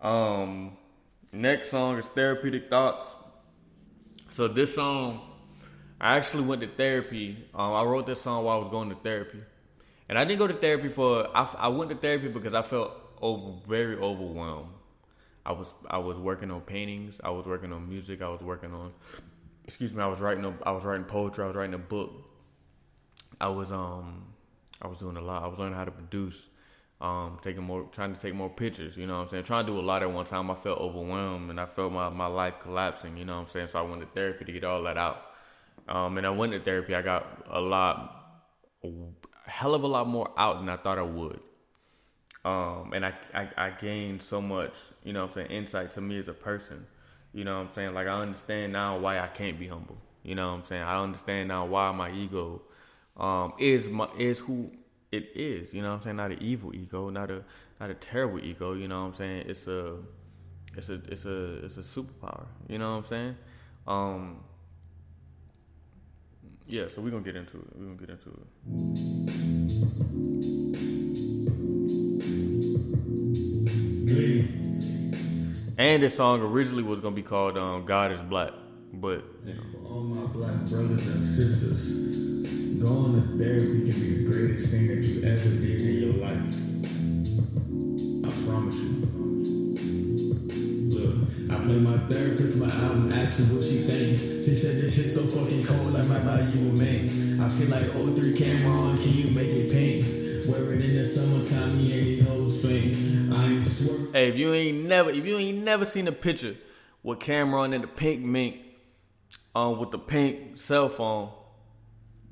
Um, 0.01 0.77
next 1.31 1.69
song 1.69 1.97
is 1.97 2.07
Therapeutic 2.07 2.69
Thoughts. 2.69 3.13
So 4.29 4.47
this 4.47 4.73
song, 4.73 5.21
I 6.01 6.17
actually 6.17 6.43
went 6.43 6.61
to 6.61 6.67
therapy. 6.67 7.37
Um, 7.53 7.73
I 7.73 7.83
wrote 7.83 8.07
this 8.07 8.21
song 8.21 8.43
while 8.43 8.57
I 8.57 8.59
was 8.61 8.71
going 8.71 8.89
to 8.89 8.95
therapy, 8.95 9.39
and 10.09 10.17
I 10.17 10.25
didn't 10.25 10.39
go 10.39 10.47
to 10.47 10.55
therapy 10.55 10.89
for. 10.89 11.29
I, 11.35 11.47
I 11.57 11.67
went 11.67 11.91
to 11.91 11.95
therapy 11.95 12.27
because 12.27 12.55
I 12.55 12.63
felt 12.63 12.93
over, 13.21 13.59
very 13.67 13.95
overwhelmed. 13.97 14.69
I 15.45 15.51
was 15.51 15.73
I 15.87 15.99
was 15.99 16.17
working 16.17 16.49
on 16.49 16.61
paintings. 16.61 17.19
I 17.23 17.29
was 17.29 17.45
working 17.45 17.71
on 17.71 17.87
music. 17.87 18.21
I 18.21 18.29
was 18.29 18.41
working 18.41 18.73
on 18.73 18.91
excuse 19.65 19.93
me, 19.93 20.01
I 20.01 20.07
was 20.07 20.19
writing 20.21 20.45
a, 20.45 20.53
I 20.63 20.71
was 20.71 20.85
writing 20.85 21.05
poetry, 21.05 21.43
I 21.43 21.47
was 21.47 21.55
writing 21.55 21.73
a 21.73 21.79
book. 21.79 22.11
I 23.39 23.49
was 23.49 23.71
um 23.71 24.33
I 24.81 24.87
was 24.87 24.99
doing 24.99 25.17
a 25.17 25.21
lot. 25.21 25.43
I 25.43 25.47
was 25.47 25.57
learning 25.57 25.75
how 25.75 25.85
to 25.85 25.91
produce, 25.91 26.49
um, 27.01 27.39
taking 27.41 27.63
more 27.63 27.87
trying 27.91 28.13
to 28.13 28.19
take 28.19 28.33
more 28.33 28.49
pictures, 28.49 28.97
you 28.97 29.07
know 29.07 29.17
what 29.17 29.23
I'm 29.23 29.29
saying? 29.29 29.43
Trying 29.43 29.65
to 29.65 29.71
do 29.71 29.79
a 29.79 29.81
lot 29.81 30.03
at 30.03 30.11
one 30.11 30.25
time. 30.25 30.51
I 30.51 30.55
felt 30.55 30.79
overwhelmed 30.79 31.49
and 31.49 31.59
I 31.59 31.65
felt 31.65 31.93
my, 31.93 32.09
my 32.09 32.27
life 32.27 32.55
collapsing, 32.61 33.17
you 33.17 33.25
know 33.25 33.35
what 33.35 33.41
I'm 33.41 33.47
saying? 33.47 33.67
So 33.67 33.79
I 33.79 33.81
went 33.81 34.01
to 34.01 34.07
therapy 34.07 34.45
to 34.45 34.51
get 34.51 34.63
all 34.63 34.83
that 34.83 34.97
out. 34.97 35.21
Um, 35.87 36.17
and 36.17 36.25
I 36.25 36.29
went 36.29 36.53
to 36.53 36.59
therapy, 36.59 36.95
I 36.95 37.01
got 37.01 37.45
a 37.49 37.59
lot 37.59 38.19
a 38.83 38.89
hell 39.45 39.73
of 39.73 39.83
a 39.83 39.87
lot 39.87 40.07
more 40.07 40.31
out 40.37 40.59
than 40.59 40.69
I 40.69 40.77
thought 40.77 40.97
I 40.97 41.03
would. 41.03 41.39
Um, 42.45 42.91
and 42.93 43.05
I, 43.05 43.13
I, 43.33 43.49
I 43.57 43.69
gained 43.69 44.21
so 44.21 44.41
much, 44.41 44.73
you 45.03 45.13
know 45.13 45.21
what 45.21 45.37
I'm 45.37 45.47
saying, 45.47 45.51
insight 45.51 45.91
to 45.91 46.01
me 46.01 46.19
as 46.19 46.27
a 46.27 46.33
person. 46.33 46.85
You 47.33 47.43
know 47.43 47.59
what 47.59 47.69
I'm 47.69 47.73
saying? 47.73 47.93
Like 47.93 48.07
I 48.07 48.21
understand 48.21 48.73
now 48.73 48.99
why 48.99 49.19
I 49.19 49.27
can't 49.27 49.59
be 49.59 49.67
humble. 49.67 49.97
You 50.23 50.35
know 50.35 50.51
what 50.51 50.59
I'm 50.59 50.65
saying? 50.65 50.83
I 50.83 51.01
understand 51.01 51.49
now 51.49 51.65
why 51.65 51.91
my 51.91 52.11
ego 52.11 52.61
um, 53.17 53.53
is 53.59 53.89
my 53.89 54.07
is 54.17 54.39
who 54.39 54.71
it 55.11 55.29
is. 55.35 55.73
You 55.73 55.81
know 55.81 55.89
what 55.89 55.95
I'm 55.95 56.03
saying? 56.03 56.15
Not 56.15 56.31
an 56.31 56.41
evil 56.41 56.73
ego, 56.73 57.09
not 57.09 57.29
a 57.29 57.43
not 57.79 57.89
a 57.89 57.95
terrible 57.95 58.39
ego. 58.39 58.73
You 58.73 58.87
know 58.87 59.01
what 59.01 59.07
I'm 59.07 59.13
saying? 59.15 59.45
It's 59.47 59.67
a 59.67 59.97
it's 60.75 60.89
a 60.89 61.01
it's 61.07 61.25
a 61.25 61.65
it's 61.65 61.77
a 61.77 61.81
superpower. 61.81 62.45
You 62.67 62.77
know 62.77 62.91
what 62.91 62.97
I'm 62.97 63.05
saying? 63.05 63.35
Um, 63.87 64.43
yeah. 66.67 66.85
So 66.93 67.01
we're 67.01 67.11
gonna 67.11 67.23
get 67.23 67.35
into 67.35 67.57
it. 67.57 67.67
We're 67.75 67.85
gonna 67.85 67.97
get 67.97 68.09
into 68.09 68.29
it. 68.29 68.37
And 75.77 76.03
this 76.03 76.15
song 76.15 76.41
originally 76.41 76.83
was 76.83 76.99
gonna 76.99 77.15
be 77.15 77.23
called 77.23 77.57
um, 77.57 77.85
"God 77.85 78.11
Is 78.11 78.19
Black," 78.21 78.51
but 78.93 79.25
you 79.43 79.55
For 79.71 79.87
all 79.89 80.01
my 80.01 80.27
black 80.27 80.69
brothers 80.69 81.07
and 81.07 81.23
sisters, 81.23 82.77
going 82.77 83.13
to 83.15 83.43
therapy 83.43 83.89
can 83.89 83.99
be 83.99 84.23
the 84.23 84.31
greatest 84.31 84.69
thing 84.69 84.87
that 84.87 85.03
you 85.03 85.23
ever 85.23 85.49
did 85.49 85.81
in 85.81 85.95
your 86.03 86.13
life. 86.21 86.53
I 88.23 88.29
promise 88.45 88.75
you. 88.75 89.01
Look, 90.93 91.51
I 91.51 91.63
play 91.63 91.79
my 91.79 91.97
therapist 92.07 92.57
my 92.57 92.69
album, 92.69 93.09
her 93.09 93.25
what 93.55 93.65
she 93.65 93.81
thinks. 93.81 94.21
She 94.45 94.55
said 94.55 94.79
this 94.79 94.95
shit 94.95 95.09
so 95.09 95.21
fucking 95.21 95.63
cold, 95.63 95.95
I 95.95 96.03
might 96.03 96.23
buy 96.23 96.41
you 96.41 96.71
mink. 96.77 97.41
I 97.41 97.47
feel 97.47 97.69
like 97.69 97.91
03 97.93 98.37
Cam'ron, 98.37 98.95
can 98.95 99.11
you 99.11 99.31
make 99.31 99.49
it 99.49 99.71
pink? 99.71 100.22
Wear 100.47 100.73
it 100.73 100.81
in 100.81 100.95
the 100.97 101.05
summertime, 101.05 101.77
me 101.77 101.83
and 101.83 101.89
these 101.89 102.27
hoes 102.27 102.65
faint. 102.65 103.33
I 103.33 103.45
ain't 103.45 103.63
swerving. 103.63 104.13
Hey, 104.13 104.29
if 104.29 104.35
you 104.35 104.53
ain't 104.53 104.85
never, 104.85 105.09
if 105.09 105.25
you 105.25 105.37
ain't 105.37 105.63
never 105.63 105.85
seen 105.85 106.07
a 106.07 106.11
picture 106.11 106.55
with 107.01 107.19
Cam'ron 107.19 107.73
in 107.73 107.81
the 107.81 107.87
pink 107.87 108.21
mink, 108.21 108.57
um, 109.55 109.79
with 109.79 109.91
the 109.91 109.99
pink 109.99 110.57
cell 110.59 110.89
phone, 110.89 111.31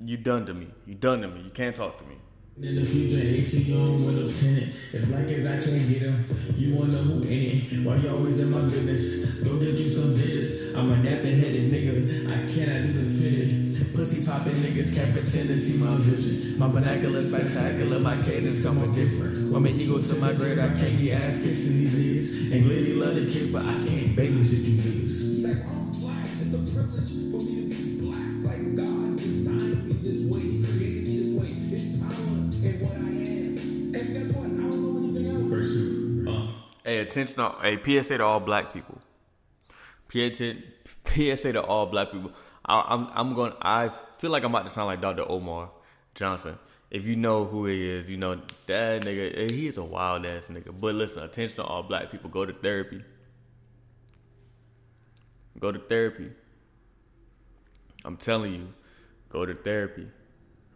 you 0.04 0.18
done 0.18 0.46
to 0.48 0.54
me. 0.54 0.68
You 0.86 0.96
done 0.96 1.22
to 1.22 1.28
me. 1.28 1.42
You 1.42 1.52
can't 1.52 1.76
talk 1.76 2.00
to 2.00 2.06
me. 2.06 2.16
In 2.62 2.76
the 2.76 2.84
future, 2.84 3.22
AC 3.22 3.74
on 3.76 3.96
Windows 3.96 4.42
10. 4.42 4.64
As 4.94 5.06
black 5.06 5.26
as 5.26 5.48
I 5.48 5.64
can't 5.64 5.90
get 5.90 6.02
them, 6.02 6.26
you 6.58 6.76
wanna 6.76 6.92
know 6.92 6.98
who 7.00 7.22
in 7.24 7.30
it. 7.30 7.86
Why 7.86 7.96
you 7.96 8.10
always 8.10 8.42
in 8.42 8.52
my 8.52 8.62
business? 8.62 9.26
Go 9.42 9.58
get 9.58 9.70
you 9.80 9.86
some 9.86 10.14
digits. 10.14 10.76
I'm 10.76 10.92
a 10.92 10.98
napping 10.98 11.40
headed 11.40 11.72
nigga. 11.72 12.28
I 12.28 12.52
cannot 12.52 12.94
do 12.94 13.02
the 13.02 13.10
fitted. 13.10 13.71
Pussy 13.94 14.26
popping 14.26 14.54
niggas 14.54 14.96
can't 14.96 15.12
pretend 15.14 15.50
to 15.50 15.60
see 15.60 15.78
my 15.78 15.96
vision. 15.98 16.58
My 16.58 16.68
vernacular 16.70 17.24
spectacular, 17.26 18.00
my 18.00 18.22
cadence 18.24 18.64
coming 18.64 18.92
different. 18.94 19.38
My 19.52 19.60
ego 19.70 20.02
to 20.02 20.16
my 20.16 20.34
grade, 20.34 20.58
I 20.60 20.70
can't 20.70 20.98
get 21.00 21.22
ass 21.22 21.42
kissing 21.44 21.78
these 21.80 21.94
niggas. 21.96 22.52
And 22.56 22.66
Glitty 22.66 22.98
love 23.00 23.16
the 23.16 23.30
kid, 23.32 23.52
but 23.52 23.66
I 23.66 23.74
can't 23.74 24.16
babysit 24.16 24.66
you 24.66 24.78
niggas. 24.80 25.32
It's 26.44 26.54
a 26.54 26.58
privilege 26.76 27.10
for 27.10 27.40
me 27.44 27.70
to 27.70 27.76
be 27.76 28.02
black. 28.02 28.32
Like 28.46 28.76
God 28.76 29.18
designed 29.18 29.86
me 29.88 29.94
this 30.02 30.20
way, 30.32 30.46
this 30.62 31.28
way. 31.36 31.52
Am. 31.52 32.50
And 32.64 32.82
what? 32.82 32.98
I. 32.98 33.00
Uh. 36.32 36.48
Hey, 36.84 36.98
attention! 37.00 37.36
to- 37.36 37.56
Hey, 37.62 37.78
PSA 38.02 38.18
to 38.20 38.24
all 38.26 38.40
black 38.40 38.74
people. 38.74 38.98
PSA, 40.10 40.56
PSA 41.06 41.54
to 41.54 41.62
all 41.64 41.86
black 41.88 42.12
people. 42.12 42.32
I, 42.72 42.86
I'm 42.88 43.10
I'm 43.14 43.34
going. 43.34 43.52
I 43.62 43.92
feel 44.20 44.32
like 44.32 44.44
I'm 44.44 44.52
about 44.56 44.66
to 44.66 44.72
sound 44.72 44.88
like 44.88 45.02
Dr. 45.02 45.30
Umar 45.30 45.70
Johnson. 46.16 46.58
If 46.90 47.06
you 47.06 47.18
know 47.18 47.46
who 47.46 47.66
he 47.66 47.90
is, 47.90 48.10
you 48.10 48.16
know 48.18 48.36
that 48.68 49.04
nigga. 49.04 49.38
Eh, 49.38 49.52
he 49.52 49.68
is 49.68 49.78
a 49.78 49.84
wild 49.84 50.26
ass 50.26 50.48
nigga. 50.48 50.74
But 50.80 50.96
listen, 50.96 51.22
attention 51.24 51.58
to 51.58 51.64
all 51.64 51.84
black 51.84 52.12
people. 52.12 52.30
Go 52.30 52.46
to 52.46 52.54
therapy. 52.54 53.04
Go 55.60 55.72
to 55.72 55.80
therapy. 55.80 56.32
I'm 58.06 58.18
telling 58.18 58.54
you, 58.54 58.68
go 59.30 59.46
to 59.46 59.54
therapy, 59.54 60.08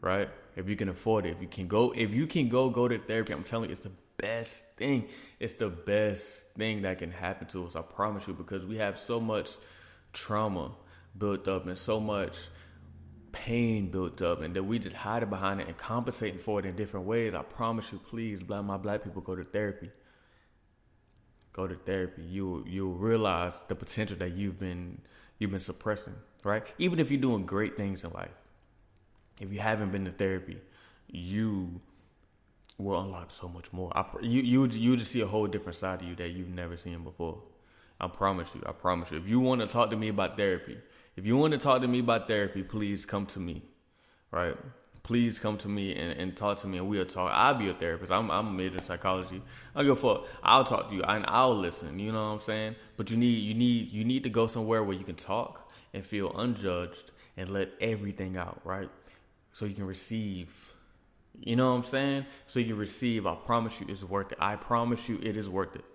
right? 0.01 0.29
If 0.55 0.69
you 0.69 0.75
can 0.75 0.89
afford 0.89 1.25
it, 1.25 1.31
if 1.31 1.41
you 1.41 1.47
can 1.47 1.67
go, 1.67 1.93
if 1.95 2.11
you 2.13 2.27
can 2.27 2.49
go, 2.49 2.69
go 2.69 2.87
to 2.87 2.99
therapy. 2.99 3.33
I'm 3.33 3.43
telling 3.43 3.69
you, 3.69 3.71
it's 3.71 3.83
the 3.83 3.91
best 4.17 4.65
thing. 4.75 5.07
It's 5.39 5.55
the 5.55 5.69
best 5.69 6.49
thing 6.57 6.81
that 6.83 6.99
can 6.99 7.11
happen 7.11 7.47
to 7.47 7.65
us. 7.65 7.75
I 7.75 7.81
promise 7.81 8.27
you, 8.27 8.33
because 8.33 8.65
we 8.65 8.77
have 8.77 8.99
so 8.99 9.19
much 9.19 9.51
trauma 10.13 10.71
built 11.17 11.47
up 11.47 11.65
and 11.65 11.77
so 11.77 11.99
much 11.99 12.35
pain 13.31 13.89
built 13.91 14.21
up, 14.21 14.41
and 14.41 14.55
that 14.55 14.63
we 14.63 14.79
just 14.79 14.95
hide 14.95 15.21
it 15.21 15.29
behind 15.29 15.59
it 15.59 15.67
and 15.67 15.77
compensating 15.77 16.39
for 16.39 16.59
it 16.59 16.65
in 16.65 16.75
different 16.75 17.05
ways. 17.05 17.33
I 17.33 17.41
promise 17.41 17.91
you, 17.91 17.99
please, 17.99 18.41
black 18.41 18.63
my 18.63 18.77
black 18.77 19.03
people, 19.03 19.21
go 19.21 19.35
to 19.35 19.43
therapy. 19.43 19.91
Go 21.51 21.67
to 21.67 21.75
therapy. 21.75 22.21
You 22.23 22.63
you'll 22.67 22.95
realize 22.95 23.63
the 23.67 23.75
potential 23.75 24.17
that 24.17 24.31
you've 24.31 24.59
been 24.59 25.01
you've 25.37 25.51
been 25.51 25.59
suppressing, 25.59 26.15
right? 26.43 26.63
Even 26.77 26.99
if 26.99 27.11
you're 27.11 27.21
doing 27.21 27.45
great 27.45 27.77
things 27.77 28.03
in 28.03 28.11
life, 28.11 28.35
if 29.39 29.51
you 29.53 29.59
haven't 29.59 29.91
been 29.91 30.05
to 30.05 30.11
therapy, 30.11 30.57
you 31.07 31.81
will 32.77 32.99
unlock 32.99 33.31
so 33.31 33.47
much 33.47 33.71
more. 33.71 33.91
I, 33.97 34.05
you 34.21 34.41
you 34.41 34.65
you 34.67 34.97
just 34.97 35.11
see 35.11 35.21
a 35.21 35.27
whole 35.27 35.47
different 35.47 35.77
side 35.77 36.01
of 36.01 36.07
you 36.07 36.15
that 36.15 36.29
you've 36.29 36.49
never 36.49 36.77
seen 36.77 37.03
before. 37.03 37.41
I 37.99 38.07
promise 38.07 38.53
you. 38.53 38.61
I 38.65 38.73
promise 38.73 39.11
you. 39.11 39.17
If 39.17 39.27
you 39.27 39.39
want 39.39 39.61
to 39.61 39.67
talk 39.67 39.89
to 39.91 39.95
me 39.95 40.09
about 40.09 40.35
therapy, 40.35 40.77
if 41.15 41.25
you 41.25 41.37
want 41.37 41.53
to 41.53 41.57
talk 41.57 41.81
to 41.81 41.87
me 41.87 41.99
about 41.99 42.27
therapy, 42.27 42.63
please 42.63 43.05
come 43.05 43.25
to 43.27 43.39
me, 43.39 43.63
right? 44.31 44.55
Please 45.03 45.37
come 45.37 45.57
to 45.59 45.67
me 45.67 45.95
and, 45.95 46.19
and 46.19 46.35
talk 46.35 46.59
to 46.59 46.67
me, 46.67 46.77
and 46.79 46.87
we'll 46.87 47.05
talk. 47.05 47.31
I'll 47.33 47.53
be 47.53 47.69
a 47.69 47.73
therapist. 47.73 48.11
I'm 48.11 48.31
I'm 48.31 48.47
a 48.47 48.51
major 48.51 48.77
in 48.77 48.83
psychology. 48.83 49.41
I 49.75 49.83
go 49.83 49.95
for. 49.95 50.25
I'll 50.43 50.63
talk 50.63 50.89
to 50.89 50.95
you 50.95 51.03
and 51.03 51.25
I'll 51.27 51.55
listen. 51.55 51.99
You 51.99 52.11
know 52.11 52.25
what 52.27 52.33
I'm 52.33 52.39
saying? 52.39 52.75
But 52.97 53.11
you 53.11 53.17
need 53.17 53.37
you 53.37 53.53
need 53.53 53.91
you 53.91 54.03
need 54.03 54.23
to 54.23 54.29
go 54.29 54.47
somewhere 54.47 54.83
where 54.83 54.95
you 54.95 55.03
can 55.03 55.15
talk 55.15 55.71
and 55.93 56.03
feel 56.03 56.35
unjudged 56.37 57.11
and 57.37 57.49
let 57.49 57.69
everything 57.79 58.35
out, 58.35 58.61
right? 58.63 58.89
So 59.53 59.65
you 59.65 59.75
can 59.75 59.85
receive 59.85 60.73
you 61.41 61.55
know 61.55 61.71
what 61.71 61.77
I'm 61.77 61.83
saying? 61.83 62.25
So 62.47 62.59
you 62.59 62.67
can 62.67 62.77
receive. 62.77 63.25
I 63.27 63.35
promise 63.35 63.79
you, 63.79 63.87
it's 63.89 64.03
worth 64.03 64.31
it. 64.31 64.37
I 64.41 64.55
promise 64.55 65.09
you, 65.09 65.19
it 65.21 65.37
is 65.37 65.49
worth 65.49 65.75
it. 65.75 65.85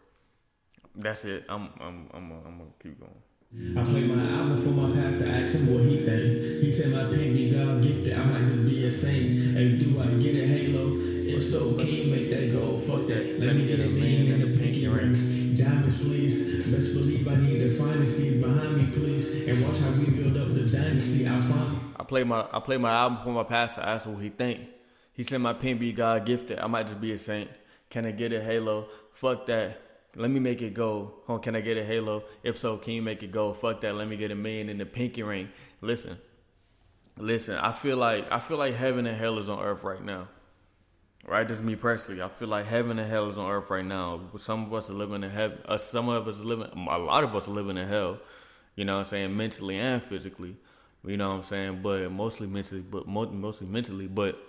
That's 0.95 1.25
it. 1.25 1.45
I'm 1.49 1.71
I'm 1.81 2.09
I'm 2.13 2.33
I'm 2.33 2.59
gonna 2.59 2.71
keep 2.83 2.99
going. 3.01 3.13
I 3.53 3.83
played 3.83 4.09
my 4.09 4.23
album 4.31 4.63
for 4.63 4.69
my 4.71 4.95
pastor, 4.95 5.27
asked 5.27 5.57
him 5.57 5.75
what 5.75 5.83
he 5.83 6.05
think. 6.07 6.63
He 6.63 6.71
said 6.71 6.95
my 6.95 7.03
pen 7.11 7.35
be 7.35 7.51
God 7.51 7.83
gifted, 7.83 8.17
I 8.17 8.23
might 8.23 8.47
just 8.47 8.65
be 8.65 8.87
a 8.87 8.91
saint. 8.91 9.57
Hey, 9.57 9.77
do 9.77 10.01
I 10.01 10.07
get 10.23 10.37
a 10.37 10.47
halo? 10.47 10.95
If 10.95 11.43
so, 11.43 11.75
can 11.75 11.89
you 11.89 12.15
make 12.15 12.31
that 12.31 12.53
go? 12.53 12.79
Fuck 12.79 13.09
that. 13.09 13.41
Let 13.41 13.57
me 13.57 13.67
get 13.67 13.81
a 13.81 13.89
million 13.89 14.41
in 14.41 14.53
the 14.53 14.57
pinky 14.57 14.87
ring. 14.87 15.15
Diamonds, 15.53 16.01
please. 16.01 16.71
Best 16.71 16.95
believe 16.95 17.27
I 17.27 17.35
need 17.35 17.59
the 17.59 17.71
finest 17.71 18.19
thing 18.19 18.41
behind 18.41 18.77
me, 18.77 18.87
please. 18.93 19.49
And 19.49 19.67
watch 19.67 19.81
how 19.81 19.91
we 19.99 20.11
build 20.15 20.37
up 20.37 20.55
the 20.55 20.65
dynasty. 20.65 21.27
I 21.27 21.41
finally. 21.41 21.77
I 21.99 22.05
play 22.05 22.23
my 22.23 22.47
I 22.53 22.61
play 22.61 22.77
my 22.77 22.93
album 22.93 23.19
for 23.25 23.33
my 23.33 23.43
pastor. 23.43 23.81
I 23.81 23.95
asked 23.95 24.07
him 24.07 24.15
what 24.15 24.23
he 24.23 24.29
think. 24.29 24.61
He 25.13 25.25
said 25.25 25.41
my 25.41 25.55
pen 25.55 25.79
be 25.79 25.93
God 25.93 26.25
gifted. 26.25 26.61
I 26.61 26.69
might 26.69 26.87
just 26.87 27.01
be 27.01 27.11
a 27.11 27.19
saint. 27.19 27.51
Can 27.89 28.07
I 28.07 28.13
get 28.13 28.33
a 28.33 28.41
halo? 28.41 28.87
Fuck 29.13 29.47
that. 29.47 29.90
Let 30.17 30.31
me 30.31 30.41
make 30.41 30.61
it 30.61 30.75
go. 30.75 31.15
Oh, 31.29 31.39
can 31.39 31.55
I 31.55 31.61
get 31.61 31.77
a 31.77 31.85
halo? 31.85 32.25
If 32.43 32.59
so, 32.59 32.77
can 32.77 32.95
you 32.95 33.03
make 33.03 33.23
it 33.23 33.31
go? 33.31 33.53
Fuck 33.53 33.81
that. 33.83 33.95
Let 33.95 34.09
me 34.09 34.17
get 34.17 34.31
a 34.31 34.35
million 34.35 34.69
in 34.69 34.79
the 34.79 34.87
pinky 34.87 35.23
ring. 35.23 35.51
Listen, 35.81 36.19
listen. 37.19 37.57
I 37.57 37.73
feel 37.73 37.97
like 37.97 38.31
I 38.31 38.41
feel 38.41 38.57
like 38.59 38.75
heaven 38.75 39.07
and 39.07 39.17
hell 39.17 39.39
is 39.39 39.49
on 39.49 39.61
earth 39.61 39.85
right 39.85 40.03
now. 40.03 40.29
Right, 41.27 41.47
this 41.47 41.59
is 41.59 41.63
me 41.63 41.77
personally. 41.77 42.23
I 42.23 42.29
feel 42.29 42.49
like 42.49 42.67
heaven 42.67 42.99
and 42.99 43.09
hell 43.09 43.29
is 43.29 43.37
on 43.37 43.51
earth 43.51 43.69
right 43.69 43.85
now. 43.85 44.21
Some 44.39 44.65
of 44.65 44.73
us 44.73 44.89
are 44.89 44.95
living 44.95 45.23
in 45.23 45.31
heaven. 45.31 45.59
Uh, 45.67 45.77
some 45.77 46.09
of 46.09 46.27
us 46.27 46.41
are 46.41 46.45
living. 46.45 46.69
A 46.75 46.99
lot 46.99 47.25
of 47.25 47.37
us 47.37 47.47
are 47.47 47.51
living 47.51 47.77
in 47.77 47.87
hell. 47.87 48.19
You 48.75 48.87
know 48.87 48.95
what 48.95 49.01
I'm 49.01 49.07
saying? 49.07 49.37
Mentally 49.37 49.77
and 49.77 50.03
physically. 50.03 50.57
You 51.05 51.19
know 51.19 51.29
what 51.29 51.37
I'm 51.37 51.43
saying? 51.43 51.83
But 51.83 52.11
mostly 52.11 52.47
mentally. 52.47 52.81
But 52.81 53.07
mo- 53.07 53.31
mostly 53.31 53.67
mentally. 53.67 54.07
But 54.07 54.41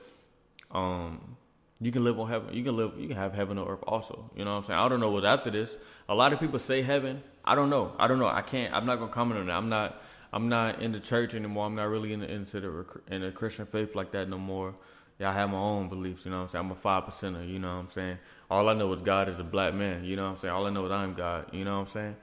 um, 0.71 1.35
you 1.81 1.91
can 1.91 2.03
live 2.03 2.19
on 2.19 2.29
heaven. 2.29 2.53
You 2.53 2.63
can 2.63 2.77
live. 2.77 2.91
You 2.97 3.07
can 3.07 3.17
have 3.17 3.33
heaven 3.33 3.57
on 3.57 3.67
earth 3.67 3.83
also. 3.87 4.29
You 4.35 4.45
know 4.45 4.51
what 4.51 4.57
I'm 4.57 4.63
saying? 4.65 4.79
I 4.79 4.87
don't 4.87 4.99
know 4.99 5.09
what's 5.09 5.25
after 5.25 5.49
this. 5.49 5.75
A 6.07 6.13
lot 6.13 6.31
of 6.31 6.39
people 6.39 6.59
say 6.59 6.83
heaven. 6.83 7.23
I 7.43 7.55
don't 7.55 7.71
know. 7.71 7.93
I 7.97 8.07
don't 8.07 8.19
know. 8.19 8.27
I 8.27 8.43
can't. 8.43 8.71
I'm 8.71 8.85
not 8.85 8.99
gonna 8.99 9.11
comment 9.11 9.39
on 9.39 9.47
that. 9.47 9.55
I'm 9.55 9.67
not. 9.67 10.01
I'm 10.31 10.47
not 10.47 10.81
in 10.81 10.91
the 10.91 10.99
church 10.99 11.33
anymore. 11.33 11.65
I'm 11.65 11.75
not 11.75 11.89
really 11.89 12.13
in 12.13 12.21
the, 12.21 12.31
into 12.31 12.61
the 12.61 12.85
in 13.13 13.21
the 13.21 13.31
Christian 13.31 13.65
faith 13.65 13.95
like 13.95 14.11
that 14.11 14.29
no 14.29 14.37
more. 14.37 14.75
Yeah, 15.17 15.31
I 15.31 15.33
have 15.33 15.49
my 15.49 15.57
own 15.57 15.89
beliefs. 15.89 16.23
You 16.23 16.31
know 16.31 16.37
what 16.37 16.43
I'm 16.43 16.49
saying? 16.49 16.65
I'm 16.65 16.71
a 16.71 16.75
five 16.75 17.03
percenter. 17.03 17.49
You 17.49 17.57
know 17.57 17.73
what 17.73 17.81
I'm 17.81 17.89
saying? 17.89 18.19
All 18.49 18.69
I 18.69 18.73
know 18.73 18.93
is 18.93 19.01
God 19.01 19.27
is 19.27 19.39
a 19.39 19.43
black 19.43 19.73
man. 19.73 20.03
You 20.03 20.15
know 20.15 20.25
what 20.25 20.31
I'm 20.31 20.37
saying? 20.37 20.53
All 20.53 20.67
I 20.67 20.69
know 20.69 20.85
is 20.85 20.91
I'm 20.91 21.15
God. 21.15 21.47
You 21.51 21.65
know 21.65 21.79
what 21.79 21.81
I'm 21.81 21.87
saying? 21.87 22.15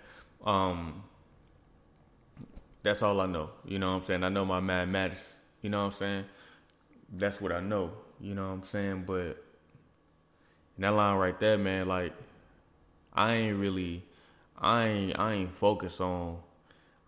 Um, 0.46 1.02
that's 2.84 3.02
all 3.02 3.20
I 3.20 3.26
know. 3.26 3.50
You 3.64 3.80
know 3.80 3.90
what 3.90 4.02
I'm 4.02 4.04
saying? 4.04 4.22
I 4.22 4.28
know 4.28 4.44
my 4.44 4.60
mathematics. 4.60 5.34
You 5.62 5.70
know 5.70 5.78
what 5.78 5.92
I'm 5.94 5.98
saying? 5.98 6.24
That's 7.12 7.40
what 7.40 7.50
I 7.50 7.60
know. 7.60 7.90
You 8.20 8.34
know 8.34 8.46
what 8.46 8.54
I'm 8.54 8.64
saying? 8.64 9.04
But 9.04 9.44
in 10.78 10.82
that 10.82 10.92
line 10.92 11.16
right 11.16 11.38
there, 11.38 11.58
man, 11.58 11.88
like 11.88 12.12
I 13.12 13.34
ain't 13.34 13.58
really 13.58 14.04
I 14.56 14.86
ain't 14.86 15.18
I 15.18 15.32
ain't 15.34 15.56
focused 15.56 16.00
on 16.00 16.38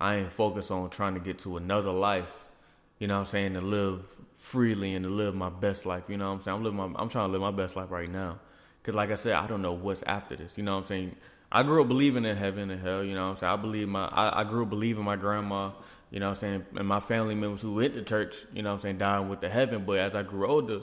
I 0.01 0.17
ain't 0.17 0.33
focused 0.33 0.73
on 0.73 0.91
trying 0.91 1.15
to 1.15 1.21
get 1.21 1.39
to 1.41 1.57
another 1.57 1.93
life. 1.93 2.33
You 2.99 3.07
know 3.07 3.15
what 3.15 3.21
I'm 3.21 3.27
saying? 3.27 3.55
To 3.55 3.61
live 3.61 4.03
freely 4.37 4.95
and 4.95 5.05
to 5.05 5.11
live 5.11 5.35
my 5.35 5.51
best 5.51 5.87
life. 5.87 6.05
You 6.09 6.17
know 6.17 6.29
what 6.29 6.39
I'm 6.39 6.43
saying? 6.43 6.57
I'm 6.57 6.65
living 6.65 6.79
my 6.79 7.01
I'm 7.01 7.09
trying 7.09 7.29
to 7.29 7.33
live 7.33 7.41
my 7.41 7.53
best 7.53 7.77
life 7.77 7.91
right 7.91 8.11
now. 8.11 8.41
Cause 8.83 8.95
like 8.95 9.11
I 9.11 9.15
said, 9.15 9.35
I 9.35 9.47
don't 9.47 9.63
know 9.63 9.73
what's 9.73 10.03
after 10.03 10.35
this. 10.35 10.59
You 10.59 10.65
know 10.65 10.75
what 10.75 10.81
I'm 10.83 10.87
saying? 10.87 11.17
I 11.53 11.63
grew 11.63 11.83
up 11.83 11.89
believing 11.89 12.25
in 12.25 12.37
heaven 12.37 12.71
and 12.71 12.83
hell. 12.83 13.05
You 13.05 13.15
know 13.15 13.27
what 13.27 13.31
I'm 13.31 13.37
saying? 13.37 13.53
I 13.53 13.57
believe 13.57 13.89
my 13.89 14.07
I, 14.07 14.41
I 14.41 14.45
grew 14.45 14.63
up 14.65 14.71
believing 14.71 15.05
my 15.05 15.17
grandma. 15.17 15.71
You 16.11 16.19
know 16.19 16.31
what 16.31 16.39
I'm 16.39 16.41
saying? 16.41 16.67
And 16.77 16.89
my 16.89 16.99
family 16.99 17.37
members 17.37 17.63
who 17.63 17.75
went 17.75 17.95
to 17.95 18.03
church. 18.03 18.35
You 18.53 18.63
know 18.63 18.71
what 18.71 18.77
I'm 18.77 18.81
saying? 18.81 18.99
Dying 18.99 19.29
with 19.29 19.41
the 19.41 19.49
heaven. 19.49 19.85
But 19.87 19.99
as 19.99 20.17
I 20.17 20.25
grew 20.25 20.49
older, 20.49 20.81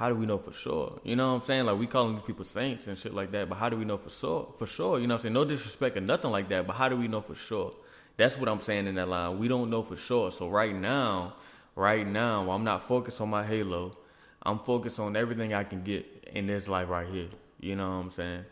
how 0.00 0.08
do 0.08 0.14
we 0.14 0.24
know 0.24 0.38
for 0.38 0.50
sure? 0.50 0.98
You 1.04 1.14
know 1.14 1.34
what 1.34 1.40
I'm 1.40 1.46
saying? 1.46 1.66
Like 1.66 1.78
we 1.78 1.86
calling 1.86 2.14
these 2.14 2.24
people 2.24 2.46
saints 2.46 2.86
and 2.86 2.96
shit 2.96 3.12
like 3.12 3.32
that, 3.32 3.50
but 3.50 3.56
how 3.56 3.68
do 3.68 3.76
we 3.76 3.84
know 3.84 3.98
for 3.98 4.08
sure? 4.08 4.48
For 4.58 4.64
sure, 4.64 4.98
you 4.98 5.06
know 5.06 5.16
what 5.16 5.18
I'm 5.18 5.22
saying? 5.24 5.34
No 5.34 5.44
disrespect 5.44 5.94
or 5.98 6.00
nothing 6.00 6.30
like 6.30 6.48
that, 6.48 6.66
but 6.66 6.74
how 6.74 6.88
do 6.88 6.96
we 6.96 7.06
know 7.06 7.20
for 7.20 7.34
sure? 7.34 7.74
That's 8.16 8.38
what 8.38 8.48
I'm 8.48 8.60
saying 8.60 8.86
in 8.86 8.94
that 8.94 9.10
line. 9.10 9.38
We 9.38 9.46
don't 9.46 9.68
know 9.68 9.82
for 9.82 9.96
sure. 9.96 10.30
So 10.30 10.48
right 10.48 10.74
now, 10.74 11.34
right 11.76 12.06
now, 12.06 12.50
I'm 12.50 12.64
not 12.64 12.88
focused 12.88 13.20
on 13.20 13.28
my 13.28 13.44
halo. 13.44 13.98
I'm 14.42 14.60
focused 14.60 14.98
on 14.98 15.16
everything 15.16 15.52
I 15.52 15.64
can 15.64 15.84
get 15.84 16.06
in 16.32 16.46
this 16.46 16.66
life 16.66 16.88
right 16.88 17.06
here. 17.06 17.28
You 17.60 17.76
know 17.76 17.90
what 17.90 17.96
I'm 17.96 18.10
saying? 18.10 18.46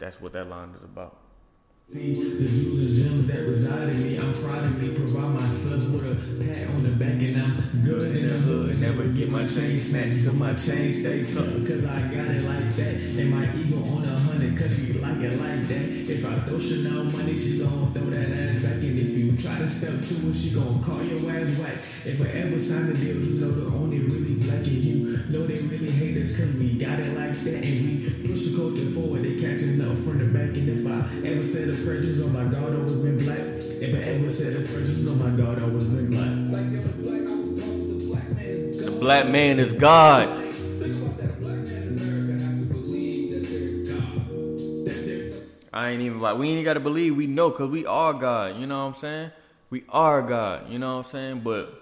That's 0.00 0.20
what 0.20 0.32
that 0.32 0.48
line 0.48 0.70
is 0.76 0.82
about. 0.82 1.16
See 1.92 2.14
the 2.14 2.48
jewels 2.48 2.80
and 2.80 2.88
gems 2.88 3.26
that 3.28 3.44
reside 3.44 3.92
in 3.92 4.02
me. 4.02 4.16
I'm 4.16 4.32
proud 4.32 4.64
of 4.64 4.80
me. 4.80 4.96
Provide 4.96 5.34
my 5.36 5.44
sons 5.44 5.92
with 5.92 6.08
a 6.08 6.16
pat 6.40 6.72
on 6.72 6.84
the 6.84 6.92
back, 6.96 7.20
and 7.20 7.36
I'm 7.36 7.84
good 7.84 8.16
in 8.16 8.28
the 8.32 8.32
hood. 8.32 8.80
Never 8.80 9.04
get 9.08 9.28
my 9.28 9.44
chain 9.44 9.78
snatched, 9.78 10.24
cause 10.24 10.32
my 10.32 10.54
chain 10.54 10.88
stay 10.88 11.20
tucked. 11.20 11.68
Cause 11.68 11.84
I 11.84 12.00
got 12.08 12.32
it 12.32 12.48
like 12.48 12.72
that. 12.80 12.96
And 13.20 13.28
my 13.28 13.44
ego 13.52 13.76
on 13.92 14.08
a 14.08 14.16
hundred, 14.24 14.56
cause 14.56 14.74
she 14.74 14.94
like 14.94 15.20
it 15.20 15.36
like 15.36 15.68
that. 15.68 15.84
If 16.08 16.24
I 16.24 16.34
throw 16.48 16.58
Chanel 16.58 17.04
money, 17.12 17.36
she 17.36 17.58
gon' 17.60 17.92
throw 17.92 18.08
that 18.08 18.24
ass 18.24 18.64
back. 18.64 18.80
And 18.80 18.96
if 18.98 19.12
you 19.12 19.36
try 19.36 19.58
to 19.58 19.68
step 19.68 20.00
to 20.00 20.14
it, 20.32 20.34
she 20.34 20.56
gon' 20.56 20.80
call 20.80 21.04
your 21.04 21.20
ass 21.28 21.60
whack. 21.60 21.76
If 22.08 22.24
I 22.24 22.40
ever 22.40 22.58
sign 22.58 22.88
a 22.88 22.94
deal, 22.94 23.20
you 23.20 23.36
know 23.36 23.52
the 23.52 23.66
only 23.68 24.00
really 24.00 24.40
black 24.40 24.64
in 24.64 24.80
you. 24.80 25.01
Know 25.32 25.46
they 25.46 25.54
really 25.62 25.90
hate 25.90 26.22
us, 26.22 26.36
cause 26.36 26.52
we 26.54 26.74
got 26.74 26.98
it 27.00 27.16
like 27.16 27.32
that. 27.32 27.64
And 27.64 27.64
we 27.64 28.28
push 28.28 28.44
the 28.46 28.56
culture 28.56 28.84
forward, 28.92 29.22
they 29.24 29.32
catching 29.32 29.80
up 29.80 29.96
from 29.96 30.18
the 30.18 30.26
back. 30.26 30.50
And 30.50 30.68
if 30.68 30.84
I 30.86 31.26
ever 31.26 31.40
said 31.40 31.70
a 31.70 31.72
prejudice, 31.72 32.20
oh 32.22 32.28
my 32.28 32.44
god, 32.44 32.70
I 32.70 32.76
always 32.76 32.92
been 32.92 33.16
black. 33.16 33.38
If 33.40 33.94
I 33.96 34.02
ever 34.12 34.28
said 34.28 34.52
a 34.52 34.66
prejudice, 34.68 35.08
oh 35.08 35.14
my 35.16 35.30
god, 35.34 35.58
I 35.58 35.62
always 35.62 35.88
been 35.88 36.10
black. 36.10 36.28
Was 36.52 36.60
black, 37.00 37.24
I 37.24 37.32
was 37.32 37.64
told 37.64 37.88
the 37.88 38.06
black 38.12 38.28
man 38.36 38.68
is 38.68 38.76
The 38.78 38.90
God. 38.90 39.00
black 39.00 39.26
man 39.28 39.58
is 39.58 39.72
God. 39.72 40.28
Think 40.28 40.96
about 41.00 41.16
that. 41.16 41.30
A 41.30 41.40
black 41.40 41.56
man 41.64 41.80
in 41.80 41.96
America 41.96 42.44
have 42.44 42.58
to 42.60 42.66
believe 42.68 43.32
that 43.32 43.44
they're 43.48 43.96
God. 43.96 44.84
That 44.84 44.98
they're 45.06 45.32
I 45.72 45.88
ain't 45.88 46.02
even 46.02 46.20
like 46.20 46.36
we 46.36 46.50
ain't 46.50 46.64
got 46.66 46.74
to 46.74 46.80
believe 46.80 47.16
we 47.16 47.26
know 47.26 47.48
because 47.48 47.70
we 47.70 47.86
are 47.86 48.12
God. 48.12 48.60
You 48.60 48.66
know 48.66 48.80
what 48.84 48.88
I'm 48.88 49.00
saying? 49.00 49.30
We 49.70 49.84
are 49.88 50.20
God. 50.20 50.68
You 50.68 50.78
know 50.78 50.98
what 50.98 51.06
I'm 51.06 51.10
saying? 51.10 51.40
But 51.40 51.81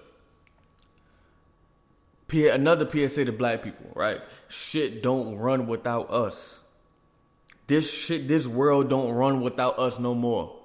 P- 2.30 2.46
another 2.46 2.88
PSA 2.88 3.24
to 3.24 3.32
black 3.32 3.64
people, 3.64 3.90
right? 3.92 4.20
Shit 4.46 5.02
don't 5.02 5.36
run 5.36 5.66
without 5.66 6.12
us. 6.12 6.60
This 7.66 7.92
shit, 7.92 8.28
this 8.28 8.46
world 8.46 8.88
don't 8.88 9.10
run 9.10 9.40
without 9.40 9.80
us 9.80 9.98
no 9.98 10.14
more. 10.14 10.56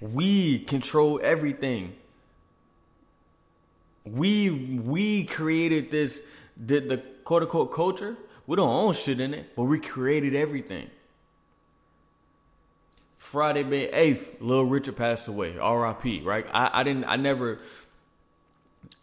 We 0.00 0.60
control 0.60 1.20
everything. 1.24 1.96
We 4.04 4.50
we 4.50 5.24
created 5.24 5.90
this 5.90 6.20
the, 6.56 6.78
the 6.78 6.98
quote 7.24 7.42
unquote 7.42 7.72
culture. 7.72 8.16
We 8.46 8.54
don't 8.54 8.68
own 8.68 8.94
shit 8.94 9.18
in 9.18 9.34
it, 9.34 9.56
but 9.56 9.64
we 9.64 9.80
created 9.80 10.36
everything. 10.36 10.88
Friday, 13.18 13.64
May 13.64 13.88
8th, 13.88 14.40
Little 14.40 14.66
Richard 14.66 14.96
passed 14.96 15.26
away. 15.26 15.58
R.I.P. 15.58 16.20
Right? 16.20 16.46
I, 16.52 16.70
I 16.80 16.82
didn't 16.84 17.06
I 17.06 17.16
never 17.16 17.58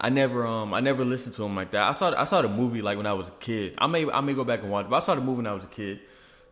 I 0.02 0.10
never 0.10 0.46
um 0.46 0.74
I 0.74 0.80
never 0.80 1.06
listened 1.06 1.36
to 1.36 1.44
him 1.44 1.56
like 1.56 1.72
that. 1.72 1.88
I 1.88 1.92
saw 1.94 2.14
I 2.18 2.26
saw 2.26 2.42
the 2.42 2.50
movie 2.50 2.82
like 2.82 2.98
when 2.98 3.06
I 3.06 3.14
was 3.14 3.28
a 3.28 3.34
kid. 3.40 3.76
I 3.78 3.88
may 3.88 4.10
I 4.10 4.20
may 4.22 4.34
go 4.34 4.44
back 4.44 4.62
and 4.64 4.72
watch, 4.72 4.86
it, 4.86 4.90
but 4.90 4.98
I 4.98 5.00
saw 5.00 5.16
the 5.16 5.22
movie 5.22 5.38
when 5.38 5.48
I 5.48 5.54
was 5.54 5.64
a 5.64 5.68
kid. 5.68 6.00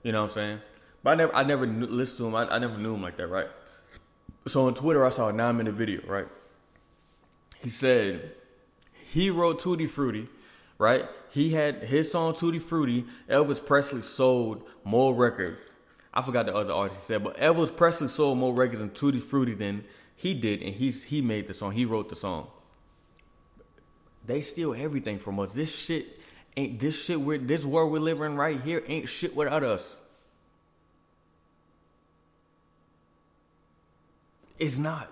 You 0.04 0.12
know 0.12 0.22
what 0.22 0.30
I'm 0.30 0.36
saying? 0.36 0.60
But 1.04 1.12
I 1.12 1.16
never 1.16 1.36
I 1.36 1.44
never 1.44 1.66
knew, 1.66 1.88
listened 1.88 2.18
to 2.20 2.28
him. 2.28 2.36
I, 2.36 2.56
I 2.56 2.60
never 2.60 2.78
knew 2.78 2.94
him 2.94 3.02
like 3.02 3.18
that, 3.18 3.28
right? 3.28 3.48
So 4.48 4.68
on 4.68 4.76
Twitter, 4.76 5.06
I 5.06 5.10
saw 5.10 5.30
a 5.30 5.34
nine 5.34 5.58
minute 5.58 5.74
video, 5.74 6.02
right? 6.08 6.28
He 7.60 7.70
said 7.70 8.36
he 9.12 9.30
wrote 9.30 9.60
Tutti 9.60 9.88
Frutti 9.88 10.30
right? 10.80 11.08
He 11.30 11.52
had 11.52 11.84
his 11.84 12.12
song 12.12 12.34
Tutti 12.34 12.58
Frutti. 12.58 13.06
Elvis 13.30 13.64
Presley 13.64 14.02
sold 14.02 14.64
more 14.84 15.14
records. 15.14 15.60
I 16.12 16.24
forgot 16.24 16.48
the 16.48 16.56
other 16.56 16.74
artist 16.74 17.02
he 17.02 17.06
said, 17.06 17.24
but 17.24 17.38
Elvis 17.38 17.76
Presley 17.76 18.08
sold 18.08 18.40
more 18.40 18.54
records 18.54 18.82
in 18.82 18.90
Tutti 18.90 19.20
Frutti 19.20 19.54
than 19.54 19.84
he 20.16 20.34
did, 20.34 20.64
and 20.64 20.74
he's 20.74 21.04
he 21.04 21.22
made 21.22 21.48
the 21.48 21.54
song. 21.54 21.74
He 21.74 21.86
wrote 21.86 22.10
the 22.10 22.16
song. 22.16 22.48
They 24.26 24.42
steal 24.42 24.74
everything 24.74 25.20
from 25.20 25.40
us. 25.40 25.54
This 25.54 25.74
shit 25.74 26.20
ain't 26.56 26.80
this 26.80 27.04
shit. 27.04 27.20
We're 27.20 27.38
this 27.38 27.66
world 27.66 27.92
we're 27.92 28.00
living 28.00 28.36
right 28.36 28.60
here 28.60 28.84
ain't 28.88 29.10
shit 29.10 29.36
without 29.36 29.64
us. 29.64 29.98
It's 34.58 34.78
not. 34.78 35.12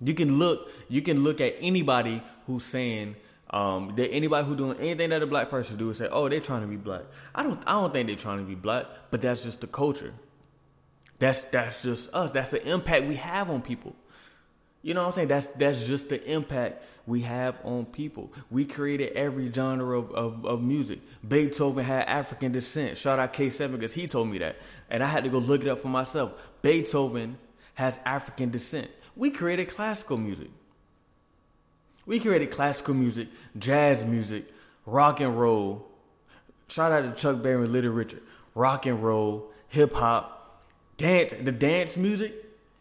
You 0.00 0.14
can 0.14 0.38
look. 0.38 0.70
You 0.88 1.02
can 1.02 1.22
look 1.22 1.40
at 1.40 1.56
anybody 1.60 2.22
who's 2.46 2.64
saying 2.64 3.16
um, 3.50 3.94
that 3.96 4.10
anybody 4.10 4.46
who 4.46 4.56
doing 4.56 4.78
anything 4.78 5.10
that 5.10 5.22
a 5.22 5.26
black 5.26 5.50
person 5.50 5.76
do 5.76 5.88
and 5.88 5.96
say, 5.96 6.08
"Oh, 6.10 6.28
they're 6.28 6.40
trying 6.40 6.62
to 6.62 6.68
be 6.68 6.76
black." 6.76 7.02
I 7.34 7.42
don't. 7.42 7.60
I 7.66 7.72
don't 7.72 7.92
think 7.92 8.06
they're 8.06 8.16
trying 8.16 8.38
to 8.38 8.44
be 8.44 8.54
black, 8.54 8.86
but 9.10 9.20
that's 9.20 9.42
just 9.42 9.60
the 9.60 9.66
culture. 9.66 10.14
That's 11.18 11.42
that's 11.42 11.82
just 11.82 12.14
us. 12.14 12.30
That's 12.30 12.50
the 12.50 12.66
impact 12.66 13.06
we 13.06 13.16
have 13.16 13.50
on 13.50 13.60
people. 13.60 13.94
You 14.82 14.94
know 14.94 15.02
what 15.02 15.08
I'm 15.08 15.12
saying? 15.12 15.28
That's 15.28 15.46
that's 15.48 15.86
just 15.86 16.08
the 16.08 16.22
impact 16.24 16.82
we 17.06 17.22
have 17.22 17.58
on 17.64 17.84
people. 17.86 18.32
We 18.50 18.64
created 18.64 19.12
every 19.14 19.52
genre 19.52 19.98
of, 19.98 20.10
of, 20.12 20.46
of 20.46 20.62
music. 20.62 21.00
Beethoven 21.26 21.84
had 21.84 22.04
African 22.04 22.52
descent. 22.52 22.96
Shout 22.96 23.18
out 23.18 23.32
K7 23.32 23.72
because 23.72 23.92
he 23.92 24.06
told 24.06 24.28
me 24.28 24.38
that. 24.38 24.56
And 24.88 25.02
I 25.02 25.06
had 25.06 25.24
to 25.24 25.30
go 25.30 25.38
look 25.38 25.62
it 25.62 25.68
up 25.68 25.80
for 25.80 25.88
myself. 25.88 26.32
Beethoven 26.62 27.36
has 27.74 27.98
African 28.04 28.50
descent. 28.50 28.90
We 29.16 29.30
created 29.30 29.68
classical 29.68 30.16
music. 30.16 30.48
We 32.06 32.20
created 32.20 32.50
classical 32.50 32.94
music, 32.94 33.28
jazz 33.58 34.04
music, 34.04 34.46
rock 34.86 35.20
and 35.20 35.38
roll. 35.38 35.86
Shout 36.68 36.92
out 36.92 37.02
to 37.02 37.20
Chuck 37.20 37.42
Berry 37.42 37.64
and 37.64 37.72
Little 37.72 37.92
Richard. 37.92 38.22
Rock 38.54 38.86
and 38.86 39.02
roll, 39.02 39.50
hip 39.68 39.92
hop, 39.92 40.64
dance, 40.96 41.34
the 41.42 41.52
dance 41.52 41.96
music 41.96 42.34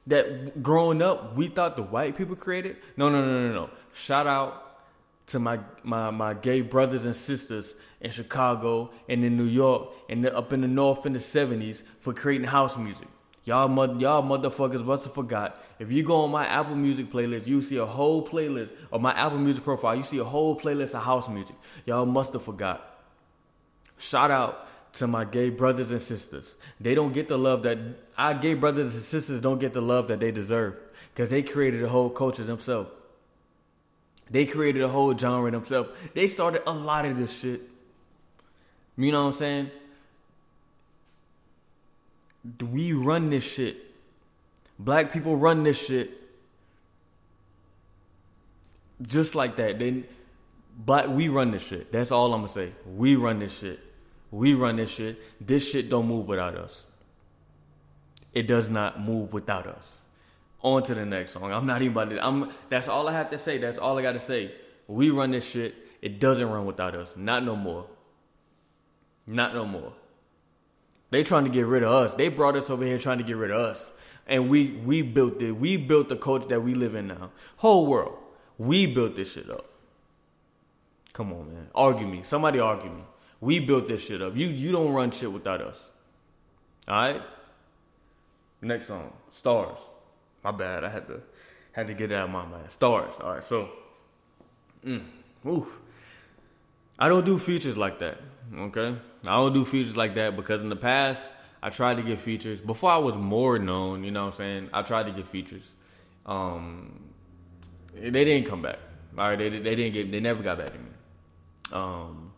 that 0.09 0.61
growing 0.61 1.01
up 1.01 1.35
we 1.35 1.47
thought 1.47 1.75
the 1.75 1.83
white 1.83 2.17
people 2.17 2.35
created. 2.35 2.77
No, 2.97 3.09
no, 3.09 3.23
no, 3.23 3.47
no, 3.47 3.53
no. 3.53 3.69
Shout 3.93 4.27
out 4.27 4.65
to 5.27 5.39
my 5.39 5.59
my 5.83 6.09
my 6.11 6.33
gay 6.33 6.61
brothers 6.61 7.05
and 7.05 7.15
sisters 7.15 7.75
in 8.01 8.11
Chicago 8.11 8.91
and 9.07 9.23
in 9.23 9.37
New 9.37 9.45
York 9.45 9.89
and 10.09 10.25
up 10.25 10.51
in 10.53 10.61
the 10.61 10.67
north 10.67 11.05
in 11.05 11.13
the 11.13 11.19
seventies 11.19 11.83
for 11.99 12.13
creating 12.13 12.47
house 12.47 12.77
music. 12.77 13.07
Y'all 13.45 13.67
mother, 13.67 13.95
y'all 13.95 14.21
motherfuckers 14.21 14.83
must 14.83 15.05
have 15.05 15.13
forgot. 15.13 15.63
If 15.79 15.91
you 15.91 16.03
go 16.03 16.21
on 16.21 16.31
my 16.31 16.45
Apple 16.45 16.75
Music 16.75 17.11
playlist, 17.11 17.47
you 17.47 17.61
see 17.61 17.77
a 17.77 17.85
whole 17.85 18.27
playlist 18.27 18.71
or 18.91 18.99
my 18.99 19.11
Apple 19.13 19.39
Music 19.39 19.63
profile. 19.63 19.95
You 19.95 20.03
see 20.03 20.19
a 20.19 20.23
whole 20.23 20.59
playlist 20.59 20.93
of 20.93 21.03
house 21.03 21.29
music. 21.29 21.55
Y'all 21.85 22.05
must 22.05 22.33
have 22.33 22.43
forgot. 22.43 22.99
Shout 23.97 24.29
out 24.29 24.67
to 24.93 25.07
my 25.07 25.25
gay 25.25 25.49
brothers 25.49 25.91
and 25.91 26.01
sisters. 26.01 26.55
They 26.79 26.95
don't 26.95 27.13
get 27.13 27.27
the 27.27 27.37
love 27.37 27.63
that 27.63 27.77
our 28.17 28.33
gay 28.33 28.53
brothers 28.53 28.93
and 28.93 29.03
sisters 29.03 29.41
don't 29.41 29.59
get 29.59 29.73
the 29.73 29.81
love 29.81 30.07
that 30.07 30.19
they 30.19 30.31
deserve 30.31 30.75
because 31.13 31.29
they 31.29 31.43
created 31.43 31.83
a 31.83 31.89
whole 31.89 32.09
culture 32.09 32.43
themselves. 32.43 32.89
They 34.29 34.45
created 34.45 34.81
a 34.81 34.87
whole 34.87 35.17
genre 35.17 35.49
themselves. 35.49 35.89
They 36.13 36.27
started 36.27 36.61
a 36.67 36.71
lot 36.71 37.05
of 37.05 37.17
this 37.17 37.37
shit. 37.39 37.61
You 38.97 39.11
know 39.11 39.21
what 39.21 39.33
I'm 39.33 39.33
saying? 39.33 39.71
We 42.71 42.93
run 42.93 43.29
this 43.29 43.43
shit. 43.43 43.77
Black 44.77 45.11
people 45.11 45.35
run 45.35 45.63
this 45.63 45.83
shit. 45.83 46.11
Just 49.01 49.35
like 49.35 49.55
that. 49.55 49.79
Then 49.79 50.05
but 50.85 51.11
we 51.11 51.27
run 51.27 51.51
this 51.51 51.63
shit. 51.63 51.91
That's 51.91 52.11
all 52.11 52.33
I'm 52.33 52.41
gonna 52.41 52.53
say. 52.53 52.71
We 52.95 53.15
run 53.15 53.39
this 53.39 53.57
shit. 53.57 53.79
We 54.31 54.53
run 54.53 54.77
this 54.77 54.91
shit. 54.91 55.19
This 55.45 55.69
shit 55.69 55.89
don't 55.89 56.07
move 56.07 56.27
without 56.27 56.55
us. 56.55 56.85
It 58.33 58.47
does 58.47 58.69
not 58.69 59.01
move 59.01 59.33
without 59.33 59.65
us. 59.65 59.99
On 60.61 60.83
to 60.83 60.93
the 60.93 61.05
next 61.05 61.31
song. 61.31 61.51
I'm 61.51 61.65
not 61.65 61.81
even 61.81 61.93
about 61.93 62.09
to. 62.11 62.25
I'm. 62.25 62.51
That's 62.69 62.87
all 62.87 63.07
I 63.07 63.13
have 63.13 63.29
to 63.31 63.39
say. 63.39 63.57
That's 63.57 63.77
all 63.77 63.97
I 63.97 64.01
got 64.01 64.11
to 64.11 64.19
say. 64.19 64.51
We 64.87 65.09
run 65.09 65.31
this 65.31 65.45
shit. 65.45 65.75
It 66.01 66.19
doesn't 66.19 66.49
run 66.49 66.65
without 66.65 66.95
us. 66.95 67.15
Not 67.17 67.43
no 67.43 67.55
more. 67.55 67.87
Not 69.25 69.53
no 69.53 69.65
more. 69.65 69.93
They 71.11 71.23
trying 71.23 71.45
to 71.45 71.49
get 71.49 71.65
rid 71.65 71.83
of 71.83 71.91
us. 71.91 72.13
They 72.13 72.29
brought 72.29 72.55
us 72.55 72.69
over 72.69 72.83
here 72.83 72.99
trying 72.99 73.17
to 73.19 73.23
get 73.23 73.37
rid 73.37 73.51
of 73.51 73.59
us, 73.59 73.89
and 74.27 74.49
we 74.49 74.71
we 74.85 75.01
built 75.01 75.41
it. 75.41 75.53
We 75.53 75.77
built 75.77 76.09
the 76.09 76.17
culture 76.17 76.47
that 76.49 76.61
we 76.61 76.73
live 76.73 76.93
in 76.93 77.07
now. 77.07 77.31
Whole 77.57 77.87
world. 77.87 78.17
We 78.57 78.85
built 78.85 79.15
this 79.15 79.31
shit 79.33 79.49
up. 79.49 79.65
Come 81.13 81.33
on, 81.33 81.53
man. 81.53 81.67
Argue 81.73 82.07
me. 82.07 82.23
Somebody 82.23 82.59
argue 82.59 82.91
me. 82.91 83.03
We 83.41 83.59
built 83.59 83.87
this 83.87 84.05
shit 84.05 84.21
up. 84.21 84.35
You 84.35 84.47
you 84.47 84.71
don't 84.71 84.91
run 84.93 85.11
shit 85.11 85.31
without 85.31 85.61
us. 85.61 85.89
Alright? 86.87 87.21
Next 88.61 88.87
song. 88.87 89.13
Stars. 89.29 89.77
My 90.43 90.51
bad. 90.51 90.83
I 90.83 90.89
had 90.89 91.07
to 91.07 91.21
had 91.71 91.87
to 91.87 91.93
get 91.93 92.11
it 92.11 92.15
out 92.15 92.25
of 92.25 92.31
my 92.31 92.45
mind. 92.45 92.69
Stars. 92.71 93.13
Alright, 93.21 93.43
so 93.43 93.69
mm, 94.85 95.03
oof. 95.47 95.79
I 96.97 97.07
don't 97.07 97.25
do 97.25 97.37
features 97.37 97.77
like 97.77 97.99
that. 97.99 98.17
Okay? 98.53 98.95
I 99.25 99.35
don't 99.35 99.53
do 99.53 99.63
features 99.63 99.95
like 99.95 100.15
that 100.15 100.35
because 100.35 100.61
in 100.61 100.69
the 100.69 100.75
past 100.75 101.31
I 101.61 101.69
tried 101.69 101.97
to 101.97 102.03
get 102.03 102.19
features. 102.19 102.59
Before 102.59 102.91
I 102.91 102.97
was 102.97 103.15
more 103.15 103.59
known, 103.59 104.03
you 104.03 104.11
know 104.11 104.25
what 104.25 104.33
I'm 104.33 104.37
saying? 104.37 104.69
I 104.73 104.81
tried 104.81 105.05
to 105.05 105.11
get 105.11 105.27
features. 105.27 105.71
Um 106.25 107.05
they 107.93 108.25
didn't 108.25 108.47
come 108.47 108.61
back. 108.61 108.79
All 109.17 109.29
right, 109.29 109.37
they 109.37 109.49
they 109.49 109.75
didn't 109.75 109.93
get 109.93 110.11
they 110.11 110.19
never 110.19 110.43
got 110.43 110.57
back 110.57 110.73
to 110.73 110.79
me. 110.79 110.89
Um 111.71 112.28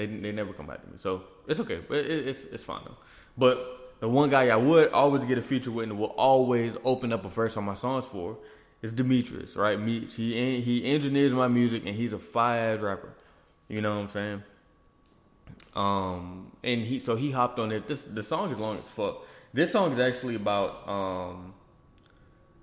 they 0.00 0.06
they 0.06 0.32
never 0.32 0.52
come 0.52 0.66
back 0.66 0.82
to 0.82 0.88
me, 0.88 0.94
so 0.98 1.24
it's 1.46 1.60
okay. 1.60 1.80
But 1.86 1.98
it, 1.98 2.28
it's 2.28 2.44
it's 2.44 2.62
fine 2.62 2.80
though. 2.84 2.96
But 3.36 3.94
the 4.00 4.08
one 4.08 4.30
guy 4.30 4.48
I 4.48 4.56
would 4.56 4.90
always 4.92 5.24
get 5.24 5.36
a 5.36 5.42
feature 5.42 5.70
with 5.70 5.84
and 5.84 5.98
will 5.98 6.14
always 6.16 6.76
open 6.84 7.12
up 7.12 7.24
a 7.24 7.28
verse 7.28 7.56
on 7.56 7.64
my 7.64 7.74
songs 7.74 8.06
for 8.06 8.38
is 8.82 8.92
Demetrius, 8.92 9.56
right? 9.56 9.78
Meech. 9.78 10.14
He 10.14 10.60
he 10.62 10.84
engineers 10.84 11.32
my 11.32 11.48
music 11.48 11.84
and 11.84 11.94
he's 11.94 12.12
a 12.12 12.18
fire 12.18 12.74
ass 12.74 12.80
rapper. 12.80 13.12
You 13.68 13.82
know 13.82 13.94
what 13.94 14.02
I'm 14.02 14.08
saying? 14.08 14.42
Um, 15.76 16.50
and 16.64 16.82
he 16.82 16.98
so 16.98 17.14
he 17.14 17.30
hopped 17.30 17.58
on 17.58 17.72
it. 17.72 17.86
This 17.86 18.02
the 18.02 18.22
song 18.22 18.50
is 18.52 18.58
long 18.58 18.78
as 18.78 18.88
fuck. 18.88 19.24
This 19.52 19.72
song 19.72 19.92
is 19.92 19.98
actually 19.98 20.36
about 20.36 20.88
um. 20.88 21.54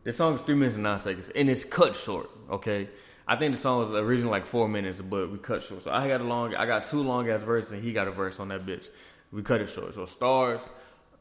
This 0.03 0.15
song 0.15 0.35
is 0.35 0.41
three 0.41 0.55
minutes 0.55 0.75
and 0.75 0.83
nine 0.83 0.99
seconds, 0.99 1.29
and 1.35 1.49
it's 1.49 1.65
cut 1.65 1.95
short. 1.95 2.29
Okay, 2.49 2.89
I 3.28 3.36
think 3.36 3.53
the 3.53 3.59
song 3.59 3.80
was 3.80 3.91
originally 3.91 4.32
like 4.32 4.45
four 4.45 4.69
minutes, 4.69 5.01
but 5.01 5.30
we 5.30 5.38
cut 5.38 5.61
short. 5.61 5.84
So 5.84 5.91
I 5.91 6.07
got 6.07 6.21
a 6.21 6.23
long, 6.23 6.55
I 6.55 6.65
got 6.65 6.88
two 6.88 7.03
long 7.03 7.30
ass 7.30 7.43
verses, 7.43 7.73
and 7.73 7.84
he 7.84 7.91
got 7.91 8.07
a 8.07 8.11
verse 8.11 8.39
on 8.39 8.47
that 8.49 8.65
bitch. 8.65 8.88
We 9.32 9.41
cut 9.41 9.59
it 9.59 9.69
short. 9.69 9.93
So 9.93 10.05
stars, 10.05 10.61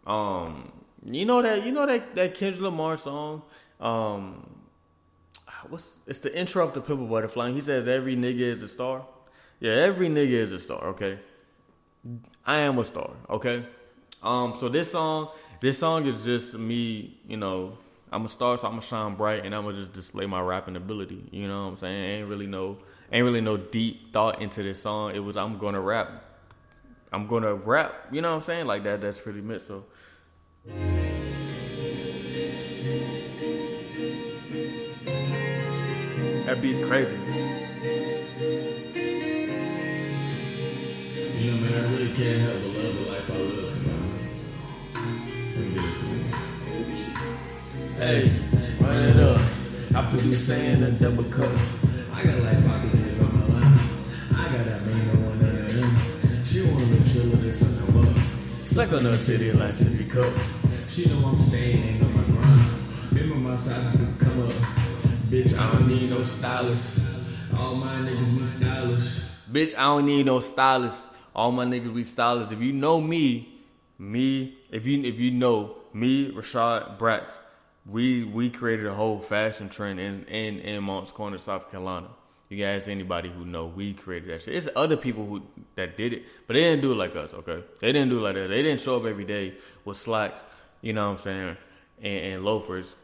um, 0.07 0.71
you 1.05 1.25
know 1.27 1.43
that 1.43 1.67
you 1.67 1.73
know 1.73 1.85
that 1.85 2.15
that 2.15 2.35
Kendrick 2.35 2.63
Lamar 2.63 2.97
song, 2.97 3.43
um, 3.81 4.49
what's 5.69 5.95
it's 6.07 6.21
the 6.21 6.37
intro 6.37 6.65
of 6.65 6.75
the 6.75 6.81
Pimp 6.81 7.01
a 7.01 7.05
Butterfly. 7.05 7.51
He 7.53 7.61
says 7.61 7.89
every 7.89 8.17
nigga 8.17 8.41
is 8.41 8.63
a 8.63 8.69
star. 8.69 9.05
Yeah, 9.59 9.73
every 9.73 10.09
nigga 10.09 10.31
is 10.31 10.53
a 10.53 10.61
star. 10.61 10.85
Okay, 10.89 11.19
I 12.47 12.59
am 12.59 12.79
a 12.79 12.85
star. 12.85 13.11
Okay, 13.29 13.67
um, 14.23 14.55
so 14.61 14.69
this 14.69 14.93
song, 14.93 15.31
this 15.61 15.79
song 15.79 16.07
is 16.07 16.25
just 16.25 16.55
me, 16.55 17.19
you 17.27 17.37
know. 17.37 17.79
I'm 18.17 18.25
a 18.25 18.31
star, 18.31 18.57
so 18.57 18.67
I'm 18.67 18.73
gonna 18.73 18.81
shine 18.83 19.15
bright, 19.15 19.45
and 19.45 19.55
I'm 19.55 19.65
gonna 19.65 19.77
just 19.77 19.93
display 19.93 20.25
my 20.25 20.41
rapping 20.41 20.75
ability. 20.75 21.29
You 21.33 21.49
know 21.49 21.65
what 21.65 21.73
I'm 21.73 21.77
saying? 21.77 22.03
Ain't 22.03 22.29
really 22.31 22.47
no, 22.47 22.79
ain't 23.13 23.27
really 23.27 23.43
no 23.43 23.59
deep 23.59 24.11
thought 24.11 24.41
into 24.41 24.63
this 24.63 24.81
song. 24.81 25.15
It 25.15 25.19
was 25.19 25.37
I'm 25.37 25.59
gonna 25.59 25.83
rap. 25.83 26.25
I'm 27.13 27.27
gonna 27.27 27.55
rap. 27.55 27.93
You 28.11 28.23
know 28.23 28.31
what 28.31 28.37
I'm 28.37 28.43
saying? 28.43 28.65
Like 28.65 28.85
that. 28.85 29.03
That's 29.03 29.21
pretty 29.21 29.43
much 29.43 29.65
so. 29.65 29.85
That 36.47 36.63
beat 36.63 36.87
crazy. 36.87 37.17
You 41.37 41.51
know, 41.51 41.59
man, 41.61 41.75
I 41.75 41.93
really 41.93 42.15
can't 42.15 42.41
help 42.41 42.63
but 42.63 42.83
love 42.83 42.95
the 42.95 43.03
life 43.13 43.31
I 43.31 43.35
live. 43.37 43.67
Let 45.55 45.67
me 45.67 45.75
get 45.75 45.85
it. 45.85 46.46
Hey, 47.99 48.31
run 48.79 49.03
it 49.05 49.17
up. 49.17 49.41
I 49.97 50.03
produce 50.11 50.49
saying 50.49 50.83
a 50.83 50.91
double 50.93 51.25
cup. 51.25 51.49
I 52.13 52.25
got 52.25 52.39
like 52.45 52.61
five 52.61 52.85
bitches 52.93 53.25
on 53.25 53.33
my 53.33 53.47
line. 53.57 53.79
I 54.37 54.53
got 54.53 54.65
that 54.67 54.87
main 54.87 55.07
no 55.09 55.29
one 55.31 55.41
of 55.41 55.41
them. 55.41 56.45
She 56.45 56.61
wanna 56.61 56.85
look 56.93 57.07
chill 57.09 57.31
with 57.31 57.41
this 57.41 57.59
sun 57.59 57.73
come 57.95 58.07
up. 58.07 58.69
Suck 58.69 58.93
on 58.93 59.01
her 59.01 59.17
titty 59.17 59.51
like 59.53 59.71
sippy 59.71 60.13
cup. 60.13 60.29
She 60.87 61.09
know 61.09 61.27
I'm 61.27 61.39
staying 61.39 62.05
on 62.05 62.15
my 62.15 62.25
grind. 62.25 62.61
Remember 63.15 63.49
my 63.49 63.57
size 63.57 63.91
could 63.93 64.21
come 64.21 64.43
up. 64.43 64.53
Bitch, 65.31 65.59
I 65.59 65.73
don't 65.73 65.89
need 65.89 66.11
no 66.11 66.23
stylist. 66.23 67.01
All 67.59 67.77
my 67.77 67.95
niggas 67.95 68.39
be 68.39 68.45
stylish. 68.45 69.21
Bitch, 69.51 69.75
I 69.75 69.85
don't 69.85 70.05
need 70.05 70.27
no 70.27 70.41
stylist. 70.41 71.09
All 71.35 71.51
my 71.51 71.65
niggas 71.65 71.95
be 71.95 72.05
stylists. 72.05 72.53
If 72.53 72.61
you 72.61 72.75
know 72.75 73.01
me, 73.01 73.63
me, 73.99 74.59
if 74.71 74.85
you 74.85 75.03
if 75.03 75.19
you 75.19 75.31
know 75.31 75.77
me, 75.95 76.31
Rashad 76.31 76.99
Bratz, 76.99 77.33
we 77.89 78.25
we 78.25 78.51
created 78.51 78.87
a 78.87 78.95
whole 78.95 79.21
fashion 79.21 79.69
trend 79.69 80.01
in 80.01 80.25
in 80.25 80.59
in 80.61 80.83
Moncks 80.83 81.13
Corner, 81.13 81.39
South 81.39 81.71
Carolina. 81.71 82.09
You 82.49 82.59
can 82.59 82.67
ask 82.77 82.89
anybody 82.89 83.29
who 83.29 83.45
know 83.45 83.67
we 83.67 83.93
created 83.93 84.31
that 84.31 84.43
shit. 84.43 84.55
It's 84.55 84.69
other 84.77 84.97
people 84.97 85.27
who 85.27 85.43
that 85.75 85.97
did 85.97 86.13
it, 86.13 86.25
but 86.47 86.55
they 86.55 86.61
didn't 86.61 86.83
do 86.83 86.93
it 86.93 86.97
like 86.97 87.17
us. 87.17 87.33
Okay, 87.33 87.63
they 87.81 87.93
didn't 87.93 88.11
do 88.11 88.19
it 88.19 88.23
like 88.23 88.37
us. 88.37 88.49
They 88.49 88.63
didn't 88.63 88.81
show 88.81 88.97
up 88.97 89.05
every 89.05 89.25
day 89.25 89.55
with 89.85 89.97
slacks. 89.97 90.45
You 90.81 90.93
know 90.93 91.07
what 91.07 91.19
I'm 91.19 91.25
saying? 91.25 91.57
And, 92.03 92.35
and 92.35 92.45
loafers, 92.45 92.95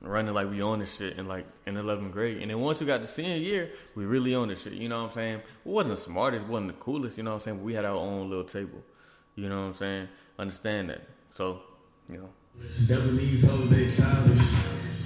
running 0.00 0.34
like 0.34 0.50
we 0.50 0.62
own 0.62 0.80
this 0.80 0.96
shit 0.96 1.18
in 1.18 1.26
like 1.26 1.46
in 1.66 1.74
11th 1.74 2.12
grade. 2.12 2.42
And 2.42 2.50
then 2.50 2.60
once 2.60 2.80
we 2.80 2.86
got 2.86 3.02
to 3.02 3.08
senior 3.08 3.36
year, 3.36 3.70
we 3.94 4.04
really 4.04 4.34
own 4.34 4.48
this 4.48 4.62
shit. 4.62 4.74
You 4.74 4.88
know 4.88 5.02
what 5.02 5.08
I'm 5.10 5.14
saying? 5.14 5.42
We 5.64 5.72
wasn't 5.72 5.96
the 5.96 6.02
smartest, 6.02 6.46
wasn't 6.46 6.68
the 6.68 6.84
coolest. 6.84 7.16
You 7.16 7.24
know 7.24 7.30
what 7.30 7.36
I'm 7.36 7.42
saying? 7.42 7.56
But 7.58 7.64
we 7.64 7.74
had 7.74 7.84
our 7.84 7.96
own 7.96 8.28
little 8.28 8.44
table. 8.44 8.82
You 9.34 9.48
know 9.48 9.60
what 9.60 9.66
I'm 9.66 9.74
saying? 9.74 10.08
Understand 10.38 10.90
that. 10.90 11.02
So, 11.32 11.60
you 12.08 12.18
know. 12.18 12.30
Double 12.86 13.12
these 13.12 13.48
hoes, 13.48 13.68
they 13.68 13.88
childish. 13.88 14.40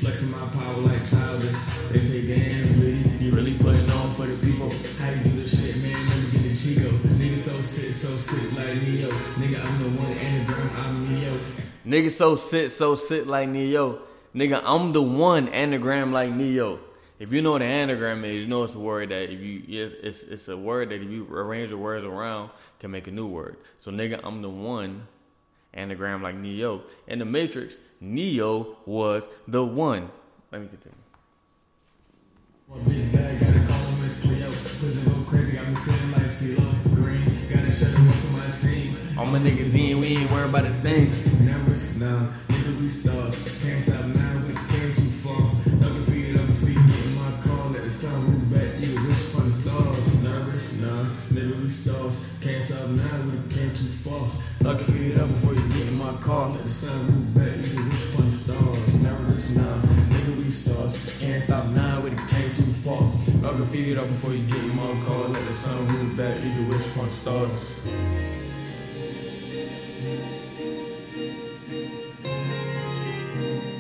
Flexing 0.01 0.31
my 0.31 0.47
power 0.49 0.81
like 0.83 1.05
childish. 1.09 1.55
They 1.91 2.01
say, 2.01 2.23
damn, 2.23 2.81
Liddy, 2.81 3.25
you 3.25 3.31
really 3.33 3.57
putting 3.59 3.91
on 3.91 4.15
for 4.15 4.27
the 4.27 4.37
people. 4.47 4.71
How 4.99 5.11
you 5.11 5.25
do 5.25 5.41
this 5.41 5.61
shit, 5.61 5.83
man? 5.83 6.07
Let 6.07 6.19
me 6.19 6.31
get 6.31 6.43
the 6.43 6.57
Chico. 6.57 6.89
Nigga 6.89 7.39
so 7.39 7.53
sick, 7.61 7.93
so 7.93 8.17
sick 8.17 8.57
like 8.57 8.83
Neo. 8.83 9.11
Nigga, 9.11 9.65
I'm 9.65 9.83
the 9.83 10.01
one 10.01 10.13
anagram, 10.13 10.71
I'm 10.77 11.15
Neo. 11.15 11.41
Nigga 11.87 12.11
so 12.11 12.37
sit, 12.37 12.71
so 12.71 12.95
sit 12.95 13.27
like 13.27 13.49
Neo. 13.49 14.03
Nigga, 14.35 14.63
I'm 14.65 14.93
the 14.93 15.03
one 15.03 15.49
anagram 15.49 16.13
like 16.13 16.31
Neo. 16.31 16.81
If 17.19 17.33
you 17.33 17.43
know 17.43 17.53
what 17.53 17.63
an 17.63 17.69
anagram 17.69 18.25
is, 18.25 18.45
you 18.45 18.49
know 18.49 18.65
it's 18.65 18.75
a 18.75 18.79
word 18.79 19.09
that 19.09 19.31
if 19.31 19.41
you 19.41 19.63
yes, 19.67 19.93
it's 20.01 20.23
it's 20.23 20.49
a 20.49 20.57
word 20.57 20.91
that 20.91 21.03
if 21.03 21.11
you 21.11 21.27
arrange 21.31 21.71
the 21.71 21.77
words 21.77 22.05
around 22.05 22.51
can 22.79 22.91
make 22.91 23.09
a 23.09 23.11
new 23.11 23.27
word. 23.27 23.57
So 23.79 23.91
nigga, 23.91 24.21
I'm 24.23 24.43
the 24.43 24.51
one 24.51 25.09
anagram 25.75 26.23
like 26.23 26.35
Neo. 26.37 26.83
In 27.07 27.19
the 27.19 27.25
Matrix, 27.25 27.79
Neo 28.01 28.77
was 28.87 29.29
the 29.47 29.64
one. 29.64 30.11
Let 30.51 30.62
me 30.62 30.69
continue. 30.69 30.97
One 32.66 32.85
big 32.85 33.12
bag, 33.12 33.41
gotta 33.41 33.66
call 33.66 33.81
him 33.81 34.05
Miss 34.05 34.21
Cleo. 34.21 34.51
Prison 34.51 35.05
go 35.07 35.25
crazy, 35.31 35.57
got 35.57 35.69
me 35.69 35.75
feeling 35.77 36.12
like 36.12 36.29
CeeLo 36.29 36.95
Green. 36.95 37.25
Gotta 37.49 37.73
shut 37.73 37.89
him 37.89 38.07
up 38.07 38.14
for 38.14 38.33
my 38.37 38.51
team. 38.53 38.93
All 39.19 39.27
my 39.27 39.39
niggas 39.39 39.75
in, 39.75 40.01
we 40.01 40.07
ain't 40.19 40.31
worried 40.31 40.51
about 40.51 40.66
a 40.66 40.75
thing. 40.85 41.09
Nervous, 41.47 41.97
nah, 41.97 42.29
nigga, 42.49 42.81
we 42.81 42.89
stars. 42.89 43.41
Pants 43.64 43.91
out 43.91 44.05
now, 44.09 44.35
we 44.45 44.53
came 44.69 44.93
too 44.93 45.11
far. 45.25 45.49
Dunk 45.81 45.97
your 45.97 46.05
feet 46.12 46.37
up 46.37 46.47
before 46.47 46.69
you 46.69 46.83
get 46.87 47.05
in 47.09 47.14
my 47.16 47.33
car. 47.41 47.73
Let 47.73 47.85
the 47.85 47.91
sun 47.91 48.21
move 48.25 48.53
back, 48.53 48.69
you 48.85 49.01
wish 49.01 49.33
upon 49.33 49.47
the 49.47 49.53
stars. 49.53 50.23
Nervous, 50.23 50.81
nah, 50.81 51.05
nigga, 51.33 51.62
we 51.62 51.69
stars. 51.71 52.21
Can't 52.43 52.62
stop 52.62 52.89
now, 52.91 53.16
we 53.33 53.49
came 53.49 53.73
too 53.73 53.89
far. 54.05 54.29
Before 54.77 55.55
you 55.55 55.66
get 55.71 55.89
in 55.89 55.97
my 55.97 56.12
car. 56.21 56.51
Let 56.51 56.62
the 56.62 56.71
sun 56.71 57.07
move 57.07 57.35
back, 57.35 57.57
stars. 58.33 59.57
Nah, 59.57 59.62
nigga, 59.62 60.37
we 60.37 60.51
stars. 60.51 61.19
Can't 61.21 61.43
stop 61.43 61.64
now, 61.69 62.03
we 62.03 62.11
came 62.11 62.55
too 62.55 62.73
far. 62.85 63.01
Before 63.57 64.35
you 64.35 64.47
get 64.47 64.62
in 64.62 64.77
my 64.77 65.05
car. 65.07 65.29
Let 65.29 65.47
the 65.49 65.55
sun 65.55 65.87
move 65.87 66.16
back, 66.19 66.43
stars. 67.11 67.81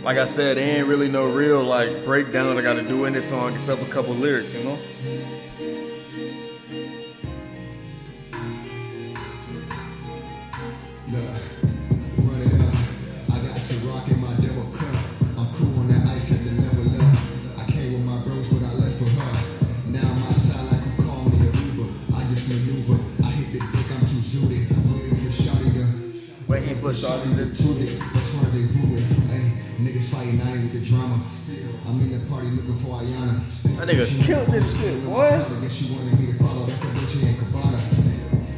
Like 0.02 0.16
I 0.16 0.26
said, 0.26 0.56
ain't 0.56 0.88
really 0.88 1.10
no 1.10 1.26
real 1.26 1.62
like 1.62 2.02
breakdown 2.06 2.56
I 2.56 2.62
gotta 2.62 2.82
do 2.82 3.04
in 3.04 3.12
this 3.12 3.28
song 3.28 3.52
except 3.52 3.82
a 3.82 3.90
couple 3.90 4.14
lyrics, 4.14 4.54
you 4.54 4.64
know? 4.64 4.78
For 26.88 26.94
Shawty 26.94 27.36
to 27.36 27.44
toot 27.52 27.84
it. 27.84 28.00
Let's 28.16 28.32
rendezvous 28.32 28.96
it. 28.96 29.04
Hey, 29.28 29.52
niggas 29.76 30.08
fighting, 30.08 30.40
I 30.40 30.56
ain't 30.56 30.72
with 30.72 30.72
the 30.72 30.80
drama. 30.80 31.20
I'm 31.84 32.00
in 32.00 32.16
the 32.16 32.24
party 32.32 32.48
looking 32.48 32.78
for 32.78 32.96
Ayana. 32.96 33.44
That 33.76 33.88
nigga 33.88 34.08
killed 34.24 34.48
this 34.48 34.64
shit, 34.80 35.04
boy. 35.04 35.28
I 35.28 35.36
guess 35.60 35.74
she 35.74 35.92
wanted 35.92 36.18
me 36.18 36.32
to 36.32 36.38
follow. 36.40 36.64
That's 36.64 36.80
that 36.80 36.94
Dolce 36.96 37.28
and 37.28 37.36
Gabbana. 37.36 37.76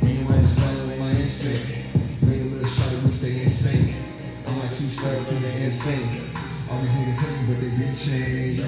Me 0.06 0.22
and 0.22 0.28
my 0.30 0.46
follow 0.46 0.94
my 1.02 1.10
instinct. 1.10 1.74
Lay 2.22 2.38
a 2.38 2.44
little 2.54 2.68
shot 2.70 2.92
of 2.94 3.04
loose, 3.04 3.18
they 3.18 3.34
insane. 3.34 3.98
I'm 4.46 4.60
like 4.60 4.78
two 4.78 4.86
star 4.86 5.10
teams 5.26 5.58
insane. 5.58 6.30
All 6.70 6.78
these 6.82 6.94
niggas 6.94 7.18
hate 7.18 7.34
me, 7.34 7.50
but 7.50 7.58
they 7.58 7.70
get 7.82 7.98
changed. 7.98 8.62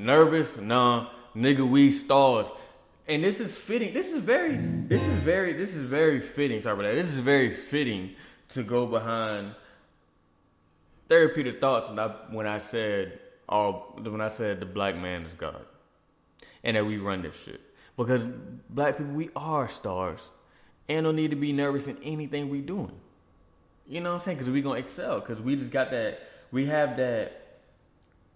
Nervous? 0.00 0.56
Nah. 0.56 1.06
Nigga, 1.36 1.68
we 1.68 1.92
stars. 1.92 2.48
And 3.08 3.22
this 3.22 3.38
is 3.38 3.56
fitting. 3.56 3.94
This 3.94 4.12
is 4.12 4.20
very, 4.20 4.56
this 4.56 5.02
is 5.02 5.14
very, 5.14 5.52
this 5.52 5.74
is 5.74 5.82
very 5.82 6.20
fitting. 6.20 6.60
Sorry 6.60 6.74
about 6.74 6.82
that. 6.84 6.94
This 6.94 7.08
is 7.08 7.20
very 7.20 7.50
fitting 7.50 8.14
to 8.50 8.62
go 8.62 8.86
behind 8.86 9.54
therapeutic 11.08 11.60
thoughts 11.60 11.88
when 11.88 11.98
I 11.98 12.08
when 12.30 12.46
I 12.46 12.58
said 12.58 13.20
all 13.48 13.96
when 14.02 14.20
I 14.20 14.28
said 14.28 14.60
the 14.60 14.66
black 14.66 14.96
man 14.96 15.22
is 15.22 15.34
God, 15.34 15.64
and 16.64 16.76
that 16.76 16.84
we 16.84 16.98
run 16.98 17.22
this 17.22 17.40
shit 17.40 17.60
because 17.96 18.26
black 18.68 18.98
people 18.98 19.14
we 19.14 19.30
are 19.34 19.68
stars, 19.68 20.30
and 20.88 21.04
don't 21.04 21.16
need 21.16 21.30
to 21.30 21.36
be 21.36 21.52
nervous 21.52 21.86
in 21.86 21.96
anything 22.02 22.48
we 22.48 22.60
doing. 22.60 22.92
You 23.88 24.00
know 24.00 24.10
what 24.10 24.16
I'm 24.16 24.20
saying? 24.20 24.38
Because 24.38 24.50
we 24.50 24.62
gonna 24.62 24.80
excel. 24.80 25.20
Because 25.20 25.40
we 25.40 25.56
just 25.56 25.70
got 25.70 25.90
that. 25.92 26.20
We 26.50 26.66
have 26.66 26.96
that. 26.96 27.60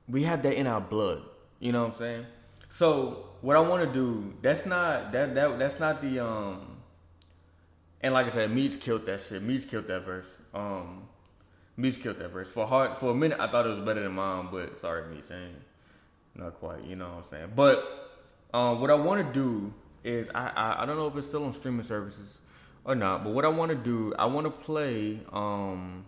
We 0.09 0.23
have 0.25 0.43
that 0.43 0.55
in 0.55 0.67
our 0.67 0.81
blood. 0.81 1.23
You 1.59 1.73
know 1.73 1.83
what 1.83 1.95
I'm 1.95 1.99
saying? 1.99 2.27
So 2.71 3.27
what 3.41 3.57
I 3.57 3.61
want 3.61 3.85
to 3.87 3.93
do, 3.93 4.33
that's 4.41 4.65
not 4.65 5.13
that 5.13 5.35
that 5.35 5.59
that's 5.59 5.79
not 5.79 6.01
the 6.01 6.25
um. 6.25 6.79
And 8.01 8.15
like 8.15 8.27
I 8.27 8.31
said, 8.31 8.51
Meech 8.51 8.81
killed 8.81 9.05
that 9.07 9.21
shit. 9.21 9.43
Meech 9.43 9.69
killed 9.69 9.87
that 9.89 10.07
verse. 10.07 10.29
Um, 10.55 11.03
Meech 11.77 12.01
killed 12.01 12.19
that 12.21 12.31
verse. 12.31 12.49
For 12.49 12.67
hard 12.67 12.97
for 12.97 13.11
a 13.11 13.15
minute, 13.15 13.39
I 13.39 13.51
thought 13.51 13.67
it 13.67 13.71
was 13.71 13.85
better 13.85 14.03
than 14.03 14.13
mine, 14.13 14.49
but 14.51 14.79
sorry, 14.79 15.15
Meech, 15.15 15.25
ain't 15.31 15.57
not 16.35 16.55
quite. 16.55 16.85
You 16.85 16.97
know 16.97 17.09
what 17.09 17.25
I'm 17.25 17.25
saying? 17.25 17.53
But 17.55 17.85
um, 18.55 18.81
what 18.81 18.91
I 18.91 18.95
want 18.95 19.27
to 19.27 19.35
do 19.35 19.75
is 20.05 20.31
I, 20.35 20.49
I 20.49 20.83
I 20.83 20.87
don't 20.87 20.97
know 20.97 21.09
if 21.09 21.17
it's 21.17 21.27
still 21.27 21.45
on 21.45 21.53
streaming 21.53 21.83
services 21.83 22.39
or 22.85 22.95
not, 22.95 23.25
but 23.25 23.35
what 23.35 23.45
I 23.45 23.49
want 23.49 23.71
to 23.71 23.77
do, 23.77 24.15
I 24.19 24.27
want 24.27 24.47
to 24.47 24.51
play 24.51 25.21
um. 25.33 26.05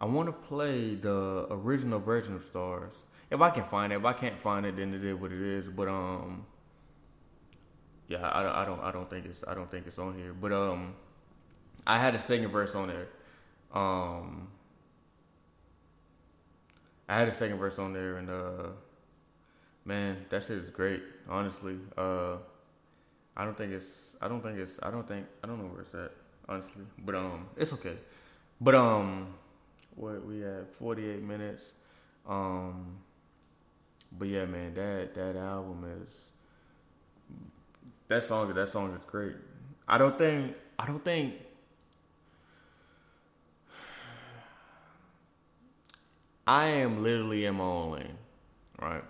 I 0.00 0.06
want 0.06 0.26
to 0.26 0.32
play 0.32 0.96
the 0.96 1.46
original 1.48 2.00
version 2.00 2.34
of 2.34 2.44
Stars. 2.44 2.92
If 3.32 3.40
I 3.40 3.48
can 3.48 3.64
find 3.64 3.92
it, 3.92 3.96
if 3.96 4.04
I 4.04 4.12
can't 4.12 4.38
find 4.38 4.66
it, 4.66 4.76
then 4.76 4.92
it 4.92 5.02
is 5.02 5.16
what 5.16 5.32
it 5.32 5.40
is. 5.40 5.66
But 5.68 5.88
um, 5.88 6.44
yeah, 8.06 8.28
I, 8.28 8.62
I 8.62 8.64
don't, 8.66 8.80
I 8.80 8.92
don't 8.92 9.08
think 9.08 9.24
it's, 9.24 9.42
I 9.48 9.54
don't 9.54 9.70
think 9.70 9.86
it's 9.86 9.98
on 9.98 10.14
here. 10.14 10.34
But 10.34 10.52
um, 10.52 10.94
I 11.86 11.98
had 11.98 12.14
a 12.14 12.20
second 12.20 12.50
verse 12.50 12.74
on 12.74 12.88
there. 12.88 13.08
Um, 13.72 14.48
I 17.08 17.18
had 17.20 17.28
a 17.28 17.32
second 17.32 17.56
verse 17.56 17.78
on 17.78 17.94
there, 17.94 18.18
and 18.18 18.28
uh, 18.28 18.68
man, 19.86 20.26
that 20.28 20.42
shit 20.42 20.58
is 20.58 20.68
great. 20.68 21.02
Honestly, 21.26 21.78
uh, 21.96 22.36
I 23.34 23.44
don't 23.46 23.56
think 23.56 23.72
it's, 23.72 24.14
I 24.20 24.28
don't 24.28 24.42
think 24.42 24.58
it's, 24.58 24.78
I 24.82 24.90
don't 24.90 25.08
think, 25.08 25.26
I 25.42 25.46
don't 25.46 25.58
know 25.58 25.70
where 25.72 25.80
it's 25.80 25.94
at. 25.94 26.12
Honestly, 26.48 26.82
but 27.06 27.14
um, 27.14 27.46
it's 27.56 27.72
okay. 27.72 27.96
But 28.60 28.74
um, 28.74 29.28
what 29.94 30.26
we 30.26 30.42
forty 30.78 31.08
eight 31.08 31.22
minutes. 31.22 31.64
Um, 32.28 32.98
but 34.18 34.28
yeah, 34.28 34.44
man, 34.44 34.74
that 34.74 35.14
that 35.14 35.36
album 35.36 35.84
is 36.02 36.24
that 38.08 38.24
song. 38.24 38.52
That 38.54 38.68
song 38.68 38.94
is 38.94 39.04
great. 39.06 39.36
I 39.88 39.98
don't 39.98 40.16
think. 40.16 40.54
I 40.78 40.86
don't 40.86 41.04
think. 41.04 41.34
I 46.46 46.66
am 46.66 47.02
literally 47.02 47.44
in 47.44 47.54
my 47.54 47.64
own 47.64 47.92
lane, 47.92 48.18
right? 48.80 49.04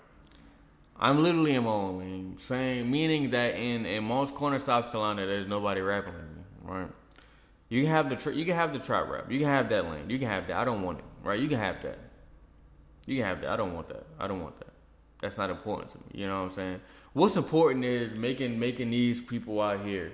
I'm 0.96 1.22
literally 1.22 1.54
in 1.54 1.64
my 1.64 1.70
own 1.70 1.98
lane, 1.98 2.36
saying 2.38 2.90
meaning 2.90 3.30
that 3.30 3.54
in 3.54 3.86
in 3.86 4.04
most 4.04 4.34
corners, 4.34 4.64
South 4.64 4.92
Carolina, 4.92 5.26
there's 5.26 5.48
nobody 5.48 5.80
rapping 5.80 6.12
me, 6.12 6.20
right? 6.62 6.88
You 7.68 7.82
can 7.82 7.90
have 7.90 8.10
the 8.10 8.16
tra- 8.16 8.34
you 8.34 8.44
can 8.44 8.54
have 8.54 8.72
the 8.72 8.78
trap 8.78 9.08
rap, 9.08 9.30
you 9.32 9.38
can 9.38 9.48
have 9.48 9.68
that 9.70 9.90
lane, 9.90 10.10
you 10.10 10.18
can 10.18 10.28
have 10.28 10.46
that. 10.48 10.56
I 10.56 10.64
don't 10.64 10.82
want 10.82 10.98
it, 10.98 11.04
right? 11.24 11.40
You 11.40 11.48
can 11.48 11.58
have 11.58 11.82
that. 11.82 11.98
You 13.06 13.16
can 13.16 13.24
have 13.24 13.40
that. 13.40 13.50
I 13.50 13.56
don't 13.56 13.74
want 13.74 13.88
that. 13.88 14.06
I 14.20 14.26
don't 14.28 14.42
want 14.42 14.58
that. 14.60 14.71
That's 15.22 15.38
not 15.38 15.50
important 15.50 15.92
to 15.92 15.98
me. 15.98 16.04
You 16.20 16.26
know 16.26 16.40
what 16.40 16.50
I'm 16.50 16.50
saying? 16.50 16.80
What's 17.12 17.36
important 17.36 17.84
is 17.84 18.14
making 18.14 18.58
making 18.58 18.90
these 18.90 19.22
people 19.22 19.60
out 19.62 19.84
here 19.86 20.12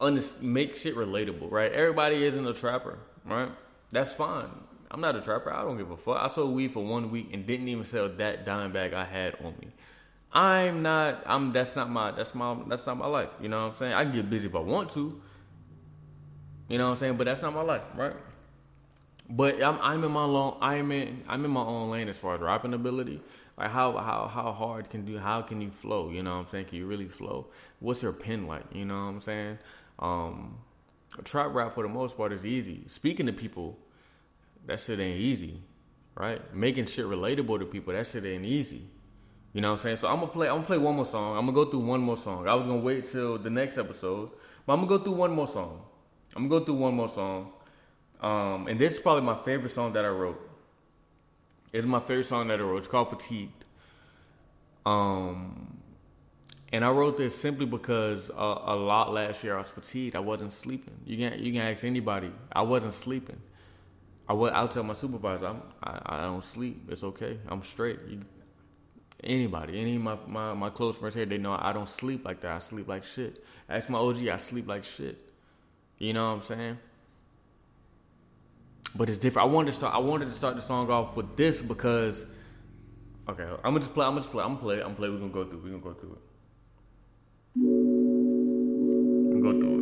under, 0.00 0.22
make 0.42 0.76
shit 0.76 0.94
relatable, 0.94 1.50
right? 1.50 1.72
Everybody 1.72 2.22
isn't 2.22 2.46
a 2.46 2.52
trapper, 2.52 2.98
right? 3.24 3.50
That's 3.90 4.12
fine. 4.12 4.50
I'm 4.90 5.00
not 5.00 5.16
a 5.16 5.22
trapper. 5.22 5.52
I 5.52 5.62
don't 5.62 5.78
give 5.78 5.90
a 5.90 5.96
fuck. 5.96 6.18
I 6.20 6.28
sold 6.28 6.54
weed 6.54 6.72
for 6.72 6.84
one 6.84 7.10
week 7.10 7.30
and 7.32 7.46
didn't 7.46 7.66
even 7.68 7.84
sell 7.86 8.08
that 8.08 8.44
dime 8.44 8.72
bag 8.72 8.92
I 8.92 9.04
had 9.04 9.36
on 9.42 9.54
me. 9.60 9.68
I'm 10.32 10.82
not. 10.82 11.22
I'm. 11.24 11.52
That's 11.52 11.74
not 11.74 11.90
my. 11.90 12.10
That's 12.10 12.34
my. 12.34 12.56
That's 12.68 12.86
not 12.86 12.98
my 12.98 13.06
life. 13.06 13.30
You 13.40 13.48
know 13.48 13.62
what 13.62 13.70
I'm 13.70 13.74
saying? 13.74 13.94
I 13.94 14.04
can 14.04 14.12
get 14.12 14.28
busy 14.28 14.48
if 14.48 14.54
I 14.54 14.60
want 14.60 14.90
to. 14.90 15.20
You 16.68 16.78
know 16.78 16.84
what 16.84 16.90
I'm 16.90 16.96
saying? 16.98 17.16
But 17.16 17.24
that's 17.24 17.40
not 17.40 17.54
my 17.54 17.62
life, 17.62 17.82
right? 17.96 18.14
But 19.28 19.62
I'm 19.62 19.78
I'm 19.80 20.04
in 20.04 20.12
my 20.12 20.24
long 20.24 20.58
I'm 20.60 20.92
in 20.92 21.24
I'm 21.26 21.44
in 21.44 21.50
my 21.50 21.62
own 21.62 21.90
lane 21.90 22.08
as 22.08 22.16
far 22.16 22.34
as 22.34 22.40
rapping 22.40 22.74
ability. 22.74 23.20
Like 23.58 23.70
how 23.70 23.92
how 23.96 24.28
how 24.32 24.52
hard 24.52 24.90
can 24.90 25.06
you 25.06 25.18
how 25.18 25.40
can 25.42 25.60
you 25.60 25.70
flow? 25.70 26.10
You 26.10 26.22
know 26.22 26.34
what 26.34 26.42
I'm 26.42 26.48
saying? 26.48 26.66
Can 26.66 26.78
you 26.78 26.86
really 26.86 27.08
flow? 27.08 27.46
What's 27.80 28.02
your 28.02 28.12
pen 28.12 28.46
like? 28.46 28.64
You 28.72 28.84
know 28.84 28.94
what 28.94 29.10
I'm 29.10 29.20
saying? 29.20 29.58
Um, 29.98 30.58
trap 31.24 31.54
rap 31.54 31.74
for 31.74 31.82
the 31.82 31.88
most 31.88 32.16
part 32.16 32.32
is 32.32 32.44
easy. 32.44 32.84
Speaking 32.86 33.26
to 33.26 33.32
people, 33.32 33.78
that 34.66 34.80
shit 34.80 35.00
ain't 35.00 35.20
easy, 35.20 35.62
right? 36.14 36.54
Making 36.54 36.86
shit 36.86 37.06
relatable 37.06 37.58
to 37.60 37.64
people, 37.64 37.94
that 37.94 38.06
shit 38.06 38.26
ain't 38.26 38.44
easy. 38.44 38.88
You 39.54 39.62
know 39.62 39.70
what 39.70 39.78
I'm 39.78 39.82
saying? 39.84 39.96
So 39.96 40.08
I'm 40.08 40.16
gonna 40.16 40.26
play. 40.26 40.48
I'm 40.48 40.56
gonna 40.56 40.66
play 40.66 40.78
one 40.78 40.96
more 40.96 41.06
song. 41.06 41.38
I'm 41.38 41.46
gonna 41.46 41.52
go 41.52 41.70
through 41.70 41.80
one 41.80 42.00
more 42.00 42.18
song. 42.18 42.46
I 42.46 42.52
was 42.52 42.66
gonna 42.66 42.80
wait 42.80 43.06
till 43.10 43.38
the 43.38 43.48
next 43.48 43.78
episode, 43.78 44.30
but 44.66 44.74
I'm 44.74 44.80
gonna 44.80 44.98
go 44.98 45.02
through 45.02 45.14
one 45.14 45.32
more 45.32 45.46
song. 45.46 45.80
I'm 46.34 46.48
gonna 46.48 46.60
go 46.60 46.66
through 46.66 46.74
one 46.74 46.94
more 46.94 47.08
song. 47.08 47.52
Um, 48.20 48.66
and 48.68 48.78
this 48.78 48.94
is 48.94 48.98
probably 48.98 49.22
my 49.22 49.42
favorite 49.44 49.72
song 49.72 49.94
that 49.94 50.04
I 50.04 50.08
wrote. 50.08 50.38
It's 51.72 51.86
my 51.86 52.00
favorite 52.00 52.26
song 52.26 52.48
that 52.48 52.60
I 52.60 52.62
wrote. 52.62 52.78
It's 52.78 52.88
called 52.88 53.10
Fatigued. 53.10 53.64
Um, 54.86 55.76
and 56.72 56.84
I 56.84 56.90
wrote 56.90 57.16
this 57.16 57.38
simply 57.38 57.66
because 57.66 58.28
a, 58.30 58.32
a 58.32 58.76
lot 58.76 59.12
last 59.12 59.42
year 59.44 59.54
I 59.54 59.58
was 59.58 59.70
fatigued. 59.70 60.16
I 60.16 60.20
wasn't 60.20 60.52
sleeping. 60.52 60.94
You 61.04 61.16
can 61.16 61.42
you 61.42 61.52
can 61.52 61.62
ask 61.62 61.84
anybody. 61.84 62.30
I 62.52 62.62
wasn't 62.62 62.94
sleeping. 62.94 63.40
I 64.28 64.32
was. 64.32 64.52
I'll 64.52 64.68
tell 64.68 64.82
my 64.82 64.94
supervisor. 64.94 65.46
I'm. 65.46 65.62
I, 65.82 66.00
I 66.04 66.22
don't 66.22 66.42
sleep. 66.42 66.88
It's 66.90 67.04
okay. 67.04 67.38
I'm 67.48 67.62
straight. 67.62 68.00
You, 68.08 68.22
anybody, 69.22 69.80
any 69.80 69.96
of 69.96 70.02
my, 70.02 70.18
my 70.26 70.54
my 70.54 70.70
close 70.70 70.96
friends 70.96 71.14
here, 71.14 71.26
they 71.26 71.38
know 71.38 71.56
I 71.58 71.72
don't 71.72 71.88
sleep 71.88 72.24
like 72.24 72.40
that. 72.40 72.52
I 72.52 72.58
sleep 72.58 72.88
like 72.88 73.04
shit. 73.04 73.44
Ask 73.68 73.88
my 73.88 73.98
OG. 73.98 74.26
I 74.28 74.36
sleep 74.36 74.68
like 74.68 74.84
shit. 74.84 75.20
You 75.98 76.12
know 76.12 76.28
what 76.28 76.34
I'm 76.34 76.42
saying? 76.42 76.78
But 78.94 79.10
it's 79.10 79.18
different. 79.18 79.48
I 79.48 79.52
wanted 79.52 79.72
to 79.72 79.76
start. 79.76 79.94
I 79.94 79.98
wanted 79.98 80.30
to 80.30 80.36
start 80.36 80.56
the 80.56 80.62
song 80.62 80.90
off 80.90 81.16
with 81.16 81.36
this 81.36 81.60
because. 81.60 82.24
Okay, 83.28 83.42
I'm 83.42 83.58
gonna 83.62 83.80
just 83.80 83.92
play. 83.92 84.06
I'm 84.06 84.12
gonna 84.12 84.20
just 84.20 84.30
play. 84.30 84.44
I'm 84.44 84.50
gonna 84.50 84.60
play. 84.60 84.76
I'm 84.76 84.82
gonna 84.82 84.94
play. 84.94 85.08
We're 85.10 85.18
gonna 85.18 85.32
go 85.32 85.44
through. 85.44 85.58
We're 85.58 85.70
gonna 85.70 85.82
go 85.82 85.94
through 85.94 86.12
it. 86.12 86.20
We're 87.56 89.40
gonna 89.40 89.52
go 89.52 89.60
through 89.60 89.72
it. 89.72 89.75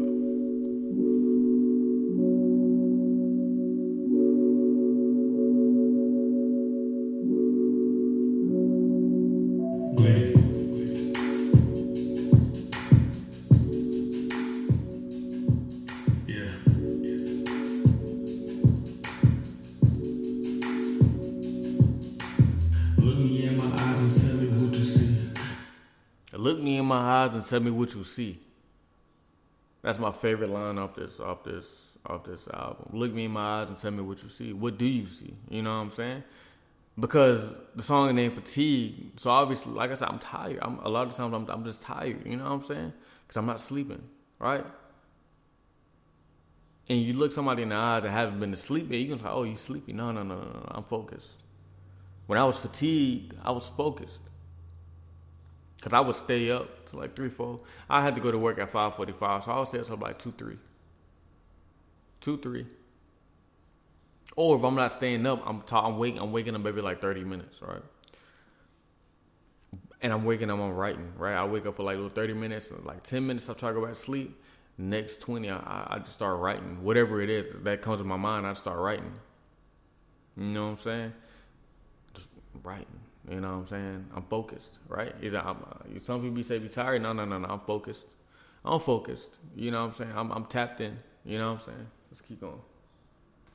And 27.45 27.51
tell 27.51 27.61
me 27.61 27.71
what 27.71 27.95
you 27.95 28.03
see. 28.05 28.39
That's 29.83 29.99
my 29.99 30.13
favorite 30.13 30.49
line 30.49 30.79
off 30.79 30.95
this 30.95 31.21
off 31.21 31.45
this 31.45 31.99
off 32.07 32.25
this 32.25 32.49
album. 32.49 32.89
Look 32.93 33.13
me 33.13 33.27
in 33.27 33.33
my 33.33 33.61
eyes 33.61 33.69
and 33.69 33.79
tell 33.79 33.91
me 33.91 34.03
what 34.03 34.23
you 34.23 34.31
see. 34.31 34.53
What 34.53 34.79
do 34.79 34.87
you 34.87 35.07
see? 35.07 35.35
You 35.51 35.63
know 35.63 35.71
what 35.71 35.83
I'm 35.83 35.91
saying? 35.91 36.25
Because 36.99 37.55
the 37.75 37.83
song 37.83 38.09
is 38.09 38.15
named 38.15 38.35
Fatigue. 38.35 39.19
So 39.19 39.31
obviously, 39.31 39.73
like 39.73 39.91
I 39.91 39.95
said, 39.95 40.09
I'm 40.09 40.19
tired. 40.19 40.59
I'm 40.63 40.79
a 40.79 40.89
lot 40.89 41.07
of 41.07 41.15
times 41.15 41.35
I'm 41.35 41.47
I'm 41.51 41.65
just 41.65 41.83
tired. 41.83 42.27
You 42.27 42.37
know 42.37 42.45
what 42.45 42.53
I'm 42.53 42.63
saying? 42.63 42.93
Because 43.27 43.37
I'm 43.37 43.47
not 43.47 43.61
sleeping, 43.61 44.03
right? 44.39 44.65
And 46.89 47.01
you 47.01 47.15
look 47.15 47.33
somebody 47.33 47.63
in 47.63 47.71
the 47.71 47.77
eyes 47.77 48.05
that 48.05 48.11
haven't 48.11 48.41
been 48.41 48.53
to 48.53 48.57
sleep 48.57 48.91
yet, 48.91 48.99
you 48.99 49.09
can 49.09 49.19
say, 49.19 49.29
"Oh, 49.29 49.43
you 49.43 49.57
sleepy?" 49.57 49.93
No, 49.93 50.13
no, 50.13 50.23
no, 50.23 50.37
no, 50.37 50.45
no. 50.45 50.69
I'm 50.69 50.85
focused. 50.85 51.43
When 52.27 52.39
I 52.39 52.45
was 52.45 52.57
fatigued, 52.57 53.35
I 53.43 53.51
was 53.51 53.67
focused. 53.77 54.21
Cause 55.85 55.93
I 55.93 56.01
would 56.01 56.17
stay 56.17 56.51
up 56.51 56.89
to 56.89 56.97
like 56.97 57.15
three, 57.15 57.29
four. 57.29 57.59
I 57.91 58.01
had 58.01 58.15
to 58.15 58.21
go 58.23 58.31
to 58.31 58.39
work 58.39 58.59
at 58.59 58.71
five 58.71 58.97
forty-five, 58.97 59.45
so 59.45 59.53
I 59.53 59.59
would 59.59 59.69
stay 59.69 59.81
up 59.81 59.87
till 59.87 59.99
like 59.99 60.19
two, 60.19 60.33
three. 60.33 60.57
Two, 62.23 62.39
three. 62.39 62.67
Or 64.35 64.57
if 64.57 64.65
I'm 64.65 64.77
not 64.77 64.93
staying 64.93 65.27
up, 65.27 65.43
I'm 65.45 65.61
ta- 65.61 65.87
I'm 65.87 65.99
waking 65.99 66.23
I'm 66.23 66.33
waking 66.33 66.55
up 66.55 66.63
maybe 66.63 66.81
like 66.81 67.03
thirty 67.03 67.23
minutes, 67.23 67.61
right? 67.61 67.83
And 70.01 70.11
I'm 70.11 70.25
waking 70.25 70.51
up, 70.51 70.59
I'm 70.59 70.73
writing, 70.73 71.13
right? 71.19 71.35
I 71.35 71.45
wake 71.45 71.67
up 71.67 71.77
for 71.77 71.83
like 71.83 71.97
little 71.97 72.09
thirty 72.09 72.33
minutes, 72.33 72.71
like 72.83 73.03
ten 73.03 73.27
minutes. 73.27 73.51
I 73.51 73.53
try 73.53 73.69
to 73.69 73.75
go 73.75 73.83
back 73.85 73.93
to 73.93 74.01
sleep. 74.01 74.41
Next 74.79 75.21
twenty, 75.21 75.51
I, 75.51 75.87
I 75.87 75.99
just 75.99 76.15
start 76.15 76.41
writing 76.41 76.83
whatever 76.83 77.21
it 77.21 77.29
is 77.29 77.45
that 77.65 77.83
comes 77.83 78.01
to 78.01 78.05
my 78.07 78.17
mind. 78.17 78.47
I 78.47 78.55
start 78.55 78.79
writing. 78.79 79.13
You 80.39 80.45
know 80.45 80.65
what 80.65 80.71
I'm 80.71 80.79
saying? 80.79 81.13
Just 82.15 82.31
writing. 82.63 83.01
You 83.29 83.41
know 83.41 83.53
what 83.53 83.55
I'm 83.55 83.67
saying? 83.69 84.07
I'm 84.15 84.23
focused, 84.25 84.79
right? 84.89 85.15
Either 85.23 85.39
I'm, 85.39 85.57
uh, 85.57 86.01
some 86.03 86.23
people 86.23 86.43
say 86.43 86.59
be 86.59 86.69
tired. 86.69 87.03
No, 87.03 87.13
no, 87.13 87.25
no, 87.25 87.39
no. 87.39 87.49
I'm 87.49 87.61
focused. 87.61 88.07
I'm 88.65 88.81
focused. 88.81 89.39
You 89.57 89.71
know 89.71 89.81
what 89.81 89.89
I'm 89.89 89.95
saying? 89.95 90.13
I'm, 90.15 90.31
I'm 90.31 90.45
tapped 90.45 90.81
in. 90.81 90.99
You 91.25 91.39
know 91.39 91.53
what 91.53 91.61
I'm 91.61 91.67
saying? 91.67 91.87
Let's 92.11 92.21
keep 92.21 92.41
going. 92.41 92.61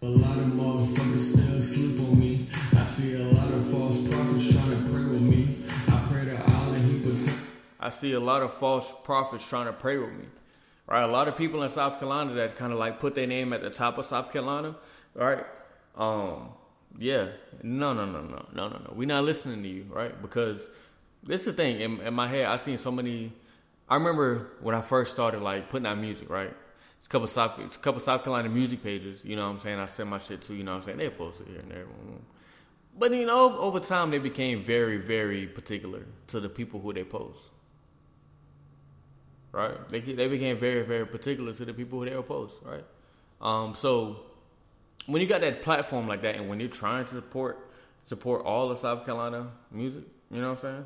A 0.02 0.06
lot 0.06 0.38
of 0.38 0.46
motherfuckers 0.46 1.34
still 1.34 1.62
sleep 1.62 2.08
on 2.08 2.20
me. 2.20 2.48
I 2.78 2.84
see 2.84 3.22
a 3.22 3.26
lot 3.26 3.54
of 3.54 3.66
false 3.66 4.08
prophets 4.10 4.54
trying 4.54 4.70
to 4.72 4.92
pray 4.92 5.04
with 5.04 5.22
me. 5.22 5.48
I 5.94 6.08
pray 6.10 6.26
to 6.26 6.52
Allah, 6.52 6.80
He 6.80 7.02
protect. 7.02 7.38
I 7.80 7.90
see 7.90 8.14
a 8.14 8.20
lot 8.20 8.42
of 8.42 8.54
false 8.54 8.94
prophets 9.04 9.48
trying 9.48 9.68
to 9.68 9.74
pray 9.74 9.98
with 9.98 10.14
me. 10.14 10.26
Right? 10.88 11.04
A 11.04 11.08
lot 11.08 11.28
of 11.28 11.38
people 11.38 11.62
in 11.62 11.70
South 11.70 12.00
Carolina 12.00 12.34
that 12.36 12.56
kind 12.56 12.74
of 12.74 12.80
like 12.80 13.00
put 13.00 13.14
their 13.14 13.28
name 13.28 13.54
at 13.54 13.62
the 13.62 13.70
top 13.70 13.98
of 14.00 14.06
South 14.06 14.32
Carolina. 14.32 14.76
Right? 15.14 15.46
Um, 15.96 16.50
yeah. 16.98 17.28
No, 17.62 17.94
no, 17.94 18.06
no, 18.06 18.22
no, 18.22 18.46
no, 18.54 18.68
no, 18.68 18.78
no. 18.78 18.94
We're 18.96 19.08
not 19.08 19.24
listening 19.24 19.62
to 19.64 19.70
you, 19.70 19.86
right? 19.90 20.20
Because 20.22 20.62
this 21.24 21.42
is 21.42 21.48
the 21.48 21.54
thing. 21.54 21.82
In, 21.82 22.02
in 22.02 22.14
my 22.14 22.28
head, 22.28 22.46
I've 22.46 22.62
seen 22.62 22.78
so 22.78 22.92
many. 22.92 23.34
I 23.88 23.96
remember 23.96 24.52
when 24.62 24.76
I 24.76 24.82
first 24.82 25.12
started 25.12 25.42
like 25.42 25.70
putting 25.70 25.86
out 25.86 25.98
music, 25.98 26.30
right? 26.30 26.54
It's 27.00 27.08
a 27.08 27.10
couple 27.10 27.28
South, 27.28 27.60
it's 27.60 27.76
a 27.76 27.80
couple 27.80 28.02
South 28.02 28.24
Carolina 28.24 28.50
music 28.50 28.84
pages. 28.84 29.24
You 29.24 29.36
know 29.36 29.48
what 29.48 29.56
I'm 29.56 29.60
saying? 29.60 29.80
I 29.80 29.86
send 29.86 30.10
my 30.10 30.20
shit 30.20 30.42
to. 30.44 30.54
You 30.54 30.64
know 30.64 30.74
what 30.74 30.80
I'm 30.80 30.84
saying? 30.86 30.98
They 30.98 31.10
post 31.10 31.42
it 31.42 31.48
here 31.48 31.60
and 31.60 31.72
there. 31.72 31.86
But 32.98 33.12
you 33.14 33.26
know, 33.26 33.58
over 33.58 33.80
time, 33.80 34.12
they 34.12 34.20
became 34.20 34.62
very, 34.62 34.98
very 34.98 35.48
particular 35.48 36.06
to 36.28 36.40
the 36.40 36.50
people 36.50 36.80
who 36.80 36.94
they 36.94 37.04
post. 37.04 37.40
Right? 39.52 39.88
They 39.90 40.00
they 40.02 40.28
became 40.28 40.60
very, 40.60 40.84
very 40.84 41.06
particular 41.06 41.54
to 41.54 41.66
the 41.66 41.74
people 41.74 42.00
who 42.00 42.10
they 42.10 42.22
post. 42.22 42.56
Right? 42.64 42.86
Um, 43.42 43.74
so 43.74 44.29
when 45.06 45.22
you 45.22 45.28
got 45.28 45.42
that 45.42 45.62
platform 45.64 46.08
like 46.08 46.22
that, 46.22 46.36
and 46.36 46.50
when 46.50 46.60
you're 46.60 46.70
trying 46.70 47.06
to 47.06 47.12
support 47.12 47.66
support 48.06 48.44
all 48.44 48.72
of 48.72 48.80
South 48.80 49.06
Carolina 49.06 49.50
music, 49.72 50.04
you 50.32 50.42
know 50.42 50.50
what 50.50 50.64
I'm 50.64 50.74
saying? 50.74 50.86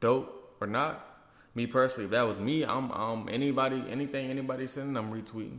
Dope 0.00 0.56
or 0.60 0.66
not? 0.66 1.08
Me 1.54 1.66
personally, 1.66 2.04
if 2.04 2.10
that 2.12 2.22
was 2.22 2.38
me, 2.38 2.64
I'm 2.64 2.90
um 2.92 3.28
anybody 3.30 3.84
anything 3.90 4.30
anybody 4.30 4.66
sending, 4.66 4.96
I'm 4.96 5.12
retweeting. 5.12 5.58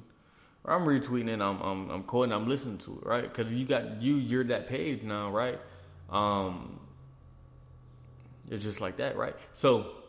Or 0.63 0.73
I'm 0.73 0.85
retweeting 0.85 1.33
and 1.33 1.43
I'm 1.43 1.61
I'm 1.61 1.89
I'm 1.89 2.03
quoting, 2.03 2.33
I'm 2.33 2.47
listening 2.47 2.77
to 2.79 2.99
it, 2.99 3.05
right? 3.05 3.23
Because 3.23 3.53
you 3.53 3.65
got 3.65 4.01
you 4.01 4.15
you're 4.15 4.45
that 4.45 4.67
page 4.67 5.03
now, 5.03 5.29
right? 5.29 5.59
Um, 6.09 6.79
it's 8.49 8.63
just 8.63 8.81
like 8.81 8.97
that, 8.97 9.17
right? 9.17 9.35
So 9.51 10.02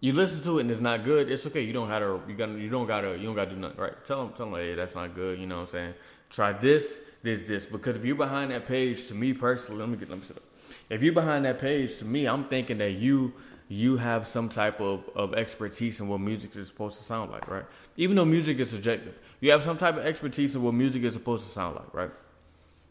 you 0.00 0.12
listen 0.12 0.42
to 0.42 0.58
it 0.58 0.62
and 0.62 0.70
it's 0.70 0.80
not 0.80 1.04
good, 1.04 1.30
it's 1.30 1.44
okay. 1.46 1.62
You 1.62 1.72
don't 1.72 1.88
to. 1.88 2.20
You 2.28 2.34
got. 2.34 2.50
You 2.50 2.70
don't 2.70 2.86
gotta. 2.86 3.16
You 3.16 3.26
don't 3.26 3.34
gotta 3.34 3.50
do 3.50 3.56
nothing, 3.56 3.80
right? 3.80 4.04
Tell 4.04 4.24
them. 4.24 4.34
Tell 4.34 4.46
them. 4.46 4.54
Hey, 4.54 4.74
that's 4.74 4.94
not 4.94 5.14
good. 5.14 5.38
You 5.40 5.46
know 5.46 5.56
what 5.56 5.62
I'm 5.62 5.68
saying? 5.68 5.94
Try 6.30 6.52
this. 6.52 6.98
This. 7.22 7.48
This. 7.48 7.66
Because 7.66 7.96
if 7.96 8.04
you're 8.04 8.16
behind 8.16 8.52
that 8.52 8.66
page, 8.66 9.08
to 9.08 9.14
me 9.14 9.32
personally, 9.32 9.80
let 9.80 9.88
me 9.88 9.96
get. 9.96 10.08
Let 10.08 10.18
me 10.18 10.24
sit 10.24 10.36
up. 10.36 10.44
If 10.88 11.02
you're 11.02 11.14
behind 11.14 11.44
that 11.46 11.58
page, 11.58 11.98
to 11.98 12.04
me, 12.04 12.26
I'm 12.26 12.44
thinking 12.44 12.78
that 12.78 12.92
you 12.92 13.32
you 13.68 13.96
have 13.96 14.26
some 14.26 14.48
type 14.48 14.80
of, 14.80 15.02
of 15.14 15.34
expertise 15.34 16.00
in 16.00 16.08
what 16.08 16.20
music 16.20 16.56
is 16.56 16.68
supposed 16.68 16.96
to 16.96 17.04
sound 17.04 17.30
like, 17.30 17.46
right? 17.48 17.64
Even 17.96 18.16
though 18.16 18.24
music 18.24 18.58
is 18.60 18.70
subjective, 18.70 19.18
you 19.40 19.50
have 19.50 19.62
some 19.62 19.76
type 19.76 19.96
of 19.96 20.06
expertise 20.06 20.56
in 20.56 20.62
what 20.62 20.72
music 20.72 21.02
is 21.02 21.12
supposed 21.12 21.44
to 21.44 21.50
sound 21.50 21.76
like, 21.76 21.92
right? 21.92 22.10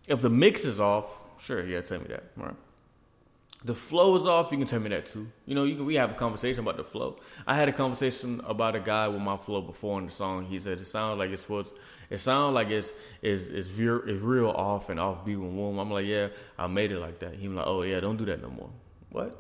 If 0.08 0.22
the 0.22 0.30
mix 0.30 0.66
is 0.66 0.80
off, 0.80 1.20
sure, 1.39 1.66
yeah, 1.66 1.82
tell 1.82 1.99
me 1.99 2.05
that, 2.10 2.26
right? 2.36 2.53
The 3.68 3.76
flow 3.76 4.15
is 4.15 4.26
off, 4.26 4.49
you 4.53 4.57
can 4.57 4.65
tell 4.65 4.80
me 4.80 4.88
that 4.91 5.07
too. 5.07 5.28
You 5.45 5.53
know, 5.53 5.65
you 5.65 5.76
can, 5.76 5.86
we 5.86 5.95
have 5.95 6.11
a 6.11 6.13
conversation 6.13 6.61
about 6.61 6.78
the 6.78 6.86
flow. 6.86 7.18
I 7.45 7.53
had 7.53 7.68
a 7.68 7.74
conversation 7.74 8.41
about 8.45 8.78
a 8.78 8.80
guy 8.80 9.09
with 9.09 9.22
my 9.22 9.36
flow 9.36 9.61
before 9.61 9.99
in 9.99 10.05
the 10.05 10.11
song. 10.13 10.45
He 10.45 10.57
said 10.57 10.80
it 10.80 10.88
sounds 10.88 11.20
like 11.20 11.32
it's 11.32 11.41
supposed. 11.41 11.74
It 12.09 12.20
sounds 12.20 12.55
like 12.55 12.70
it's 12.70 12.93
is 13.22 13.49
is 13.49 13.70
real 13.74 14.01
it's 14.05 14.24
real 14.24 14.51
off 14.51 14.89
and 14.89 15.01
off 15.01 15.26
beat 15.26 15.34
and 15.34 15.57
warm. 15.57 15.80
I'm 15.80 15.91
like, 15.91 16.05
yeah, 16.05 16.30
I 16.57 16.68
made 16.68 16.93
it 16.93 16.99
like 16.99 17.20
that. 17.20 17.36
He 17.36 17.49
was 17.49 17.57
like, 17.57 17.68
oh 17.68 17.82
yeah, 17.82 17.99
don't 17.99 18.15
do 18.15 18.24
that 18.28 18.41
no 18.41 18.49
more. 18.49 18.70
What? 19.11 19.38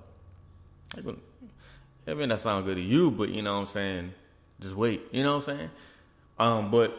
I 0.97 2.13
mean 2.13 2.27
that 2.27 2.41
sounds 2.41 2.65
good 2.65 2.75
to 2.75 2.81
you, 2.81 3.11
but 3.11 3.29
you 3.29 3.41
know 3.41 3.53
what 3.53 3.61
I'm 3.61 3.67
saying. 3.67 4.13
Just 4.59 4.75
wait. 4.75 5.03
You 5.13 5.23
know 5.23 5.37
what 5.37 5.47
I'm 5.47 5.57
saying. 5.57 5.69
Um, 6.37 6.69
but 6.69 6.97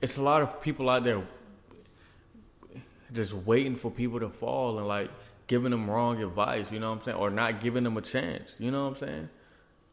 it's 0.00 0.16
a 0.16 0.22
lot 0.22 0.42
of 0.42 0.62
people 0.62 0.88
out 0.88 1.02
there 1.02 1.26
just 3.12 3.32
waiting 3.32 3.76
for 3.76 3.90
people 3.90 4.20
to 4.20 4.28
fall 4.28 4.78
and 4.78 4.86
like 4.86 5.10
giving 5.46 5.70
them 5.70 5.90
wrong 5.90 6.22
advice, 6.22 6.70
you 6.70 6.78
know 6.78 6.90
what 6.90 6.98
I'm 6.98 7.02
saying? 7.02 7.16
Or 7.18 7.30
not 7.30 7.60
giving 7.60 7.84
them 7.84 7.96
a 7.96 8.02
chance, 8.02 8.56
you 8.58 8.70
know 8.70 8.84
what 8.84 8.90
I'm 8.90 8.96
saying? 8.96 9.28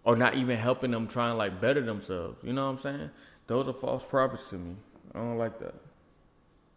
Or 0.03 0.15
not 0.15 0.35
even 0.35 0.57
helping 0.57 0.91
them 0.91 1.07
try 1.07 1.29
and 1.29 1.37
like 1.37 1.59
better 1.59 1.81
themselves, 1.81 2.37
you 2.43 2.53
know 2.53 2.65
what 2.65 2.71
I'm 2.73 2.79
saying? 2.79 3.09
Those 3.47 3.67
are 3.67 3.73
false 3.73 4.03
prophets 4.03 4.49
to 4.49 4.57
me. 4.57 4.75
I 5.13 5.19
don't 5.19 5.37
like 5.37 5.59
that. 5.59 5.75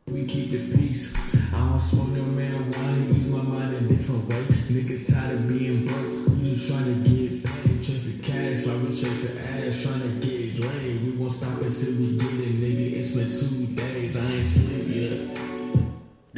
We 0.06 0.24
keep 0.24 0.50
the 0.52 0.76
peace. 0.76 1.12
I 1.52 1.58
don't 1.58 1.80
smoke 1.80 2.08
no 2.16 2.22
marijuana, 2.32 3.08
use 3.08 3.26
my 3.26 3.42
mind 3.42 3.74
a 3.74 3.80
different 3.80 4.24
way. 4.28 4.40
Niggas 4.72 5.12
tired 5.12 5.34
of 5.34 5.48
being 5.48 5.86
broke. 5.86 6.28
We 6.32 6.48
just 6.48 6.70
trying 6.70 6.86
to 6.86 6.96
get 7.04 7.44
paid, 7.44 7.82
chasing 7.84 8.22
cash 8.22 8.64
like 8.64 8.80
we 8.88 8.96
chasing 8.96 9.36
ass, 9.42 9.82
trying 9.82 10.00
to 10.00 10.08
get 10.24 10.64
laid. 10.64 11.04
We 11.04 11.16
won't 11.18 11.32
stop 11.32 11.60
until 11.60 11.92
we 12.00 12.16
get 12.16 12.40
it, 12.40 12.56
nigga. 12.56 12.96
It's 12.96 13.12
been 13.12 13.28
two 13.28 13.57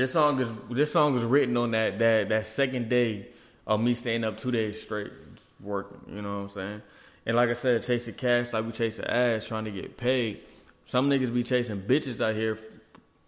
This 0.00 0.14
song 0.14 0.40
is 0.40 0.50
this 0.70 0.90
song 0.90 1.14
is 1.18 1.24
written 1.24 1.58
on 1.58 1.72
that 1.72 1.98
that 1.98 2.30
that 2.30 2.46
second 2.46 2.88
day 2.88 3.28
of 3.66 3.82
me 3.82 3.92
staying 3.92 4.24
up 4.24 4.38
two 4.38 4.50
days 4.50 4.80
straight 4.80 5.12
working. 5.60 6.00
You 6.16 6.22
know 6.22 6.36
what 6.36 6.42
I'm 6.44 6.48
saying? 6.48 6.82
And 7.26 7.36
like 7.36 7.50
I 7.50 7.52
said, 7.52 7.82
chasing 7.82 8.14
cash 8.14 8.54
like 8.54 8.64
we 8.64 8.72
chasing 8.72 9.04
ass, 9.04 9.46
trying 9.46 9.66
to 9.66 9.70
get 9.70 9.98
paid. 9.98 10.40
Some 10.86 11.10
niggas 11.10 11.34
be 11.34 11.42
chasing 11.42 11.82
bitches 11.82 12.18
out 12.26 12.34
here 12.34 12.58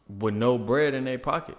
with 0.08 0.32
no 0.32 0.56
bread 0.56 0.94
in 0.94 1.04
their 1.04 1.18
pocket. 1.18 1.58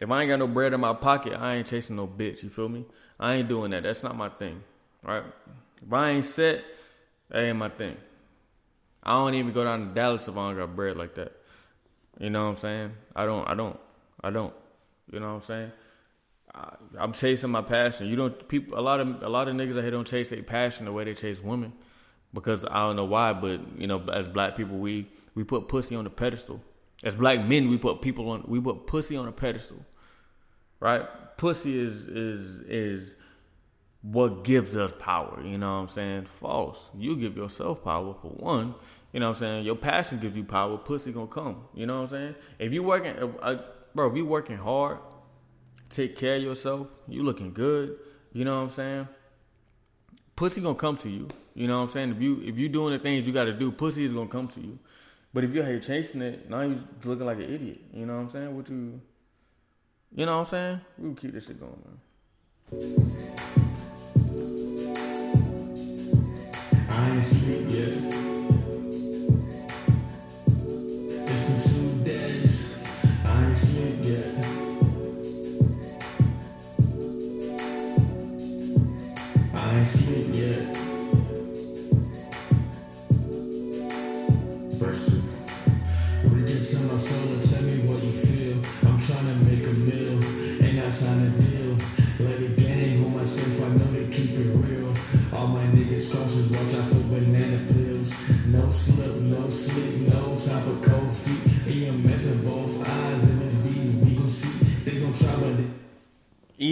If 0.00 0.10
I 0.10 0.22
ain't 0.22 0.30
got 0.30 0.38
no 0.38 0.46
bread 0.46 0.72
in 0.72 0.80
my 0.80 0.94
pocket, 0.94 1.34
I 1.34 1.56
ain't 1.56 1.66
chasing 1.66 1.96
no 1.96 2.06
bitch. 2.06 2.42
You 2.42 2.48
feel 2.48 2.70
me? 2.70 2.86
I 3.20 3.34
ain't 3.34 3.50
doing 3.50 3.72
that. 3.72 3.82
That's 3.82 4.02
not 4.02 4.16
my 4.16 4.30
thing. 4.30 4.62
Right? 5.02 5.24
If 5.86 5.92
I 5.92 6.08
ain't 6.08 6.24
set, 6.24 6.64
that 7.28 7.44
ain't 7.44 7.58
my 7.58 7.68
thing. 7.68 7.98
I 9.02 9.12
don't 9.12 9.34
even 9.34 9.52
go 9.52 9.62
down 9.62 9.88
to 9.88 9.94
Dallas 9.94 10.26
if 10.26 10.34
I 10.34 10.48
don't 10.48 10.56
got 10.56 10.74
bread 10.74 10.96
like 10.96 11.16
that. 11.16 11.43
You 12.18 12.30
know 12.30 12.44
what 12.44 12.50
I'm 12.50 12.56
saying? 12.56 12.92
I 13.14 13.24
don't. 13.24 13.48
I 13.48 13.54
don't. 13.54 13.78
I 14.22 14.30
don't. 14.30 14.54
You 15.10 15.20
know 15.20 15.34
what 15.34 15.34
I'm 15.34 15.42
saying? 15.42 15.72
I, 16.54 16.74
I'm 16.98 17.12
chasing 17.12 17.50
my 17.50 17.62
passion. 17.62 18.06
You 18.06 18.16
don't. 18.16 18.48
People. 18.48 18.78
A 18.78 18.80
lot 18.80 19.00
of 19.00 19.22
a 19.22 19.28
lot 19.28 19.48
of 19.48 19.54
niggas 19.56 19.76
out 19.76 19.82
here 19.82 19.90
don't 19.90 20.06
chase 20.06 20.30
their 20.30 20.42
passion 20.42 20.86
the 20.86 20.92
way 20.92 21.04
they 21.04 21.14
chase 21.14 21.42
women, 21.42 21.72
because 22.32 22.64
I 22.64 22.86
don't 22.86 22.96
know 22.96 23.04
why. 23.04 23.32
But 23.32 23.60
you 23.78 23.86
know, 23.86 24.02
as 24.12 24.28
black 24.28 24.56
people, 24.56 24.78
we 24.78 25.08
we 25.34 25.44
put 25.44 25.68
pussy 25.68 25.96
on 25.96 26.04
the 26.04 26.10
pedestal. 26.10 26.60
As 27.02 27.16
black 27.16 27.44
men, 27.44 27.68
we 27.68 27.76
put 27.76 28.00
people 28.00 28.30
on. 28.30 28.44
We 28.46 28.60
put 28.60 28.86
pussy 28.86 29.16
on 29.16 29.26
a 29.26 29.32
pedestal, 29.32 29.84
right? 30.80 31.02
Pussy 31.36 31.78
is 31.78 32.06
is 32.06 32.60
is 32.60 33.14
what 34.02 34.44
gives 34.44 34.76
us 34.76 34.92
power. 34.98 35.42
You 35.44 35.58
know 35.58 35.74
what 35.74 35.80
I'm 35.80 35.88
saying? 35.88 36.26
False. 36.26 36.90
You 36.96 37.16
give 37.16 37.36
yourself 37.36 37.82
power 37.82 38.14
for 38.14 38.28
one. 38.28 38.74
You 39.14 39.20
know 39.20 39.28
what 39.28 39.36
I'm 39.36 39.40
saying? 39.40 39.64
Your 39.64 39.76
passion 39.76 40.18
gives 40.18 40.36
you 40.36 40.42
power. 40.42 40.76
Pussy 40.76 41.12
gonna 41.12 41.28
come. 41.28 41.68
You 41.72 41.86
know 41.86 42.02
what 42.02 42.06
I'm 42.06 42.10
saying? 42.10 42.34
If 42.58 42.72
you 42.72 42.82
working, 42.82 43.14
uh, 43.40 43.58
bro, 43.94 44.10
if 44.10 44.16
you 44.16 44.26
working 44.26 44.56
hard, 44.56 44.98
take 45.88 46.16
care 46.16 46.34
of 46.34 46.42
yourself. 46.42 46.88
You 47.06 47.22
looking 47.22 47.52
good. 47.52 47.96
You 48.32 48.44
know 48.44 48.56
what 48.56 48.64
I'm 48.64 48.70
saying? 48.70 49.08
Pussy 50.34 50.60
gonna 50.60 50.74
come 50.74 50.96
to 50.96 51.08
you. 51.08 51.28
You 51.54 51.68
know 51.68 51.76
what 51.78 51.84
I'm 51.84 51.90
saying? 51.90 52.10
If 52.10 52.20
you 52.20 52.42
if 52.44 52.58
you 52.58 52.68
doing 52.68 52.92
the 52.92 52.98
things 52.98 53.24
you 53.24 53.32
got 53.32 53.44
to 53.44 53.52
do, 53.52 53.70
pussy 53.70 54.04
is 54.04 54.12
gonna 54.12 54.26
come 54.26 54.48
to 54.48 54.60
you. 54.60 54.80
But 55.32 55.44
if 55.44 55.52
you're 55.52 55.64
here 55.64 55.78
chasing 55.78 56.20
it, 56.20 56.50
now 56.50 56.62
you 56.62 56.82
looking 57.04 57.24
like 57.24 57.36
an 57.36 57.54
idiot. 57.54 57.82
You 57.92 58.06
know 58.06 58.14
what 58.16 58.22
I'm 58.22 58.30
saying? 58.32 58.56
What 58.56 58.68
you, 58.68 59.00
you 60.16 60.26
know 60.26 60.38
what 60.38 60.40
I'm 60.40 60.46
saying? 60.46 60.80
We 60.98 61.04
can 61.10 61.16
keep 61.16 61.34
this 61.34 61.46
shit 61.46 61.60
going, 61.60 61.80
man. 61.84 62.00
I 66.90 67.10
ain't 67.10 67.24
sleep 67.24 67.66
yet. 67.68 68.23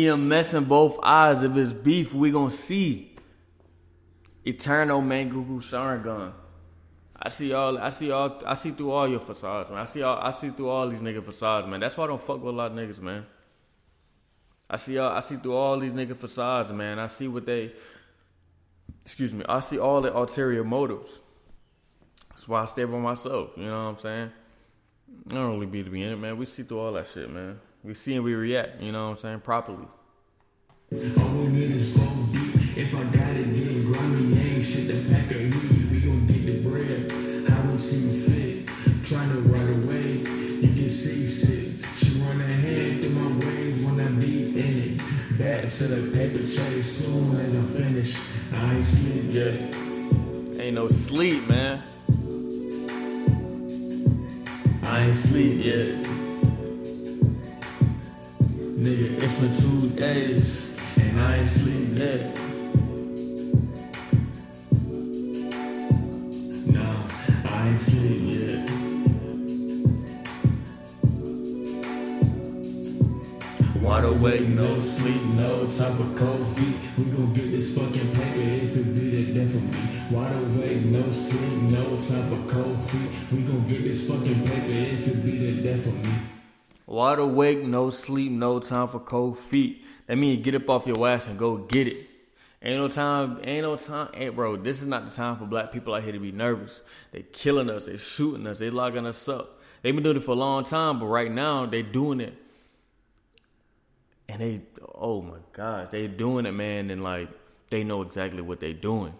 EMS 0.08 0.54
in 0.54 0.64
both 0.64 0.98
eyes. 1.02 1.42
If 1.42 1.56
it's 1.56 1.72
beef, 1.72 2.12
we 2.12 2.30
gonna 2.30 2.50
see. 2.50 3.16
Eternal 4.44 5.00
Mangekyō 5.00 5.62
Sharingan. 5.62 6.32
I 7.24 7.28
see 7.28 7.52
all. 7.52 7.78
I 7.78 7.90
see 7.90 8.10
all. 8.10 8.42
I 8.44 8.54
see 8.54 8.72
through 8.72 8.90
all 8.90 9.08
your 9.08 9.20
facades, 9.20 9.70
man. 9.70 9.78
I 9.78 9.84
see 9.84 10.02
all. 10.02 10.18
I 10.18 10.32
see 10.32 10.50
through 10.50 10.68
all 10.68 10.88
these 10.88 11.00
nigga 11.00 11.22
facades, 11.22 11.68
man. 11.68 11.78
That's 11.78 11.96
why 11.96 12.04
I 12.04 12.06
don't 12.08 12.20
fuck 12.20 12.42
with 12.42 12.52
a 12.54 12.56
lot 12.56 12.72
of 12.72 12.76
niggas, 12.76 13.00
man. 13.00 13.24
I 14.68 14.76
see. 14.76 14.98
All, 14.98 15.12
I 15.12 15.20
see 15.20 15.36
through 15.36 15.54
all 15.54 15.78
these 15.78 15.92
nigga 15.92 16.16
facades, 16.16 16.72
man. 16.72 16.98
I 16.98 17.06
see 17.06 17.28
what 17.28 17.46
they. 17.46 17.72
Excuse 19.04 19.32
me. 19.32 19.44
I 19.48 19.60
see 19.60 19.78
all 19.78 20.00
the 20.00 20.16
ulterior 20.16 20.64
motives. 20.64 21.20
That's 22.30 22.48
why 22.48 22.62
I 22.62 22.64
stay 22.64 22.84
by 22.84 22.98
myself. 22.98 23.50
You 23.56 23.66
know 23.66 23.84
what 23.84 23.90
I'm 23.90 23.98
saying? 23.98 24.32
I 25.30 25.34
don't 25.34 25.54
really 25.54 25.66
be 25.66 25.84
to 25.84 25.90
be 25.90 26.02
in 26.02 26.12
it, 26.12 26.16
man. 26.16 26.36
We 26.36 26.46
see 26.46 26.64
through 26.64 26.80
all 26.80 26.92
that 26.94 27.06
shit, 27.12 27.30
man. 27.30 27.60
We 27.84 27.94
see 27.94 28.14
and 28.14 28.24
we 28.24 28.34
react. 28.34 28.80
You 28.80 28.92
know 28.92 29.06
what 29.06 29.10
I'm 29.10 29.16
saying? 29.16 29.40
Properly. 29.40 29.86
All 31.18 31.34
we 31.34 31.48
need 31.48 31.72
is 31.72 31.96
four 31.96 32.06
deep. 32.32 32.78
If 32.78 32.94
I 32.94 33.02
got 33.04 33.34
it, 33.34 33.54
get 33.56 33.84
grimy, 33.92 34.38
ain't 34.38 34.64
shit 34.64 34.86
to 34.86 35.12
pack 35.12 35.30
a 35.32 35.38
heat. 35.38 35.90
We 35.90 36.00
gon' 36.00 36.26
get 36.26 36.46
the 36.46 36.68
bread, 36.68 37.48
how 37.50 37.70
we 37.70 37.76
see 37.76 38.06
fit. 38.22 38.68
Trying 39.04 39.30
to 39.30 39.40
ride 39.50 39.68
a 39.68 39.74
wave, 39.90 40.28
you 40.62 40.68
get 40.68 40.90
seasick. 40.90 41.84
She 41.96 42.20
run 42.20 42.40
ahead 42.40 43.02
through 43.02 43.20
my 43.20 43.46
waves 43.46 43.84
when 43.84 44.00
I'm 44.00 44.20
deep 44.20 44.54
in 44.54 44.78
it. 44.78 45.38
Back 45.38 45.62
to 45.62 45.84
the 45.84 46.16
paper 46.16 46.38
chase 46.38 47.04
soon 47.04 47.34
as 47.34 47.52
I'm 47.52 47.66
finished. 47.66 48.18
I 48.54 48.74
ain't 48.76 48.86
sleep 48.86 49.24
yet. 49.28 50.60
Ain't 50.60 50.76
no 50.76 50.88
sleep, 50.88 51.48
man. 51.48 51.82
I 54.84 55.06
ain't 55.06 55.16
sleep 55.16 55.64
yet. 55.64 56.11
Nigga, 58.82 59.22
it's 59.22 59.38
been 59.38 59.54
two 59.62 59.90
days, 59.90 60.98
and 60.98 61.20
I 61.20 61.36
ain't 61.36 61.46
sleep 61.46 61.90
yet. 61.92 62.20
Nah, 66.66 66.90
I 67.48 67.68
ain't 67.68 67.78
sleep 67.78 68.22
yet. 68.26 68.66
Wide 73.84 74.04
awake, 74.04 74.48
no 74.48 74.80
sleep, 74.80 75.22
no 75.36 75.66
type 75.66 76.00
of 76.00 76.16
cold 76.16 76.44
feet. 76.56 76.76
We 76.98 77.04
gon' 77.04 77.32
get 77.34 77.52
this 77.52 77.78
fucking 77.78 78.12
paper 78.14 78.40
if 78.40 78.76
it 78.76 78.94
be 78.94 79.10
the 79.10 79.32
death 79.32 79.54
of 79.54 79.62
me. 79.62 80.16
Wide 80.16 80.34
awake, 80.34 80.82
no 80.86 81.02
sleep, 81.02 81.62
no 81.70 81.84
type 81.98 82.32
of 82.32 82.48
cold 82.50 82.90
feet. 82.90 83.10
We 83.30 83.42
gon' 83.44 83.64
get 83.68 83.82
this 83.84 84.08
fucking 84.10 84.44
paper 84.44 84.92
if 84.92 85.06
it 85.06 85.21
Wide 86.92 87.20
awake, 87.20 87.64
no 87.64 87.88
sleep, 87.88 88.30
no 88.30 88.60
time 88.60 88.86
for 88.86 89.00
cold 89.00 89.38
feet. 89.38 89.82
That 90.06 90.16
means 90.16 90.44
get 90.44 90.54
up 90.54 90.68
off 90.68 90.86
your 90.86 91.08
ass 91.08 91.26
and 91.26 91.38
go 91.38 91.56
get 91.56 91.86
it. 91.86 91.96
Ain't 92.60 92.76
no 92.76 92.86
time, 92.86 93.40
ain't 93.44 93.62
no 93.62 93.76
time, 93.76 94.10
hey 94.12 94.28
bro, 94.28 94.56
this 94.56 94.82
is 94.82 94.86
not 94.86 95.08
the 95.08 95.10
time 95.10 95.38
for 95.38 95.46
black 95.46 95.72
people 95.72 95.94
out 95.94 96.02
here 96.02 96.12
to 96.12 96.18
be 96.18 96.32
nervous. 96.32 96.82
They 97.10 97.22
killing 97.22 97.70
us, 97.70 97.86
they 97.86 97.96
shooting 97.96 98.46
us, 98.46 98.58
they 98.58 98.68
locking 98.68 99.06
us 99.06 99.26
up. 99.26 99.58
They've 99.80 99.94
been 99.94 100.04
doing 100.04 100.18
it 100.18 100.22
for 100.22 100.32
a 100.32 100.34
long 100.34 100.64
time, 100.64 100.98
but 100.98 101.06
right 101.06 101.32
now 101.32 101.64
they 101.64 101.80
doing 101.80 102.20
it. 102.20 102.34
And 104.28 104.42
they, 104.42 104.60
oh 104.94 105.22
my 105.22 105.38
God, 105.54 105.90
they 105.90 106.08
doing 106.08 106.44
it, 106.44 106.52
man, 106.52 106.90
and 106.90 107.02
like, 107.02 107.30
they 107.70 107.84
know 107.84 108.02
exactly 108.02 108.42
what 108.42 108.60
they 108.60 108.74
doing. 108.74 109.14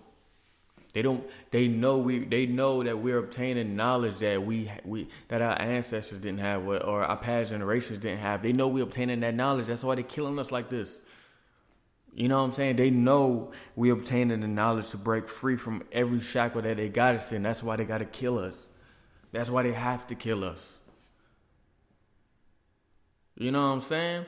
They 0.93 1.01
don't. 1.01 1.25
They 1.51 1.69
know 1.69 1.99
we. 1.99 2.25
They 2.25 2.47
know 2.47 2.83
that 2.83 2.99
we're 2.99 3.19
obtaining 3.19 3.77
knowledge 3.77 4.19
that 4.19 4.45
we 4.45 4.71
we 4.85 5.09
that 5.29 5.41
our 5.41 5.61
ancestors 5.61 6.19
didn't 6.19 6.41
have, 6.41 6.67
or 6.67 7.03
our 7.03 7.17
past 7.17 7.51
generations 7.51 7.99
didn't 7.99 8.21
have. 8.21 8.43
They 8.43 8.53
know 8.53 8.69
we're 8.69 8.85
obtaining 8.85 9.21
that 9.21 9.35
knowledge. 9.35 9.67
That's 9.67 9.83
why 9.83 9.95
they're 9.95 10.05
killing 10.05 10.39
us 10.39 10.53
like 10.53 10.69
this. 10.69 11.01
You 12.15 12.29
know 12.29 12.37
what 12.37 12.45
I'm 12.45 12.53
saying? 12.53 12.77
They 12.77 12.91
know 12.91 13.53
we 13.75 13.89
obtaining 13.89 14.41
the 14.41 14.49
knowledge 14.49 14.91
to 14.91 14.99
break 14.99 15.31
free 15.31 15.57
from 15.57 15.83
every 15.93 16.21
shackle 16.21 16.61
that 16.61 16.77
they 16.77 16.91
got 16.91 17.15
us 17.15 17.33
in. 17.33 17.43
That's 17.43 17.63
why 17.63 17.77
they 17.77 17.87
got 17.87 17.99
to 17.99 18.05
kill 18.05 18.39
us. 18.39 18.69
That's 19.33 19.49
why 19.49 19.63
they 19.63 19.73
have 19.73 20.07
to 20.09 20.15
kill 20.15 20.45
us. 20.45 20.77
You 23.35 23.51
know 23.51 23.63
what 23.63 23.73
I'm 23.73 23.81
saying? 23.81 24.27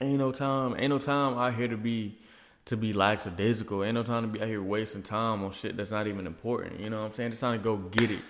Ain't 0.00 0.18
no 0.18 0.30
time. 0.30 0.76
Ain't 0.78 0.90
no 0.90 0.98
time 0.98 1.36
out 1.36 1.56
here 1.56 1.66
to 1.66 1.76
be 1.76 2.20
to 2.68 2.76
be 2.76 2.92
lackadaisical. 2.92 3.82
Ain't 3.82 3.94
no 3.94 4.02
time 4.02 4.22
to 4.24 4.28
be 4.28 4.42
out 4.42 4.48
here 4.48 4.62
wasting 4.62 5.02
time 5.02 5.42
on 5.42 5.50
shit 5.50 5.74
that's 5.74 5.90
not 5.90 6.06
even 6.06 6.26
important. 6.26 6.80
You 6.80 6.90
know 6.90 7.00
what 7.00 7.06
I'm 7.06 7.12
saying? 7.14 7.32
It's 7.32 7.40
time 7.40 7.58
to 7.58 7.64
go 7.64 7.76
get 7.76 8.10
it. 8.10 8.20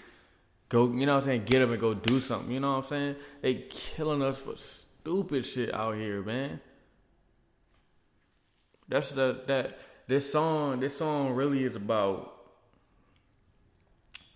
Go, 0.68 0.92
you 0.92 1.06
know 1.06 1.14
what 1.14 1.24
I'm 1.24 1.24
saying? 1.24 1.44
Get 1.44 1.62
up 1.62 1.70
and 1.70 1.80
go 1.80 1.92
do 1.92 2.20
something. 2.20 2.52
You 2.52 2.60
know 2.60 2.76
what 2.76 2.84
I'm 2.84 2.84
saying? 2.84 3.16
They 3.42 3.54
killing 3.68 4.22
us 4.22 4.38
for 4.38 4.56
stupid 4.56 5.44
shit 5.44 5.74
out 5.74 5.96
here, 5.96 6.22
man. 6.22 6.60
That's 8.86 9.10
the 9.10 9.42
that 9.48 9.78
this 10.06 10.30
song. 10.30 10.78
This 10.78 10.96
song 10.96 11.30
really 11.30 11.64
is 11.64 11.74
about 11.74 12.34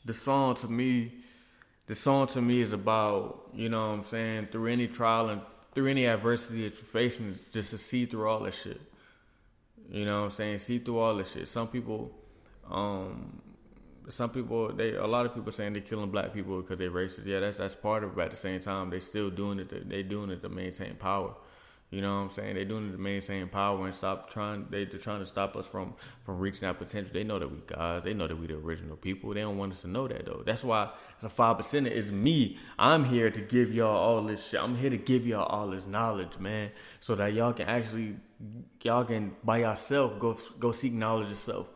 the 0.04 0.12
song 0.12 0.56
to 0.56 0.68
me, 0.68 1.12
the 1.86 1.94
song 1.94 2.26
to 2.28 2.42
me 2.42 2.60
is 2.60 2.72
about 2.72 3.50
you 3.54 3.68
know 3.68 3.90
what 3.90 3.98
I'm 3.98 4.04
saying 4.04 4.48
through 4.50 4.72
any 4.72 4.88
trial 4.88 5.28
and 5.28 5.42
through 5.74 5.86
any 5.86 6.06
adversity 6.06 6.68
that 6.68 6.74
you're 6.76 6.84
facing, 6.84 7.38
just 7.52 7.70
to 7.70 7.78
see 7.78 8.04
through 8.04 8.28
all 8.28 8.40
that 8.40 8.54
shit. 8.54 8.80
You 9.92 10.06
know 10.06 10.20
what 10.20 10.24
I'm 10.24 10.30
saying? 10.30 10.58
See 10.58 10.78
through 10.78 10.98
all 10.98 11.16
this 11.16 11.32
shit. 11.32 11.46
Some 11.46 11.68
people, 11.68 12.10
um, 12.70 13.42
some 14.08 14.30
people, 14.30 14.72
they 14.72 14.94
a 14.94 15.06
lot 15.06 15.26
of 15.26 15.34
people 15.34 15.52
saying 15.52 15.74
they're 15.74 15.82
killing 15.82 16.10
black 16.10 16.32
people 16.32 16.62
because 16.62 16.78
they're 16.78 16.90
racist. 16.90 17.26
Yeah, 17.26 17.40
that's 17.40 17.58
that's 17.58 17.74
part 17.76 18.02
of 18.02 18.10
it. 18.10 18.16
But 18.16 18.24
at 18.24 18.30
the 18.30 18.38
same 18.38 18.60
time, 18.60 18.88
they 18.88 19.00
still 19.00 19.28
doing 19.28 19.58
it. 19.58 19.68
To, 19.68 19.80
they 19.80 20.02
doing 20.02 20.30
it 20.30 20.40
to 20.40 20.48
maintain 20.48 20.94
power. 20.94 21.34
You 21.92 22.00
know 22.00 22.14
what 22.14 22.20
I'm 22.22 22.30
saying? 22.30 22.54
They're 22.54 22.64
doing 22.64 22.88
it 22.88 22.92
to 22.92 22.98
maintain 22.98 23.46
power 23.48 23.84
and 23.84 23.94
stop 23.94 24.30
trying. 24.30 24.66
They 24.70 24.86
they're 24.86 24.98
trying 24.98 25.20
to 25.20 25.26
stop 25.26 25.54
us 25.56 25.66
from 25.66 25.92
from 26.24 26.38
reaching 26.38 26.66
our 26.66 26.72
potential. 26.72 27.12
They 27.12 27.22
know 27.22 27.38
that 27.38 27.48
we 27.48 27.58
guys. 27.66 28.02
They 28.02 28.14
know 28.14 28.26
that 28.26 28.40
we 28.40 28.46
the 28.46 28.54
original 28.54 28.96
people. 28.96 29.34
They 29.34 29.42
don't 29.42 29.58
want 29.58 29.74
us 29.74 29.82
to 29.82 29.88
know 29.88 30.08
that 30.08 30.24
though. 30.24 30.42
That's 30.44 30.64
why 30.64 30.90
the 31.20 31.28
five 31.28 31.58
percent 31.58 31.86
is 31.86 32.10
me. 32.10 32.56
I'm 32.78 33.04
here 33.04 33.30
to 33.30 33.40
give 33.42 33.74
y'all 33.74 33.94
all 33.94 34.22
this 34.22 34.48
shit. 34.48 34.58
I'm 34.58 34.74
here 34.74 34.88
to 34.88 34.96
give 34.96 35.26
y'all 35.26 35.44
all 35.44 35.68
this 35.68 35.86
knowledge, 35.86 36.38
man, 36.38 36.70
so 36.98 37.14
that 37.16 37.34
y'all 37.34 37.52
can 37.52 37.68
actually 37.68 38.16
y'all 38.80 39.04
can 39.04 39.36
by 39.44 39.58
yourself 39.58 40.18
go 40.18 40.38
go 40.58 40.72
seek 40.72 40.94
knowledge 40.94 41.28
yourself. 41.28 41.66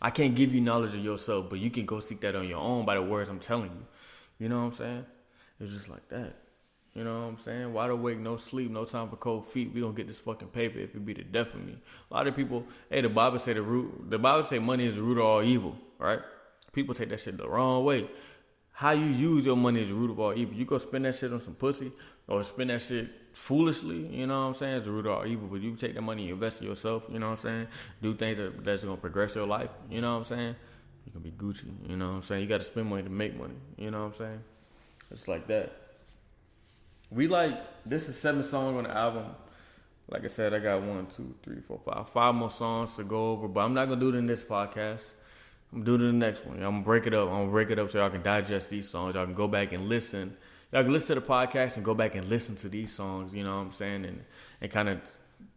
I 0.00 0.08
can't 0.08 0.34
give 0.34 0.54
you 0.54 0.62
knowledge 0.62 0.94
of 0.94 1.04
yourself, 1.04 1.50
but 1.50 1.58
you 1.58 1.70
can 1.70 1.84
go 1.84 2.00
seek 2.00 2.22
that 2.22 2.34
on 2.34 2.48
your 2.48 2.58
own 2.58 2.86
by 2.86 2.94
the 2.94 3.02
words 3.02 3.28
I'm 3.28 3.38
telling 3.38 3.70
you. 3.70 3.86
You 4.38 4.48
know 4.48 4.60
what 4.60 4.68
I'm 4.68 4.72
saying? 4.72 5.06
It's 5.60 5.72
just 5.74 5.90
like 5.90 6.08
that. 6.08 6.41
You 6.94 7.04
know 7.04 7.20
what 7.20 7.26
I'm 7.26 7.38
saying? 7.38 7.72
Wide 7.72 7.90
awake, 7.90 8.18
no 8.18 8.36
sleep, 8.36 8.70
no 8.70 8.84
time 8.84 9.08
for 9.08 9.16
cold 9.16 9.46
feet. 9.46 9.72
We 9.72 9.80
gonna 9.80 9.94
get 9.94 10.06
this 10.06 10.18
fucking 10.18 10.48
paper 10.48 10.78
if 10.78 10.94
it 10.94 11.04
be 11.04 11.14
the 11.14 11.24
death 11.24 11.54
of 11.54 11.64
me. 11.64 11.78
A 12.10 12.14
lot 12.14 12.26
of 12.26 12.36
people, 12.36 12.66
hey, 12.90 13.00
the 13.00 13.08
Bible 13.08 13.38
say 13.38 13.54
the 13.54 13.62
root, 13.62 14.10
the 14.10 14.18
Bible 14.18 14.44
say 14.44 14.58
money 14.58 14.86
is 14.86 14.96
the 14.96 15.02
root 15.02 15.16
of 15.18 15.24
all 15.24 15.42
evil, 15.42 15.74
right? 15.98 16.20
People 16.72 16.94
take 16.94 17.08
that 17.08 17.20
shit 17.20 17.38
the 17.38 17.48
wrong 17.48 17.84
way. 17.84 18.08
How 18.72 18.90
you 18.90 19.06
use 19.06 19.46
your 19.46 19.56
money 19.56 19.82
is 19.82 19.88
the 19.88 19.94
root 19.94 20.10
of 20.10 20.20
all 20.20 20.34
evil. 20.34 20.54
You 20.54 20.66
go 20.66 20.76
spend 20.78 21.04
that 21.06 21.14
shit 21.14 21.32
on 21.32 21.40
some 21.40 21.54
pussy 21.54 21.92
or 22.28 22.44
spend 22.44 22.70
that 22.70 22.82
shit 22.82 23.08
foolishly, 23.32 24.06
you 24.14 24.26
know 24.26 24.40
what 24.40 24.46
I'm 24.48 24.54
saying? 24.54 24.76
It's 24.76 24.86
the 24.86 24.92
root 24.92 25.06
of 25.06 25.12
all 25.12 25.26
evil. 25.26 25.48
But 25.48 25.62
you 25.62 25.74
take 25.76 25.94
that 25.94 26.02
money 26.02 26.24
and 26.24 26.32
invest 26.32 26.60
in 26.60 26.68
yourself, 26.68 27.04
you 27.08 27.18
know 27.18 27.30
what 27.30 27.38
I'm 27.38 27.42
saying? 27.42 27.66
Do 28.02 28.14
things 28.14 28.36
that, 28.36 28.64
that's 28.64 28.84
gonna 28.84 28.96
progress 28.98 29.34
your 29.34 29.46
life, 29.46 29.70
you 29.90 30.02
know 30.02 30.12
what 30.12 30.18
I'm 30.18 30.24
saying? 30.24 30.56
You 31.06 31.12
can 31.12 31.20
be 31.22 31.30
Gucci, 31.30 31.72
you 31.88 31.96
know 31.96 32.08
what 32.08 32.14
I'm 32.16 32.22
saying? 32.22 32.42
You 32.42 32.48
gotta 32.48 32.64
spend 32.64 32.86
money 32.88 33.02
to 33.02 33.10
make 33.10 33.36
money, 33.36 33.54
you 33.78 33.90
know 33.90 34.00
what 34.00 34.06
I'm 34.06 34.14
saying? 34.14 34.40
It's 35.10 35.28
like 35.28 35.46
that. 35.48 35.81
We 37.14 37.28
like 37.28 37.84
this 37.84 38.08
is 38.08 38.16
seven 38.18 38.42
songs 38.42 38.76
on 38.76 38.84
the 38.84 38.96
album. 38.96 39.26
Like 40.08 40.24
I 40.24 40.28
said, 40.28 40.54
I 40.54 40.58
got 40.58 40.82
one, 40.82 41.06
two, 41.14 41.34
three, 41.42 41.60
four, 41.60 41.80
five, 41.84 42.08
five 42.08 42.34
more 42.34 42.50
songs 42.50 42.96
to 42.96 43.04
go 43.04 43.32
over, 43.32 43.48
but 43.48 43.60
I'm 43.60 43.74
not 43.74 43.88
gonna 43.88 44.00
do 44.00 44.08
it 44.08 44.14
in 44.14 44.26
this 44.26 44.42
podcast. 44.42 45.12
I'm 45.72 45.82
gonna 45.82 45.84
do 45.98 46.04
it 46.04 46.08
in 46.08 46.18
the 46.18 46.26
next 46.26 46.46
one. 46.46 46.56
I'm 46.56 46.62
gonna 46.62 46.82
break 46.82 47.06
it 47.06 47.14
up. 47.14 47.28
I'm 47.28 47.34
gonna 47.34 47.50
break 47.50 47.70
it 47.70 47.78
up 47.78 47.90
so 47.90 47.98
y'all 47.98 48.10
can 48.10 48.22
digest 48.22 48.70
these 48.70 48.88
songs. 48.88 49.14
Y'all 49.14 49.26
can 49.26 49.34
go 49.34 49.48
back 49.48 49.72
and 49.72 49.88
listen. 49.88 50.36
Y'all 50.72 50.82
can 50.82 50.92
listen 50.92 51.16
to 51.16 51.20
the 51.20 51.26
podcast 51.26 51.76
and 51.76 51.84
go 51.84 51.94
back 51.94 52.14
and 52.14 52.28
listen 52.28 52.56
to 52.56 52.68
these 52.68 52.92
songs. 52.92 53.34
You 53.34 53.44
know 53.44 53.56
what 53.56 53.62
I'm 53.62 53.72
saying, 53.72 54.04
and 54.06 54.24
and 54.60 54.70
kind 54.70 54.88
of 54.88 55.00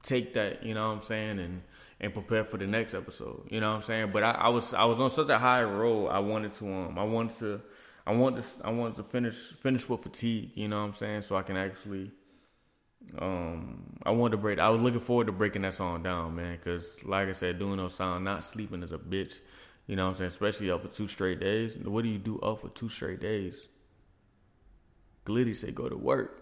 take 0.03 0.34
that. 0.34 0.64
You 0.64 0.74
know 0.74 0.89
what 0.89 0.95
I'm 0.95 1.01
saying, 1.03 1.39
and 1.39 1.62
and 2.01 2.14
prepare 2.14 2.43
for 2.43 2.58
the 2.58 2.68
next 2.68 2.93
episode. 2.93 3.47
You 3.49 3.62
know 3.62 3.70
what 3.70 3.78
I'm 3.78 3.82
saying. 3.84 4.12
But 4.12 4.24
I, 4.24 4.32
I 4.32 4.49
was 4.49 4.74
I 4.74 4.86
was 4.86 4.99
on 4.99 5.10
such 5.10 5.30
a 5.30 5.39
high 5.39 5.64
roll. 5.64 6.10
I 6.10 6.20
wanted 6.20 6.51
to 6.53 6.68
um 6.68 6.99
I 6.99 7.03
wanted 7.03 7.38
to 7.39 7.62
I 8.08 8.14
want 8.14 8.41
to 8.41 8.66
I 8.66 8.70
wanted 8.70 8.95
to 8.97 9.03
finish 9.03 9.36
finish 9.36 9.88
with 9.89 10.03
fatigue. 10.03 10.51
You 10.56 10.68
know 10.68 10.80
what 10.80 10.88
I'm 10.88 10.93
saying, 10.93 11.24
so 11.24 11.36
I 11.36 11.43
can 11.43 11.58
actually 11.58 12.12
um 13.20 13.97
I 14.03 14.12
wanted 14.12 14.32
to 14.32 14.38
break 14.38 14.60
I 14.60 14.70
was 14.70 14.82
looking 14.82 14.99
forward 14.99 15.28
to 15.28 15.34
breaking 15.34 15.64
that 15.64 15.74
song 15.74 16.03
down, 16.03 16.36
man, 16.36 16.58
cuz 16.60 16.97
like 17.03 17.28
I 17.28 17.32
said 17.32 17.60
doing 17.60 17.78
those 17.78 17.95
sound 17.95 18.24
not 18.26 18.43
sleeping 18.43 18.84
is 18.84 18.91
a 18.91 18.97
bitch. 18.97 19.36
You 19.88 19.95
know 19.95 20.06
what 20.06 20.10
I'm 20.10 20.16
saying? 20.16 20.28
Especially 20.30 20.72
up 20.72 20.82
for 20.82 20.88
two 20.88 21.08
straight 21.08 21.39
days. 21.39 21.78
What 21.78 22.03
do 22.03 22.10
you 22.10 22.18
do 22.18 22.39
up 22.39 22.62
for 22.62 22.70
two 22.70 22.89
straight 22.89 23.20
days? 23.20 23.68
Glitty 25.26 25.56
say 25.56 25.72
go 25.72 25.89
to 25.89 25.97
work. 25.97 26.41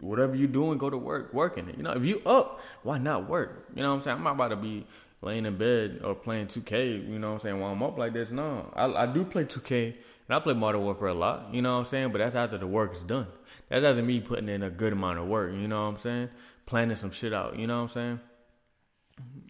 Whatever 0.00 0.36
you 0.36 0.46
doing, 0.46 0.76
go 0.76 0.90
to 0.90 0.98
work. 0.98 1.32
Working 1.32 1.68
it. 1.68 1.76
You 1.78 1.82
know, 1.82 1.92
if 1.92 2.04
you 2.04 2.20
up, 2.26 2.60
why 2.82 2.98
not 2.98 3.28
work? 3.28 3.68
You 3.74 3.82
know 3.82 3.88
what 3.90 3.96
I'm 3.96 4.00
saying? 4.02 4.16
I'm 4.18 4.24
not 4.24 4.34
about 4.34 4.48
to 4.48 4.56
be 4.56 4.86
laying 5.22 5.46
in 5.46 5.56
bed 5.56 6.00
or 6.04 6.14
playing 6.14 6.48
2K, 6.48 7.08
you 7.08 7.18
know 7.18 7.28
what 7.28 7.34
I'm 7.34 7.40
saying, 7.40 7.60
while 7.60 7.72
I'm 7.72 7.82
up 7.82 7.96
like 7.96 8.12
this. 8.12 8.30
No. 8.30 8.70
I, 8.74 9.04
I 9.04 9.06
do 9.06 9.24
play 9.24 9.44
2K 9.44 9.94
and 10.32 10.40
I 10.40 10.42
play 10.42 10.54
Modern 10.54 10.80
Warfare 10.80 11.08
a 11.08 11.14
lot, 11.14 11.52
you 11.52 11.60
know 11.60 11.74
what 11.74 11.80
I'm 11.80 11.84
saying? 11.84 12.10
But 12.10 12.18
that's 12.18 12.34
after 12.34 12.56
the 12.56 12.66
work 12.66 12.94
is 12.94 13.02
done. 13.02 13.26
That's 13.68 13.84
after 13.84 14.02
me 14.02 14.18
putting 14.18 14.48
in 14.48 14.62
a 14.62 14.70
good 14.70 14.94
amount 14.94 15.18
of 15.18 15.26
work, 15.26 15.52
you 15.52 15.68
know 15.68 15.82
what 15.82 15.88
I'm 15.90 15.98
saying? 15.98 16.30
Planning 16.64 16.96
some 16.96 17.10
shit 17.10 17.34
out, 17.34 17.58
you 17.58 17.66
know 17.66 17.76
what 17.76 17.82
I'm 17.82 17.88
saying? 17.90 18.20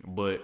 But 0.05 0.41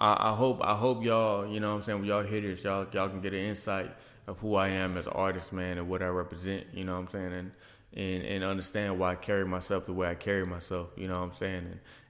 I, 0.00 0.30
I 0.30 0.34
hope 0.36 0.60
I 0.62 0.76
hope 0.76 1.02
y'all, 1.02 1.52
you 1.52 1.58
know 1.58 1.70
what 1.70 1.78
I'm 1.78 1.82
saying, 1.82 1.98
when 1.98 2.06
y'all 2.06 2.22
hear 2.22 2.40
this, 2.42 2.62
y'all 2.62 2.86
y'all 2.92 3.08
can 3.08 3.20
get 3.20 3.34
an 3.34 3.40
insight 3.40 3.90
of 4.28 4.38
who 4.38 4.54
I 4.54 4.68
am 4.68 4.96
as 4.96 5.08
an 5.08 5.14
artist, 5.14 5.52
man, 5.52 5.76
and 5.76 5.88
what 5.88 6.00
I 6.00 6.06
represent, 6.06 6.68
you 6.72 6.84
know 6.84 6.92
what 6.92 7.00
I'm 7.00 7.08
saying, 7.08 7.32
and 7.32 7.50
and, 7.94 8.22
and 8.22 8.44
understand 8.44 9.00
why 9.00 9.10
I 9.10 9.14
carry 9.16 9.44
myself 9.44 9.86
the 9.86 9.94
way 9.94 10.06
I 10.06 10.14
carry 10.14 10.46
myself, 10.46 10.90
you 10.96 11.08
know 11.08 11.18
what 11.18 11.26
I'm 11.26 11.32
saying, 11.32 11.66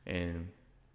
and 0.06 0.14
and, 0.14 0.48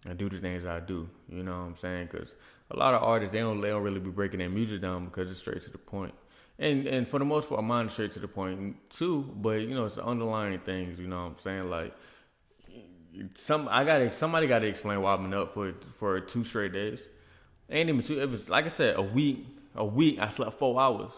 and 0.06 0.16
do 0.16 0.28
the 0.28 0.38
things 0.38 0.64
I 0.64 0.78
do, 0.78 1.08
you 1.28 1.42
know 1.42 1.58
what 1.58 1.66
I'm 1.66 1.76
saying, 1.76 2.08
because 2.12 2.36
a 2.70 2.76
lot 2.76 2.94
of 2.94 3.02
artists 3.02 3.32
they 3.32 3.40
don't 3.40 3.60
they 3.60 3.68
don't 3.68 3.82
really 3.82 4.00
be 4.00 4.10
breaking 4.10 4.38
their 4.38 4.48
music 4.48 4.80
down 4.80 5.06
because 5.06 5.30
it's 5.30 5.40
straight 5.40 5.62
to 5.62 5.70
the 5.70 5.78
point. 5.78 6.14
And 6.58 6.86
and 6.86 7.06
for 7.06 7.18
the 7.18 7.24
most 7.24 7.48
part, 7.48 7.62
mine 7.62 7.86
is 7.86 7.92
straight 7.92 8.12
to 8.12 8.20
the 8.20 8.28
point 8.28 8.76
too. 8.90 9.22
But 9.36 9.60
you 9.60 9.74
know, 9.74 9.84
it's 9.84 9.96
the 9.96 10.04
underlying 10.04 10.58
things. 10.60 10.98
You 10.98 11.06
know 11.06 11.24
what 11.24 11.30
I'm 11.32 11.38
saying? 11.38 11.70
Like 11.70 11.94
some 13.34 13.68
I 13.70 13.84
got 13.84 14.14
somebody 14.14 14.46
got 14.46 14.60
to 14.60 14.66
explain 14.66 15.00
why 15.00 15.14
I've 15.14 15.22
been 15.22 15.34
up 15.34 15.52
for 15.54 15.74
for 15.98 16.20
two 16.20 16.44
straight 16.44 16.72
days. 16.72 17.02
Ain't 17.70 17.88
even 17.88 18.02
two. 18.02 18.20
It 18.20 18.30
was 18.30 18.48
like 18.48 18.64
I 18.64 18.68
said, 18.68 18.96
a 18.96 19.02
week. 19.02 19.46
A 19.74 19.84
week. 19.84 20.18
I 20.18 20.28
slept 20.28 20.58
four 20.58 20.80
hours. 20.80 21.12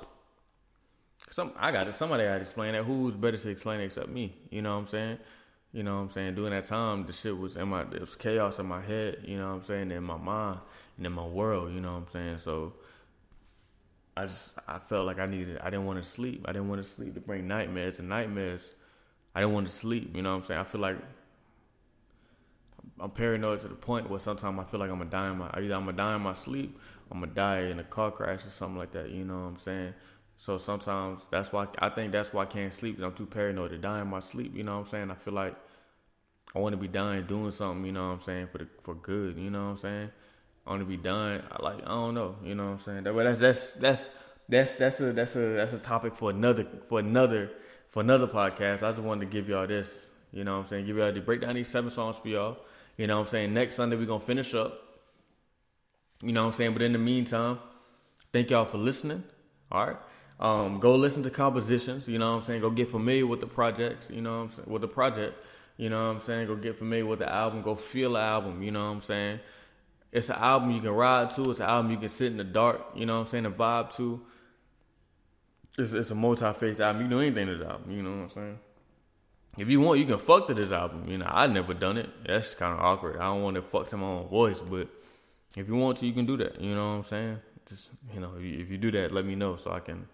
Some 1.30 1.52
I 1.56 1.70
got 1.70 1.88
it. 1.88 1.94
Somebody 1.94 2.24
got 2.24 2.36
to 2.36 2.40
explain 2.40 2.72
that. 2.72 2.84
Who's 2.84 3.14
better 3.14 3.36
to 3.36 3.48
explain 3.48 3.80
it 3.80 3.84
except 3.84 4.08
me? 4.08 4.34
You 4.50 4.62
know 4.62 4.74
what 4.74 4.82
I'm 4.82 4.86
saying? 4.88 5.18
You 5.72 5.82
know 5.82 5.96
what 5.96 6.02
I'm 6.02 6.10
saying? 6.10 6.34
During 6.34 6.50
that 6.52 6.64
time, 6.64 7.06
the 7.06 7.12
shit 7.12 7.36
was 7.36 7.56
in 7.56 7.68
my 7.68 7.84
there 7.84 8.00
was 8.00 8.16
chaos 8.16 8.58
in 8.58 8.66
my 8.66 8.80
head. 8.80 9.18
You 9.24 9.38
know 9.38 9.48
what 9.48 9.54
I'm 9.56 9.62
saying? 9.62 9.90
In 9.92 10.02
my 10.02 10.16
mind 10.16 10.58
and 10.98 11.06
in 11.06 11.12
my 11.12 11.26
world. 11.26 11.72
You 11.72 11.80
know 11.80 11.92
what 11.92 12.02
I'm 12.02 12.08
saying? 12.08 12.38
So. 12.38 12.74
I 14.16 14.26
just 14.26 14.50
I 14.66 14.80
felt 14.80 15.06
like 15.06 15.20
I 15.20 15.26
needed 15.26 15.58
I 15.62 15.70
didn't 15.70 15.86
want 15.86 16.02
to 16.02 16.10
sleep. 16.10 16.44
I 16.48 16.52
didn't 16.52 16.68
want 16.68 16.82
to 16.82 16.90
sleep 16.90 17.14
to 17.14 17.20
bring 17.20 17.46
nightmares 17.46 18.00
and 18.00 18.08
nightmares. 18.08 18.62
I 19.32 19.40
didn't 19.42 19.54
want 19.54 19.68
to 19.68 19.72
sleep, 19.72 20.16
you 20.16 20.22
know 20.22 20.30
what 20.30 20.38
I'm 20.38 20.44
saying? 20.44 20.60
I 20.60 20.64
feel 20.64 20.80
like 20.80 20.96
I'm 22.98 23.10
paranoid 23.10 23.60
to 23.60 23.68
the 23.68 23.76
point 23.76 24.10
where 24.10 24.18
sometimes 24.18 24.58
I 24.58 24.64
feel 24.64 24.80
like 24.80 24.90
I'm 24.90 24.98
gonna 24.98 25.10
die 25.10 25.30
in 25.30 25.38
my 25.38 25.48
either 25.56 25.74
I'm 25.74 25.84
gonna 25.84 25.96
die 25.96 26.16
in 26.16 26.22
my 26.22 26.34
sleep, 26.34 26.76
I'm 27.12 27.20
gonna 27.20 27.32
die 27.32 27.60
in 27.60 27.78
a 27.78 27.84
car 27.84 28.10
crash 28.10 28.44
or 28.44 28.50
something 28.50 28.76
like 28.76 28.90
that. 28.92 29.10
You 29.10 29.24
know 29.24 29.34
what 29.34 29.48
I'm 29.50 29.56
saying? 29.58 29.94
So 30.36 30.58
sometimes 30.58 31.22
that's 31.30 31.52
why 31.52 31.68
I 31.78 31.88
think 31.88 32.10
that's 32.10 32.32
why 32.32 32.42
I 32.42 32.46
can't 32.46 32.72
sleep. 32.72 33.00
I'm 33.00 33.14
too 33.14 33.26
paranoid 33.26 33.70
to 33.70 33.78
die 33.78 34.00
in 34.00 34.08
my 34.08 34.20
sleep. 34.20 34.52
You 34.54 34.64
know 34.64 34.78
what 34.78 34.86
I'm 34.86 34.90
saying? 34.90 35.10
I 35.12 35.14
feel 35.14 35.34
like 35.34 35.54
I 36.54 36.58
want 36.58 36.72
to 36.72 36.76
be 36.76 36.88
dying 36.88 37.26
doing 37.26 37.52
something. 37.52 37.84
You 37.84 37.92
know 37.92 38.08
what 38.08 38.14
I'm 38.14 38.20
saying 38.22 38.48
for 38.50 38.58
the 38.58 38.66
for 38.82 38.94
good. 38.94 39.38
You 39.38 39.50
know 39.50 39.66
what 39.66 39.70
I'm 39.70 39.78
saying? 39.78 40.10
To 40.68 40.84
be 40.84 40.98
done. 40.98 41.42
I 41.50 41.62
like 41.62 41.78
I 41.84 41.88
don't 41.88 42.14
know. 42.14 42.36
You 42.44 42.54
know 42.54 42.66
what 42.66 42.72
I'm 42.72 42.80
saying? 42.80 43.04
That, 43.04 43.14
but 43.14 43.24
that's 43.24 43.40
that's 43.40 43.70
that's 43.72 44.10
that's 44.48 44.74
that's 44.74 45.00
a 45.00 45.12
that's 45.12 45.34
a 45.34 45.40
that's 45.40 45.72
a 45.72 45.78
topic 45.78 46.14
for 46.14 46.30
another 46.30 46.66
for 46.88 47.00
another 47.00 47.50
for 47.88 48.00
another 48.00 48.26
podcast. 48.26 48.82
I 48.82 48.90
just 48.90 48.98
wanted 49.02 49.26
to 49.26 49.32
give 49.32 49.48
y'all 49.48 49.66
this. 49.66 50.10
You 50.30 50.44
know 50.44 50.58
what 50.58 50.64
I'm 50.64 50.68
saying? 50.68 50.86
Give 50.86 50.98
y'all 50.98 51.12
to 51.12 51.20
break 51.22 51.40
down 51.40 51.54
these 51.54 51.68
seven 51.68 51.90
songs 51.90 52.18
for 52.18 52.28
y'all. 52.28 52.58
You 52.98 53.06
know 53.06 53.16
what 53.16 53.26
I'm 53.26 53.30
saying? 53.30 53.54
Next 53.54 53.76
Sunday 53.76 53.96
we're 53.96 54.06
gonna 54.06 54.24
finish 54.24 54.54
up. 54.54 54.82
You 56.22 56.32
know 56.32 56.42
what 56.42 56.52
I'm 56.52 56.58
saying? 56.58 56.72
But 56.74 56.82
in 56.82 56.92
the 56.92 56.98
meantime, 56.98 57.60
thank 58.32 58.50
y'all 58.50 58.66
for 58.66 58.78
listening. 58.78 59.24
All 59.72 59.86
right. 59.86 59.96
Um, 60.40 60.78
go 60.78 60.94
listen 60.94 61.24
to 61.24 61.30
compositions, 61.30 62.06
you 62.06 62.18
know 62.18 62.32
what 62.32 62.38
I'm 62.38 62.44
saying? 62.44 62.60
Go 62.60 62.70
get 62.70 62.88
familiar 62.88 63.26
with 63.26 63.40
the 63.40 63.46
projects, 63.46 64.08
you 64.08 64.20
know 64.20 64.38
what 64.38 64.44
I'm 64.44 64.50
saying? 64.52 64.70
With 64.70 64.82
the 64.82 64.88
project, 64.88 65.34
you 65.76 65.90
know 65.90 65.96
what 65.96 66.16
I'm 66.16 66.22
saying? 66.22 66.46
Go 66.46 66.54
get 66.54 66.78
familiar 66.78 67.06
with 67.06 67.18
the 67.18 67.28
album, 67.28 67.62
go 67.62 67.74
feel 67.74 68.12
the 68.12 68.20
album, 68.20 68.62
you 68.62 68.70
know 68.70 68.84
what 68.84 68.92
I'm 68.92 69.00
saying? 69.00 69.40
It's 70.10 70.28
an 70.30 70.36
album 70.36 70.70
you 70.70 70.80
can 70.80 70.90
ride 70.90 71.30
to, 71.32 71.50
it's 71.50 71.60
an 71.60 71.66
album 71.66 71.90
you 71.92 71.98
can 71.98 72.08
sit 72.08 72.32
in 72.32 72.38
the 72.38 72.44
dark, 72.44 72.80
you 72.94 73.04
know 73.04 73.14
what 73.14 73.20
I'm 73.20 73.26
saying, 73.26 73.46
and 73.46 73.54
vibe 73.54 73.94
to. 73.96 74.20
It's, 75.76 75.92
it's 75.92 76.10
a 76.10 76.14
multi-faced 76.14 76.80
album. 76.80 77.02
You 77.02 77.08
can 77.08 77.16
do 77.16 77.20
anything 77.20 77.46
to 77.46 77.56
this 77.56 77.66
album, 77.66 77.90
you 77.90 78.02
know 78.02 78.10
what 78.10 78.22
I'm 78.22 78.30
saying? 78.30 78.58
If 79.58 79.68
you 79.68 79.80
want, 79.80 79.98
you 79.98 80.06
can 80.06 80.18
fuck 80.18 80.46
to 80.46 80.54
this 80.54 80.70
album. 80.70 81.08
You 81.08 81.18
know, 81.18 81.26
I 81.28 81.46
never 81.48 81.74
done 81.74 81.96
it. 81.98 82.08
That's 82.24 82.54
kind 82.54 82.72
of 82.72 82.80
awkward. 82.80 83.16
I 83.16 83.24
don't 83.24 83.42
want 83.42 83.56
to 83.56 83.62
fuck 83.62 83.88
to 83.88 83.96
my 83.96 84.06
own 84.06 84.28
voice, 84.28 84.60
but 84.60 84.88
if 85.56 85.66
you 85.68 85.74
want 85.74 85.98
to, 85.98 86.06
you 86.06 86.12
can 86.12 86.26
do 86.26 86.36
that. 86.36 86.60
You 86.60 86.74
know 86.74 86.90
what 86.90 86.96
I'm 86.98 87.04
saying? 87.04 87.38
Just 87.68 87.90
you 88.14 88.20
know, 88.20 88.32
if 88.36 88.42
you, 88.42 88.60
if 88.60 88.70
you 88.70 88.78
do 88.78 88.90
that, 88.92 89.12
let 89.12 89.24
me 89.24 89.34
know 89.34 89.56
so 89.56 89.72
I 89.72 89.80
can 89.80 90.06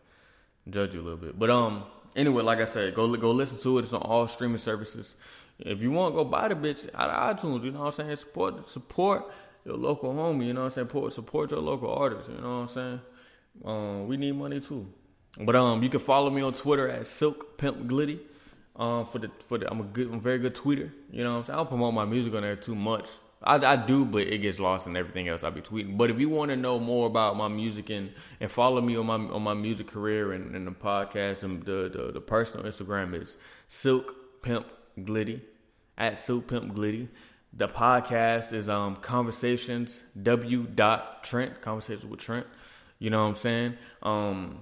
judge 0.68 0.94
you 0.94 1.00
a 1.00 1.04
little 1.04 1.18
bit. 1.18 1.38
But 1.38 1.50
um, 1.50 1.84
anyway, 2.16 2.42
like 2.42 2.58
I 2.58 2.64
said, 2.64 2.94
go 2.94 3.14
go 3.16 3.30
listen 3.30 3.58
to 3.58 3.78
it. 3.78 3.82
It's 3.82 3.92
on 3.92 4.02
all 4.02 4.26
streaming 4.26 4.58
services. 4.58 5.14
If 5.58 5.80
you 5.80 5.92
want, 5.92 6.14
go 6.14 6.24
buy 6.24 6.48
the 6.48 6.54
bitch 6.54 6.88
out 6.94 7.10
of 7.10 7.36
iTunes. 7.36 7.64
You 7.64 7.72
know 7.72 7.80
what 7.80 7.98
I'm 7.98 8.06
saying? 8.06 8.16
Support 8.16 8.68
support 8.68 9.30
your 9.64 9.76
local 9.76 10.12
homie. 10.12 10.46
You 10.46 10.52
know 10.52 10.64
what 10.64 10.78
I'm 10.78 10.88
saying? 10.88 11.10
Support 11.10 11.50
your 11.50 11.60
local 11.60 11.92
artists. 11.92 12.28
You 12.28 12.40
know 12.40 12.60
what 12.60 12.62
I'm 12.62 12.68
saying? 12.68 13.00
Um, 13.64 14.08
we 14.08 14.16
need 14.16 14.32
money 14.32 14.60
too. 14.60 14.86
But 15.38 15.56
um, 15.56 15.82
you 15.82 15.88
can 15.88 16.00
follow 16.00 16.30
me 16.30 16.42
on 16.42 16.52
Twitter 16.52 16.88
at 16.88 17.06
Silk 17.06 17.58
Pimp 17.58 17.88
Glitty. 17.88 18.20
Um, 18.76 19.06
for 19.06 19.20
the 19.20 19.30
for 19.46 19.56
the 19.56 19.70
I'm 19.70 19.80
a 19.80 19.84
good 19.84 20.08
I'm 20.08 20.14
a 20.14 20.20
very 20.20 20.38
good 20.38 20.54
tweeter. 20.54 20.90
You 21.10 21.22
know 21.22 21.34
what 21.34 21.38
I'm 21.38 21.44
saying? 21.44 21.54
I 21.54 21.58
don't 21.58 21.68
promote 21.68 21.94
my 21.94 22.04
music 22.04 22.34
on 22.34 22.42
there 22.42 22.56
too 22.56 22.74
much. 22.74 23.08
I, 23.44 23.56
I 23.56 23.76
do, 23.76 24.04
but 24.04 24.22
it 24.22 24.38
gets 24.38 24.58
lost 24.58 24.86
in 24.86 24.96
everything 24.96 25.28
else 25.28 25.44
I 25.44 25.50
be 25.50 25.60
tweeting. 25.60 25.96
But 25.96 26.10
if 26.10 26.18
you 26.18 26.28
want 26.28 26.50
to 26.50 26.56
know 26.56 26.80
more 26.80 27.06
about 27.06 27.36
my 27.36 27.46
music 27.46 27.90
and, 27.90 28.10
and 28.40 28.50
follow 28.50 28.80
me 28.80 28.96
on 28.96 29.06
my 29.06 29.14
on 29.14 29.42
my 29.42 29.54
music 29.54 29.86
career 29.86 30.32
and, 30.32 30.56
and 30.56 30.66
the 30.66 30.72
podcast 30.72 31.42
and 31.42 31.62
the, 31.62 31.90
the 31.92 32.12
the 32.12 32.20
personal 32.20 32.66
Instagram 32.66 33.20
is 33.20 33.36
Silk 33.68 34.42
Pimp 34.42 34.66
Glitty 34.98 35.40
at 35.96 36.18
Silk 36.18 36.48
Pimp 36.48 36.74
Glitty. 36.74 37.08
The 37.56 37.68
podcast 37.68 38.52
is 38.52 38.68
um 38.68 38.96
Conversations 38.96 40.02
W 40.20 40.64
dot 40.64 41.22
Trent 41.22 41.60
Conversations 41.60 42.04
with 42.04 42.18
Trent. 42.18 42.46
You 42.98 43.10
know 43.10 43.22
what 43.22 43.28
I'm 43.28 43.34
saying? 43.36 43.76
Um, 44.02 44.58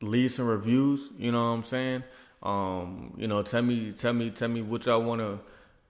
leave 0.00 0.32
some 0.32 0.46
reviews. 0.46 1.10
You 1.18 1.32
know 1.32 1.42
what 1.42 1.50
I'm 1.50 1.62
saying? 1.64 2.04
Um, 2.42 3.14
you 3.18 3.26
know, 3.26 3.42
tell 3.42 3.60
me, 3.60 3.92
tell 3.92 4.14
me, 4.14 4.30
tell 4.30 4.48
me 4.48 4.62
what 4.62 4.86
y'all 4.86 5.02
want 5.02 5.20
to, 5.20 5.40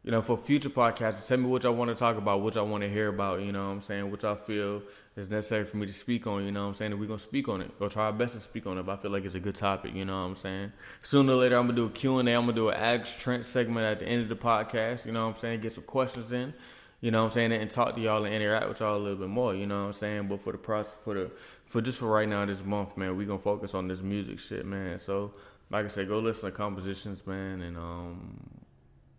you 0.03 0.11
know, 0.11 0.23
for 0.23 0.37
future 0.37 0.71
podcasts. 0.71 1.29
Tell 1.29 1.39
me 1.39 1.47
what 1.47 1.63
y'all 1.63 1.75
want 1.75 1.91
to 1.91 1.95
talk 1.95 2.17
about, 2.17 2.41
what 2.41 2.57
y'all 2.57 2.67
want 2.67 2.83
to 2.83 2.91
hear 2.91 3.09
about. 3.09 3.43
You 3.43 3.53
know 3.53 3.67
what 3.67 3.75
I'm 3.75 3.83
saying? 3.83 4.11
What 4.11 4.23
y'all 4.23 4.35
feel 4.35 4.83
is 5.21 5.31
necessary 5.31 5.65
for 5.65 5.77
me 5.77 5.87
to 5.87 5.93
speak 5.93 6.27
on. 6.27 6.45
You 6.45 6.51
know 6.51 6.63
what 6.63 6.69
I'm 6.69 6.75
saying? 6.75 6.93
And 6.93 7.01
we're 7.01 7.07
gonna 7.07 7.19
speak 7.19 7.49
on 7.49 7.61
it. 7.61 7.71
Or 7.79 7.89
try 7.89 8.07
our 8.07 8.13
best 8.13 8.35
to 8.35 8.41
speak 8.41 8.67
on 8.67 8.79
it. 8.79 8.85
But 8.85 8.99
I 8.99 9.03
feel 9.03 9.11
like 9.11 9.25
it's 9.25 9.35
a 9.35 9.41
good 9.41 9.55
topic. 9.55 9.95
You 9.95 10.05
know 10.05 10.23
what 10.23 10.29
I'm 10.29 10.37
saying? 10.37 10.73
Sooner 11.03 11.33
or 11.33 11.37
later, 11.37 11.57
I'm 11.57 11.67
gonna 11.67 11.77
do 11.77 11.87
a 11.87 11.91
Q 11.91 12.19
and 12.19 12.29
A. 12.29 12.33
I'm 12.33 12.43
gonna 12.43 12.55
do 12.55 12.71
an 12.71 12.77
Ask 12.77 13.19
Trent 13.19 13.47
segment 13.47 13.87
at 13.87 14.01
the 14.01 14.07
end 14.07 14.23
of 14.23 14.29
the 14.29 14.37
podcast. 14.37 15.07
You 15.07 15.13
know 15.13 15.27
what 15.27 15.37
I'm 15.37 15.41
saying? 15.41 15.61
Get 15.61 15.75
some 15.75 15.85
questions 15.85 16.33
in. 16.33 16.53
You 17.01 17.11
know 17.11 17.23
what 17.23 17.31
I'm 17.31 17.35
saying? 17.35 17.53
And 17.53 17.71
talk 17.71 17.95
to 17.95 18.01
y'all 18.01 18.25
and 18.25 18.35
interact 18.35 18.69
with 18.69 18.81
y'all 18.81 18.97
a 18.97 18.99
little 18.99 19.19
bit 19.19 19.29
more. 19.29 19.55
You 19.55 19.67
know 19.67 19.83
what 19.83 19.87
I'm 19.87 19.93
saying? 19.95 20.29
But 20.29 20.43
for 20.43 20.53
the 20.53 20.59
process, 20.59 20.97
for 21.05 21.15
the 21.15 21.31
for 21.67 21.81
just 21.81 21.99
for 21.99 22.07
right 22.07 22.29
now 22.29 22.45
this 22.45 22.65
month, 22.65 22.97
man, 22.97 23.17
we 23.17 23.25
gonna 23.25 23.39
focus 23.39 23.75
on 23.75 23.89
this 23.89 24.01
music 24.01 24.39
shit, 24.39 24.67
man. 24.67 24.99
So 24.99 25.33
like 25.71 25.85
I 25.85 25.89
said, 25.89 26.09
go 26.09 26.19
listen 26.19 26.51
to 26.51 26.57
compositions, 26.57 27.27
man, 27.27 27.63
and 27.63 27.77
um, 27.77 28.39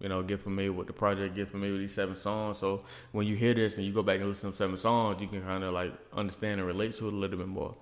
you 0.01 0.09
know, 0.09 0.23
get 0.23 0.41
familiar 0.41 0.73
with 0.73 0.87
the 0.87 0.93
project, 0.93 1.35
get 1.35 1.49
familiar 1.49 1.73
with 1.73 1.81
these 1.81 1.93
seven 1.93 2.15
songs. 2.15 2.57
So 2.57 2.83
when 3.11 3.27
you 3.27 3.35
hear 3.35 3.53
this 3.53 3.77
and 3.77 3.85
you 3.85 3.93
go 3.93 4.01
back 4.01 4.19
and 4.19 4.27
listen 4.27 4.51
to 4.51 4.57
seven 4.57 4.75
songs, 4.75 5.21
you 5.21 5.27
can 5.27 5.43
kind 5.43 5.63
of 5.63 5.73
like 5.73 5.93
understand 6.11 6.59
and 6.59 6.67
relate 6.67 6.95
to 6.95 7.07
it 7.07 7.13
a 7.13 7.15
little 7.15 7.37
bit 7.37 7.47
more. 7.47 7.75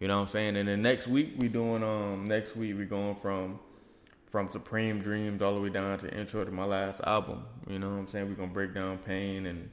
You 0.00 0.08
know 0.08 0.16
what 0.16 0.22
I'm 0.22 0.28
saying? 0.28 0.56
And 0.56 0.68
then 0.68 0.82
next 0.82 1.06
week 1.06 1.34
we 1.38 1.48
doing 1.48 1.82
um 1.82 2.26
next 2.28 2.56
week 2.56 2.76
we 2.76 2.86
going 2.86 3.16
from 3.16 3.58
from 4.26 4.50
Supreme 4.50 5.00
Dreams 5.00 5.40
all 5.42 5.54
the 5.54 5.60
way 5.60 5.68
down 5.68 5.98
to 5.98 6.18
intro 6.18 6.44
to 6.44 6.50
my 6.50 6.64
last 6.64 7.00
album. 7.06 7.44
You 7.68 7.78
know 7.78 7.90
what 7.90 7.96
I'm 7.96 8.06
saying? 8.06 8.28
We're 8.28 8.34
gonna 8.34 8.52
break 8.52 8.74
down 8.74 8.98
Pain 8.98 9.46
and 9.46 9.70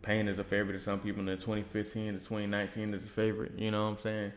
Pain 0.00 0.26
is 0.26 0.38
a 0.38 0.44
favorite 0.44 0.74
to 0.74 0.80
some 0.80 1.00
people 1.00 1.28
in 1.28 1.38
2015 1.38 2.14
to 2.14 2.18
2019 2.18 2.94
is 2.94 3.04
a 3.04 3.08
favorite, 3.08 3.56
you 3.56 3.70
know 3.70 3.84
what 3.84 3.90
I'm 3.90 3.98
saying? 3.98 4.32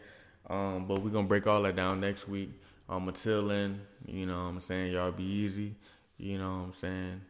Um, 0.47 0.85
but 0.87 1.01
we're 1.01 1.09
gonna 1.09 1.27
break 1.27 1.47
all 1.47 1.61
that 1.63 1.75
down 1.75 1.99
next 1.99 2.27
week. 2.27 2.51
Um 2.89 3.07
until 3.07 3.47
then, 3.47 3.81
you 4.05 4.25
know 4.25 4.43
what 4.43 4.49
I'm 4.49 4.59
saying, 4.59 4.91
y'all 4.91 5.11
be 5.11 5.23
easy, 5.23 5.75
you 6.17 6.37
know 6.37 6.49
what 6.49 6.63
I'm 6.63 6.73
saying? 6.73 7.21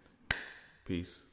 Peace. 0.85 1.24